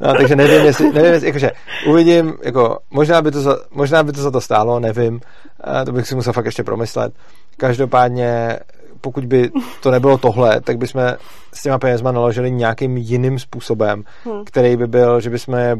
no, 0.00 0.14
takže 0.14 0.36
nevím, 0.36 0.66
jestli, 0.66 0.92
nevím, 0.92 1.12
jestli, 1.12 1.26
jakože 1.28 1.50
uvidím, 1.86 2.34
jako, 2.42 2.78
možná 2.90 3.22
by 3.22 3.30
to 3.30 3.40
za, 3.40 3.56
možná 3.70 4.02
by 4.02 4.12
to 4.12 4.22
za 4.22 4.30
to 4.30 4.40
stálo, 4.40 4.80
nevím, 4.80 5.20
to 5.86 5.92
bych 5.92 6.06
si 6.06 6.14
musel 6.14 6.32
fakt 6.32 6.44
ještě 6.44 6.64
promyslet. 6.64 7.14
Každopádně 7.56 8.58
pokud 9.00 9.24
by 9.24 9.50
to 9.82 9.90
nebylo 9.90 10.18
tohle, 10.18 10.60
tak 10.60 10.78
bychom 10.78 11.02
s 11.52 11.62
těma 11.62 11.78
penězma 11.78 12.12
naložili 12.12 12.50
nějakým 12.50 12.96
jiným 12.96 13.38
způsobem, 13.38 14.04
hmm. 14.24 14.44
který 14.44 14.76
by 14.76 14.86
byl, 14.86 15.20
že 15.20 15.30
bychom 15.30 15.54
je, 15.54 15.76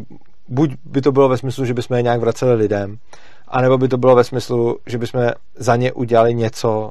buď 0.48 0.70
by 0.84 1.00
to 1.00 1.12
bylo 1.12 1.28
ve 1.28 1.38
smyslu, 1.38 1.64
že 1.64 1.74
bychom 1.74 1.96
je 1.96 2.02
nějak 2.02 2.20
vraceli 2.20 2.54
lidem, 2.54 2.96
anebo 3.50 3.78
by 3.78 3.88
to 3.88 3.98
bylo 3.98 4.16
ve 4.16 4.24
smyslu, 4.24 4.78
že 4.86 4.98
bychom 4.98 5.20
za 5.56 5.76
ně 5.76 5.92
udělali 5.92 6.34
něco, 6.34 6.90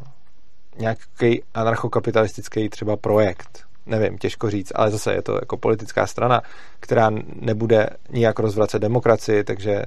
nějaký 0.80 1.44
anarchokapitalistický 1.54 2.70
třeba 2.70 2.98
projekt. 2.98 3.64
Nevím, 3.86 4.18
těžko 4.18 4.50
říct, 4.50 4.72
ale 4.76 4.92
zase 4.92 5.14
je 5.14 5.22
to 5.22 5.36
jako 5.36 5.58
politická 5.58 6.08
strana, 6.08 6.42
která 6.80 7.10
nebude 7.36 7.90
nijak 8.10 8.40
rozvracet 8.40 8.82
demokracii, 8.82 9.44
takže 9.44 9.84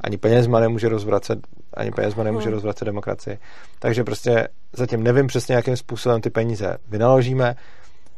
ani 0.00 0.18
penězma 0.18 0.60
nemůže 0.60 0.88
rozvracet, 0.88 1.38
ani 1.74 1.90
penězma 1.90 2.24
nemůže 2.24 2.44
hmm. 2.44 2.54
rozvracet 2.54 2.86
demokracii. 2.86 3.38
Takže 3.78 4.04
prostě 4.04 4.48
zatím 4.72 5.02
nevím 5.02 5.26
přesně, 5.26 5.54
jakým 5.54 5.76
způsobem 5.76 6.20
ty 6.20 6.30
peníze 6.30 6.76
vynaložíme. 6.88 7.56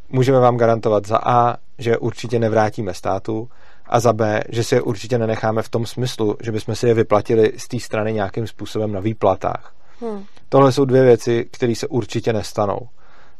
Můžeme 0.08 0.38
vám 0.38 0.56
garantovat 0.56 1.06
za 1.06 1.18
A, 1.24 1.56
že 1.78 1.98
určitě 1.98 2.38
nevrátíme 2.38 2.94
státu, 2.94 3.48
a 3.94 4.00
za 4.00 4.12
B, 4.12 4.42
že 4.48 4.64
si 4.64 4.74
je 4.74 4.82
určitě 4.82 5.18
nenecháme 5.18 5.62
v 5.62 5.68
tom 5.68 5.86
smyslu, 5.86 6.36
že 6.42 6.52
bychom 6.52 6.74
si 6.74 6.86
je 6.86 6.94
vyplatili 6.94 7.52
z 7.56 7.68
té 7.68 7.80
strany 7.80 8.12
nějakým 8.12 8.46
způsobem 8.46 8.92
na 8.92 9.00
výplatách. 9.00 9.74
Hmm. 10.00 10.24
Tohle 10.48 10.72
jsou 10.72 10.84
dvě 10.84 11.02
věci, 11.02 11.48
které 11.50 11.74
se 11.74 11.86
určitě 11.86 12.32
nestanou. 12.32 12.78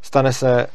Stane 0.02 0.32
se 0.32 0.66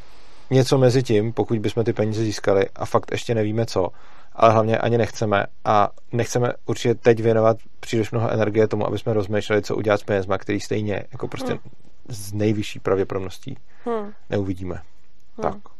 něco 0.50 0.78
mezi 0.78 1.02
tím, 1.02 1.32
pokud 1.32 1.58
bychom 1.58 1.84
ty 1.84 1.92
peníze 1.92 2.22
získali 2.22 2.66
a 2.76 2.86
fakt 2.86 3.10
ještě 3.12 3.34
nevíme 3.34 3.66
co, 3.66 3.88
ale 4.32 4.52
hlavně 4.52 4.78
ani 4.78 4.98
nechceme 4.98 5.46
a 5.64 5.88
nechceme 6.12 6.52
určitě 6.66 6.94
teď 6.94 7.20
věnovat 7.20 7.56
příliš 7.80 8.10
mnoho 8.10 8.30
energie 8.30 8.68
tomu, 8.68 8.86
aby 8.86 8.98
jsme 8.98 9.12
rozmýšleli, 9.12 9.62
co 9.62 9.76
udělat 9.76 10.00
s 10.00 10.04
penězma, 10.04 10.38
který 10.38 10.60
stejně 10.60 11.04
jako 11.12 11.28
prostě 11.28 11.50
hmm. 11.50 11.60
z 12.08 12.32
nejvyšší 12.32 12.78
pravděpodobností 12.78 13.56
hmm. 13.84 14.12
neuvidíme. 14.30 14.74
Hmm. 14.74 15.52
Tak. 15.52 15.72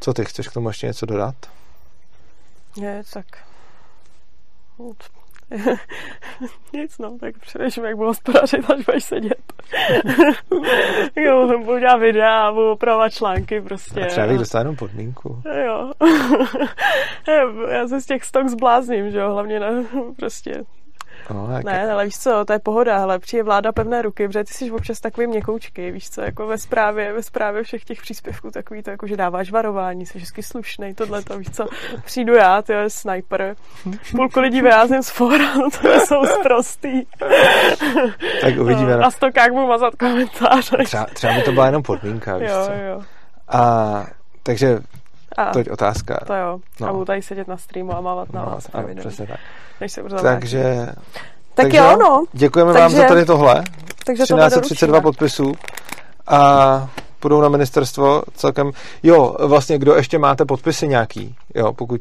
Co 0.00 0.14
ty, 0.14 0.24
chceš 0.24 0.48
k 0.48 0.52
tomu 0.52 0.68
ještě 0.68 0.86
něco 0.86 1.06
dodat? 1.06 1.34
Je, 2.76 3.02
tak... 3.12 3.26
Nic, 6.72 6.98
no, 6.98 7.18
tak 7.18 7.38
přemýšlím, 7.38 7.84
jak 7.84 7.96
budu 7.96 8.08
hospodařit, 8.08 8.70
až 8.70 8.84
budeš 8.84 9.04
sedět. 9.04 9.52
jo, 11.16 11.58
budu 11.58 11.78
dělat 11.78 11.96
videa 11.96 12.46
a 12.46 12.52
budu 12.52 12.70
opravovat 12.70 13.12
články 13.12 13.60
prostě. 13.60 14.00
A 14.00 14.06
třeba 14.06 14.26
bych 14.26 14.38
dostal 14.38 14.60
jenom 14.60 14.76
podmínku. 14.76 15.42
Jo. 15.64 15.92
Já 17.70 17.88
se 17.88 18.00
z 18.00 18.06
těch 18.06 18.24
stok 18.24 18.48
zblázním, 18.48 19.10
že 19.10 19.18
jo, 19.18 19.32
hlavně 19.32 19.60
na 19.60 19.68
prostě 20.16 20.64
No, 21.30 21.48
jak 21.52 21.64
ne, 21.64 21.92
ale 21.92 22.04
víš 22.04 22.18
co, 22.18 22.44
to 22.44 22.52
je 22.52 22.58
pohoda, 22.58 23.02
ale 23.02 23.18
přijde 23.18 23.42
vláda 23.42 23.72
pevné 23.72 24.02
ruky, 24.02 24.26
protože 24.26 24.44
ty 24.44 24.54
jsi 24.54 24.70
občas 24.70 25.00
takový 25.00 25.26
měkoučky, 25.26 25.90
víš 25.90 26.10
co, 26.10 26.20
jako 26.20 26.46
ve 26.46 26.58
zprávě, 26.58 27.12
ve 27.12 27.22
zprávě 27.22 27.62
všech 27.62 27.84
těch 27.84 28.02
příspěvků 28.02 28.50
takový 28.50 28.82
to, 28.82 28.90
jako 28.90 29.06
že 29.06 29.16
dáváš 29.16 29.50
varování, 29.50 30.06
jsi 30.06 30.18
vždycky 30.18 30.42
slušný, 30.42 30.94
tohle 30.94 31.22
to, 31.22 31.38
víš 31.38 31.50
co, 31.50 31.66
přijdu 32.04 32.34
já, 32.34 32.62
ty 32.62 32.72
je 32.72 32.90
sniper, 32.90 33.56
půlku 34.16 34.40
lidí 34.40 34.62
vyjázím 34.62 35.02
z 35.02 35.10
fora, 35.10 35.54
no 35.54 35.70
to 35.82 36.00
jsou 36.00 36.24
zprostý. 36.24 37.02
tak 38.40 38.54
uvidíme. 38.60 38.92
No, 38.92 38.98
na 39.00 39.10
stokách 39.10 39.50
budu 39.50 39.66
mazat 39.66 39.94
komentáře. 39.96 40.76
Třeba, 40.84 41.04
třeba 41.04 41.34
by 41.34 41.42
to 41.42 41.52
byla 41.52 41.66
jenom 41.66 41.82
podmínka, 41.82 42.36
víš 42.36 42.50
jo, 42.50 42.64
co. 42.66 42.72
Jo. 42.72 43.02
A 43.48 44.06
takže 44.42 44.78
a, 45.36 45.50
to 45.50 45.58
je 45.58 45.64
otázka. 45.64 46.18
To 46.26 46.34
jo. 46.34 46.58
No. 46.80 46.88
A 46.88 46.92
budu 46.92 47.04
tady 47.04 47.22
sedět 47.22 47.48
na 47.48 47.56
streamu 47.56 47.96
a 47.96 48.00
mávat 48.00 48.32
na 48.32 48.44
no, 48.44 48.50
vás. 48.50 48.68
Ano, 48.72 48.88
přesně 48.98 49.26
tak. 49.26 49.40
Než 49.80 49.92
se 49.92 50.02
takže, 50.22 50.86
tak 50.86 50.96
takže 51.54 51.78
jo, 51.78 51.96
no. 52.00 52.24
Děkujeme 52.32 52.72
takže, 52.72 52.82
vám 52.82 52.90
za 52.90 53.08
tady 53.08 53.24
tohle. 53.24 53.62
Takže 54.06 54.22
1332 54.22 55.00
podpisů. 55.00 55.52
A 56.26 56.90
půjdou 57.20 57.40
na 57.40 57.48
ministerstvo 57.48 58.22
celkem... 58.34 58.70
Jo, 59.02 59.36
vlastně, 59.40 59.78
kdo 59.78 59.94
ještě 59.94 60.18
máte 60.18 60.44
podpisy 60.44 60.88
nějaký, 60.88 61.34
jo, 61.54 61.72
pokud 61.72 62.00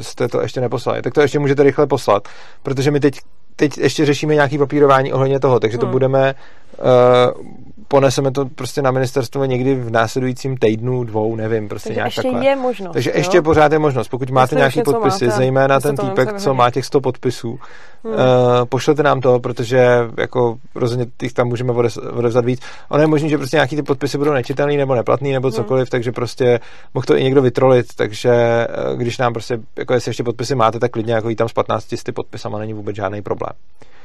jste 0.00 0.28
to 0.28 0.40
ještě 0.40 0.60
neposlali, 0.60 1.02
tak 1.02 1.14
to 1.14 1.20
ještě 1.20 1.38
můžete 1.38 1.62
rychle 1.62 1.86
poslat, 1.86 2.28
protože 2.62 2.90
my 2.90 3.00
teď, 3.00 3.20
teď 3.56 3.78
ještě 3.78 4.06
řešíme 4.06 4.34
nějaký 4.34 4.58
papírování 4.58 5.12
ohledně 5.12 5.40
toho, 5.40 5.60
takže 5.60 5.78
to 5.78 5.86
hmm. 5.86 5.92
budeme 5.92 6.34
uh, 6.78 7.46
poneseme 7.90 8.30
to 8.30 8.44
prostě 8.44 8.82
na 8.82 8.90
ministerstvo 8.90 9.44
někdy 9.44 9.74
v 9.74 9.90
následujícím 9.90 10.56
týdnu, 10.56 11.04
dvou, 11.04 11.36
nevím, 11.36 11.68
prostě 11.68 11.88
Takže 11.88 11.98
nějak 11.98 12.06
ještě 12.06 12.22
takhle. 12.22 12.44
je 12.44 12.56
možnost. 12.56 12.92
Takže 12.92 13.10
jo? 13.10 13.16
ještě 13.16 13.42
pořád 13.42 13.72
je 13.72 13.78
možnost. 13.78 14.08
Pokud 14.08 14.30
máte 14.30 14.56
nějaký 14.56 14.82
podpisy, 14.82 15.24
máte, 15.24 15.36
zejména 15.36 15.80
ten 15.80 15.96
týpek, 15.96 16.36
co 16.40 16.54
má 16.54 16.70
těch 16.70 16.84
100 16.84 17.00
podpisů, 17.00 17.58
hmm. 18.04 18.14
uh, 18.14 18.18
pošlete 18.64 19.02
nám 19.02 19.20
to, 19.20 19.40
protože 19.40 19.88
jako 20.18 20.58
rozhodně 20.74 21.06
těch 21.16 21.32
tam 21.32 21.48
můžeme 21.48 21.72
odevzat 22.12 22.44
víc. 22.44 22.60
Ono 22.88 23.02
je 23.02 23.06
možné, 23.06 23.28
že 23.28 23.38
prostě 23.38 23.56
nějaký 23.56 23.76
ty 23.76 23.82
podpisy 23.82 24.18
budou 24.18 24.32
nečitelný 24.32 24.76
nebo 24.76 24.94
neplatný 24.94 25.32
nebo 25.32 25.48
hmm. 25.48 25.54
cokoliv, 25.54 25.86
hmm. 25.86 25.90
takže 25.90 26.12
prostě 26.12 26.60
mohl 26.94 27.06
to 27.06 27.16
i 27.16 27.24
někdo 27.24 27.42
vytrolit, 27.42 27.86
takže 27.96 28.32
eh, 28.32 28.96
když 28.96 29.18
nám 29.18 29.32
prostě, 29.32 29.58
jako 29.78 29.94
jestli 29.94 30.08
ještě 30.08 30.24
podpisy 30.24 30.54
máte, 30.54 30.78
tak 30.78 30.90
klidně 30.90 31.14
jako 31.14 31.28
jí 31.28 31.36
tam 31.36 31.48
s 31.48 31.52
15 31.52 31.84
ty 32.02 32.12
podpisama 32.12 32.58
není 32.58 32.72
vůbec 32.72 32.96
žádný 32.96 33.22
problém. 33.22 33.52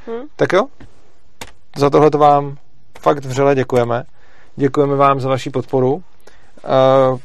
Hmm. 0.06 0.26
Tak 0.36 0.52
jo, 0.52 0.66
za 1.76 1.90
tohle 1.90 2.10
to 2.10 2.18
vám 2.18 2.56
fakt 2.98 3.24
vřele 3.24 3.54
děkujeme. 3.54 4.04
děkujeme 4.56 4.96
vám 4.96 5.20
za 5.20 5.28
vaši 5.28 5.50
podporu. 5.50 5.94
Uh, 5.94 7.18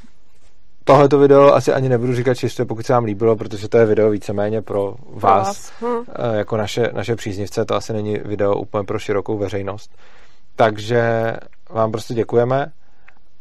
tohleto 0.83 1.19
video 1.19 1.53
asi 1.53 1.73
ani 1.73 1.89
nebudu 1.89 2.15
říkat 2.15 2.33
čistě, 2.33 2.65
pokud 2.65 2.85
se 2.85 2.93
vám 2.93 3.03
líbilo, 3.03 3.35
protože 3.35 3.69
to 3.69 3.77
je 3.77 3.85
video 3.85 4.09
víceméně 4.09 4.61
pro 4.61 4.95
vás, 5.13 5.71
pro 5.79 5.89
vás. 5.89 6.03
Hm. 6.03 6.05
jako 6.33 6.57
naše, 6.57 6.89
naše 6.93 7.15
příznivce, 7.15 7.65
to 7.65 7.75
asi 7.75 7.93
není 7.93 8.17
video 8.17 8.55
úplně 8.55 8.83
pro 8.83 8.99
širokou 8.99 9.37
veřejnost. 9.37 9.91
Takže 10.55 11.33
vám 11.69 11.91
prostě 11.91 12.13
děkujeme 12.13 12.71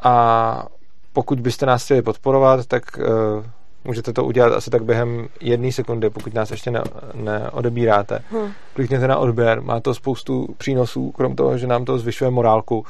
a 0.02 0.66
pokud 1.12 1.40
byste 1.40 1.66
nás 1.66 1.84
chtěli 1.84 2.02
podporovat, 2.02 2.66
tak 2.66 2.82
uh, 2.98 3.44
můžete 3.84 4.12
to 4.12 4.24
udělat 4.24 4.52
asi 4.52 4.70
tak 4.70 4.84
během 4.84 5.28
jedné 5.40 5.72
sekundy, 5.72 6.10
pokud 6.10 6.34
nás 6.34 6.50
ještě 6.50 6.70
ne, 6.70 6.82
neodebíráte. 7.14 8.22
Hmm. 8.30 8.52
Klikněte 8.74 9.08
na 9.08 9.18
odběr, 9.18 9.62
má 9.62 9.80
to 9.80 9.94
spoustu 9.94 10.46
přínosů, 10.58 11.10
krom 11.10 11.36
toho, 11.36 11.58
že 11.58 11.66
nám 11.66 11.84
to 11.84 11.98
zvyšuje 11.98 12.30
morálku 12.30 12.84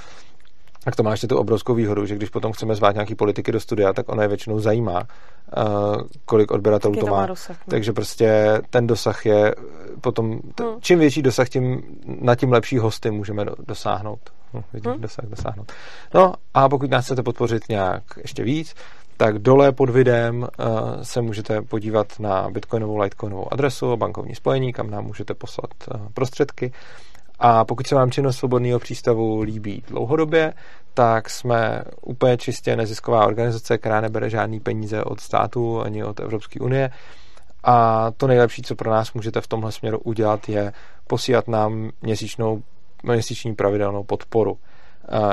tak 0.85 0.97
to 0.97 1.03
má 1.03 1.11
ještě 1.11 1.27
tu 1.27 1.39
obrovskou 1.39 1.75
výhodu, 1.75 2.07
že 2.07 2.17
když 2.17 2.31
potom 2.31 2.53
chceme 2.53 2.75
zvát 2.75 2.95
nějaký 2.95 3.15
politiky 3.15 3.53
do 3.53 3.61
studia, 3.61 3.93
tak 3.93 4.09
ono 4.09 4.23
je 4.23 4.29
většinou 4.29 4.59
zajímá, 4.59 5.01
uh, 5.01 6.03
kolik 6.25 6.51
odběratelů 6.51 6.95
to, 6.95 7.01
to 7.01 7.07
má. 7.07 7.27
Dosah, 7.27 7.57
no. 7.57 7.71
Takže 7.71 7.93
prostě 7.93 8.61
ten 8.71 8.87
dosah 8.87 9.27
je 9.27 9.55
potom, 10.01 10.41
t- 10.55 10.65
hmm. 10.65 10.75
čím 10.81 10.99
větší 10.99 11.23
dosah, 11.23 11.49
tím 11.49 11.83
na 12.21 12.35
tím 12.35 12.53
lepší 12.53 12.79
hosty 12.79 13.11
můžeme 13.11 13.45
do, 13.45 13.55
dosáhnout. 13.67 14.21
No, 14.55 14.65
vidíš, 14.73 14.93
hmm. 14.93 15.01
dosah 15.01 15.25
dosáhnout. 15.25 15.73
No 16.15 16.35
a 16.55 16.69
pokud 16.69 16.91
nás 16.91 17.05
chcete 17.05 17.23
podpořit 17.23 17.69
nějak 17.69 18.03
ještě 18.17 18.45
víc, 18.45 18.75
tak 19.21 19.39
dole 19.39 19.73
pod 19.73 19.91
videem 19.91 20.43
uh, 20.43 20.47
se 21.03 21.23
můžete 21.23 21.63
podívat 21.63 22.21
na 22.21 22.51
bitcoinovou, 22.51 22.99
litecoinovou 22.99 23.53
adresu, 23.53 23.97
bankovní 23.97 24.35
spojení, 24.35 24.73
kam 24.73 24.91
nám 24.91 25.05
můžete 25.05 25.35
poslat 25.35 25.71
uh, 25.95 26.09
prostředky. 26.15 26.73
A 27.39 27.65
pokud 27.65 27.87
se 27.87 27.95
vám 27.95 28.11
činnost 28.11 28.37
svobodného 28.37 28.79
přístavu 28.79 29.41
líbí 29.41 29.83
dlouhodobě, 29.89 30.55
tak 30.95 31.31
jsme 31.31 31.83
úplně 32.03 32.37
čistě 32.37 32.77
nezisková 32.77 33.27
organizace, 33.27 33.79
která 33.79 34.01
nebere 34.01 34.31
žádný 34.31 34.61
peníze 34.61 35.05
od 35.05 35.21
státu 35.21 35.81
ani 35.81 36.05
od 36.05 36.21
Evropské 36.21 36.61
unie. 36.61 36.91
A 37.65 38.11
to 38.11 38.27
nejlepší, 38.27 38.63
co 38.63 38.75
pro 38.75 38.91
nás 38.91 39.13
můžete 39.13 39.41
v 39.41 39.47
tomhle 39.47 39.73
směru 39.73 39.99
udělat, 39.99 40.49
je 40.49 40.73
posílat 41.07 41.49
nám 41.49 41.91
měsíčnou, 42.03 42.63
měsíční 43.03 43.55
pravidelnou 43.55 44.05
podporu. 44.05 44.59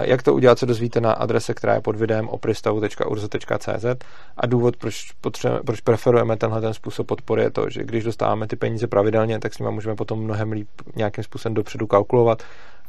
Jak 0.02 0.24
to 0.24 0.34
udělat, 0.34 0.60
se 0.60 0.66
dozvíte 0.66 1.02
na 1.02 1.12
adrese, 1.12 1.54
která 1.54 1.74
je 1.74 1.82
pod 1.82 1.96
videem 1.96 2.30
opristavu.urzo.cz 2.30 3.86
a 4.38 4.48
důvod, 4.48 4.78
proč, 4.78 5.12
proč 5.66 5.82
preferujeme 5.82 6.38
tenhle 6.38 6.62
ten 6.62 6.74
způsob 6.74 7.08
podpory 7.08 7.42
je 7.42 7.52
to, 7.52 7.70
že 7.70 7.84
když 7.84 8.04
dostáváme 8.04 8.48
ty 8.48 8.56
peníze 8.56 8.88
pravidelně, 8.88 9.40
tak 9.40 9.54
s 9.54 9.60
nimi 9.60 9.72
můžeme 9.72 9.96
potom 9.96 10.24
mnohem 10.24 10.52
líp 10.52 10.68
nějakým 10.96 11.24
způsobem 11.24 11.54
dopředu 11.54 11.88
kalkulovat 11.88 12.44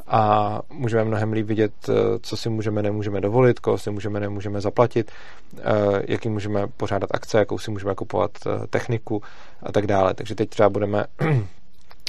a 0.08 0.60
můžeme 0.72 1.04
mnohem 1.04 1.32
líp 1.32 1.46
vidět, 1.46 1.72
eh, 1.88 1.92
co 2.22 2.36
si 2.36 2.48
můžeme, 2.48 2.82
nemůžeme 2.82 3.20
dovolit, 3.20 3.60
koho 3.60 3.78
si 3.78 3.90
můžeme, 3.90 4.20
nemůžeme 4.20 4.60
zaplatit, 4.60 5.12
eh, 5.58 5.62
jaký 6.08 6.28
můžeme 6.28 6.66
pořádat 6.66 7.10
akce, 7.14 7.38
jakou 7.38 7.58
si 7.58 7.70
můžeme 7.70 7.94
kupovat 7.94 8.30
eh, 8.46 8.66
techniku 8.66 9.22
a 9.62 9.72
tak 9.72 9.86
dále. 9.86 10.14
Takže 10.14 10.34
teď 10.34 10.48
třeba 10.48 10.68
budeme 10.68 11.04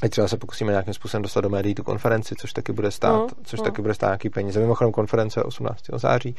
Teď 0.01 0.11
třeba 0.11 0.27
se 0.27 0.37
pokusíme 0.37 0.71
nějakým 0.71 0.93
způsobem 0.93 1.21
dostat 1.21 1.41
do 1.41 1.49
médií 1.49 1.75
tu 1.75 1.83
konferenci, 1.83 2.35
což 2.35 2.53
taky 2.53 2.71
bude 2.71 2.91
stát, 2.91 3.21
mm, 3.21 3.43
což 3.43 3.59
mm. 3.59 3.65
taky 3.65 3.81
bude 3.81 3.93
stát 3.93 4.07
nějaký 4.07 4.29
peníze. 4.29 4.59
Mimochodem 4.59 4.91
konference 4.91 5.43
18. 5.43 5.83
září 5.93 6.35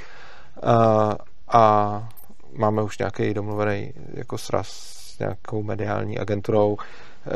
a, 0.63 1.17
a 1.49 2.09
máme 2.53 2.83
už 2.83 2.99
nějaký 2.99 3.35
domluvený 3.35 3.93
jako 4.15 4.39
sraz 4.39 4.69
s 4.69 5.19
nějakou 5.19 5.63
mediální 5.63 6.19
agenturou, 6.19 6.77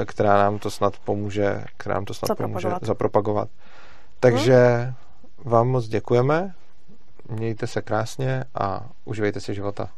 která 0.05 0.35
nám 0.35 0.59
to 0.59 0.71
snad 0.71 0.99
pomůže, 0.99 1.65
která 1.77 1.95
nám 1.95 2.05
to 2.05 2.15
snad 2.15 2.29
zapropagovat. 2.29 2.63
pomůže 2.63 2.87
zapropagovat. 2.87 3.49
Takže 4.21 4.87
mm. 4.87 5.51
vám 5.51 5.69
moc 5.69 5.89
děkujeme, 5.89 6.55
mějte 7.29 7.67
se 7.67 7.83
krásně 7.83 8.45
a 8.55 8.87
uživejte 9.05 9.41
si 9.41 9.55
života. 9.55 9.89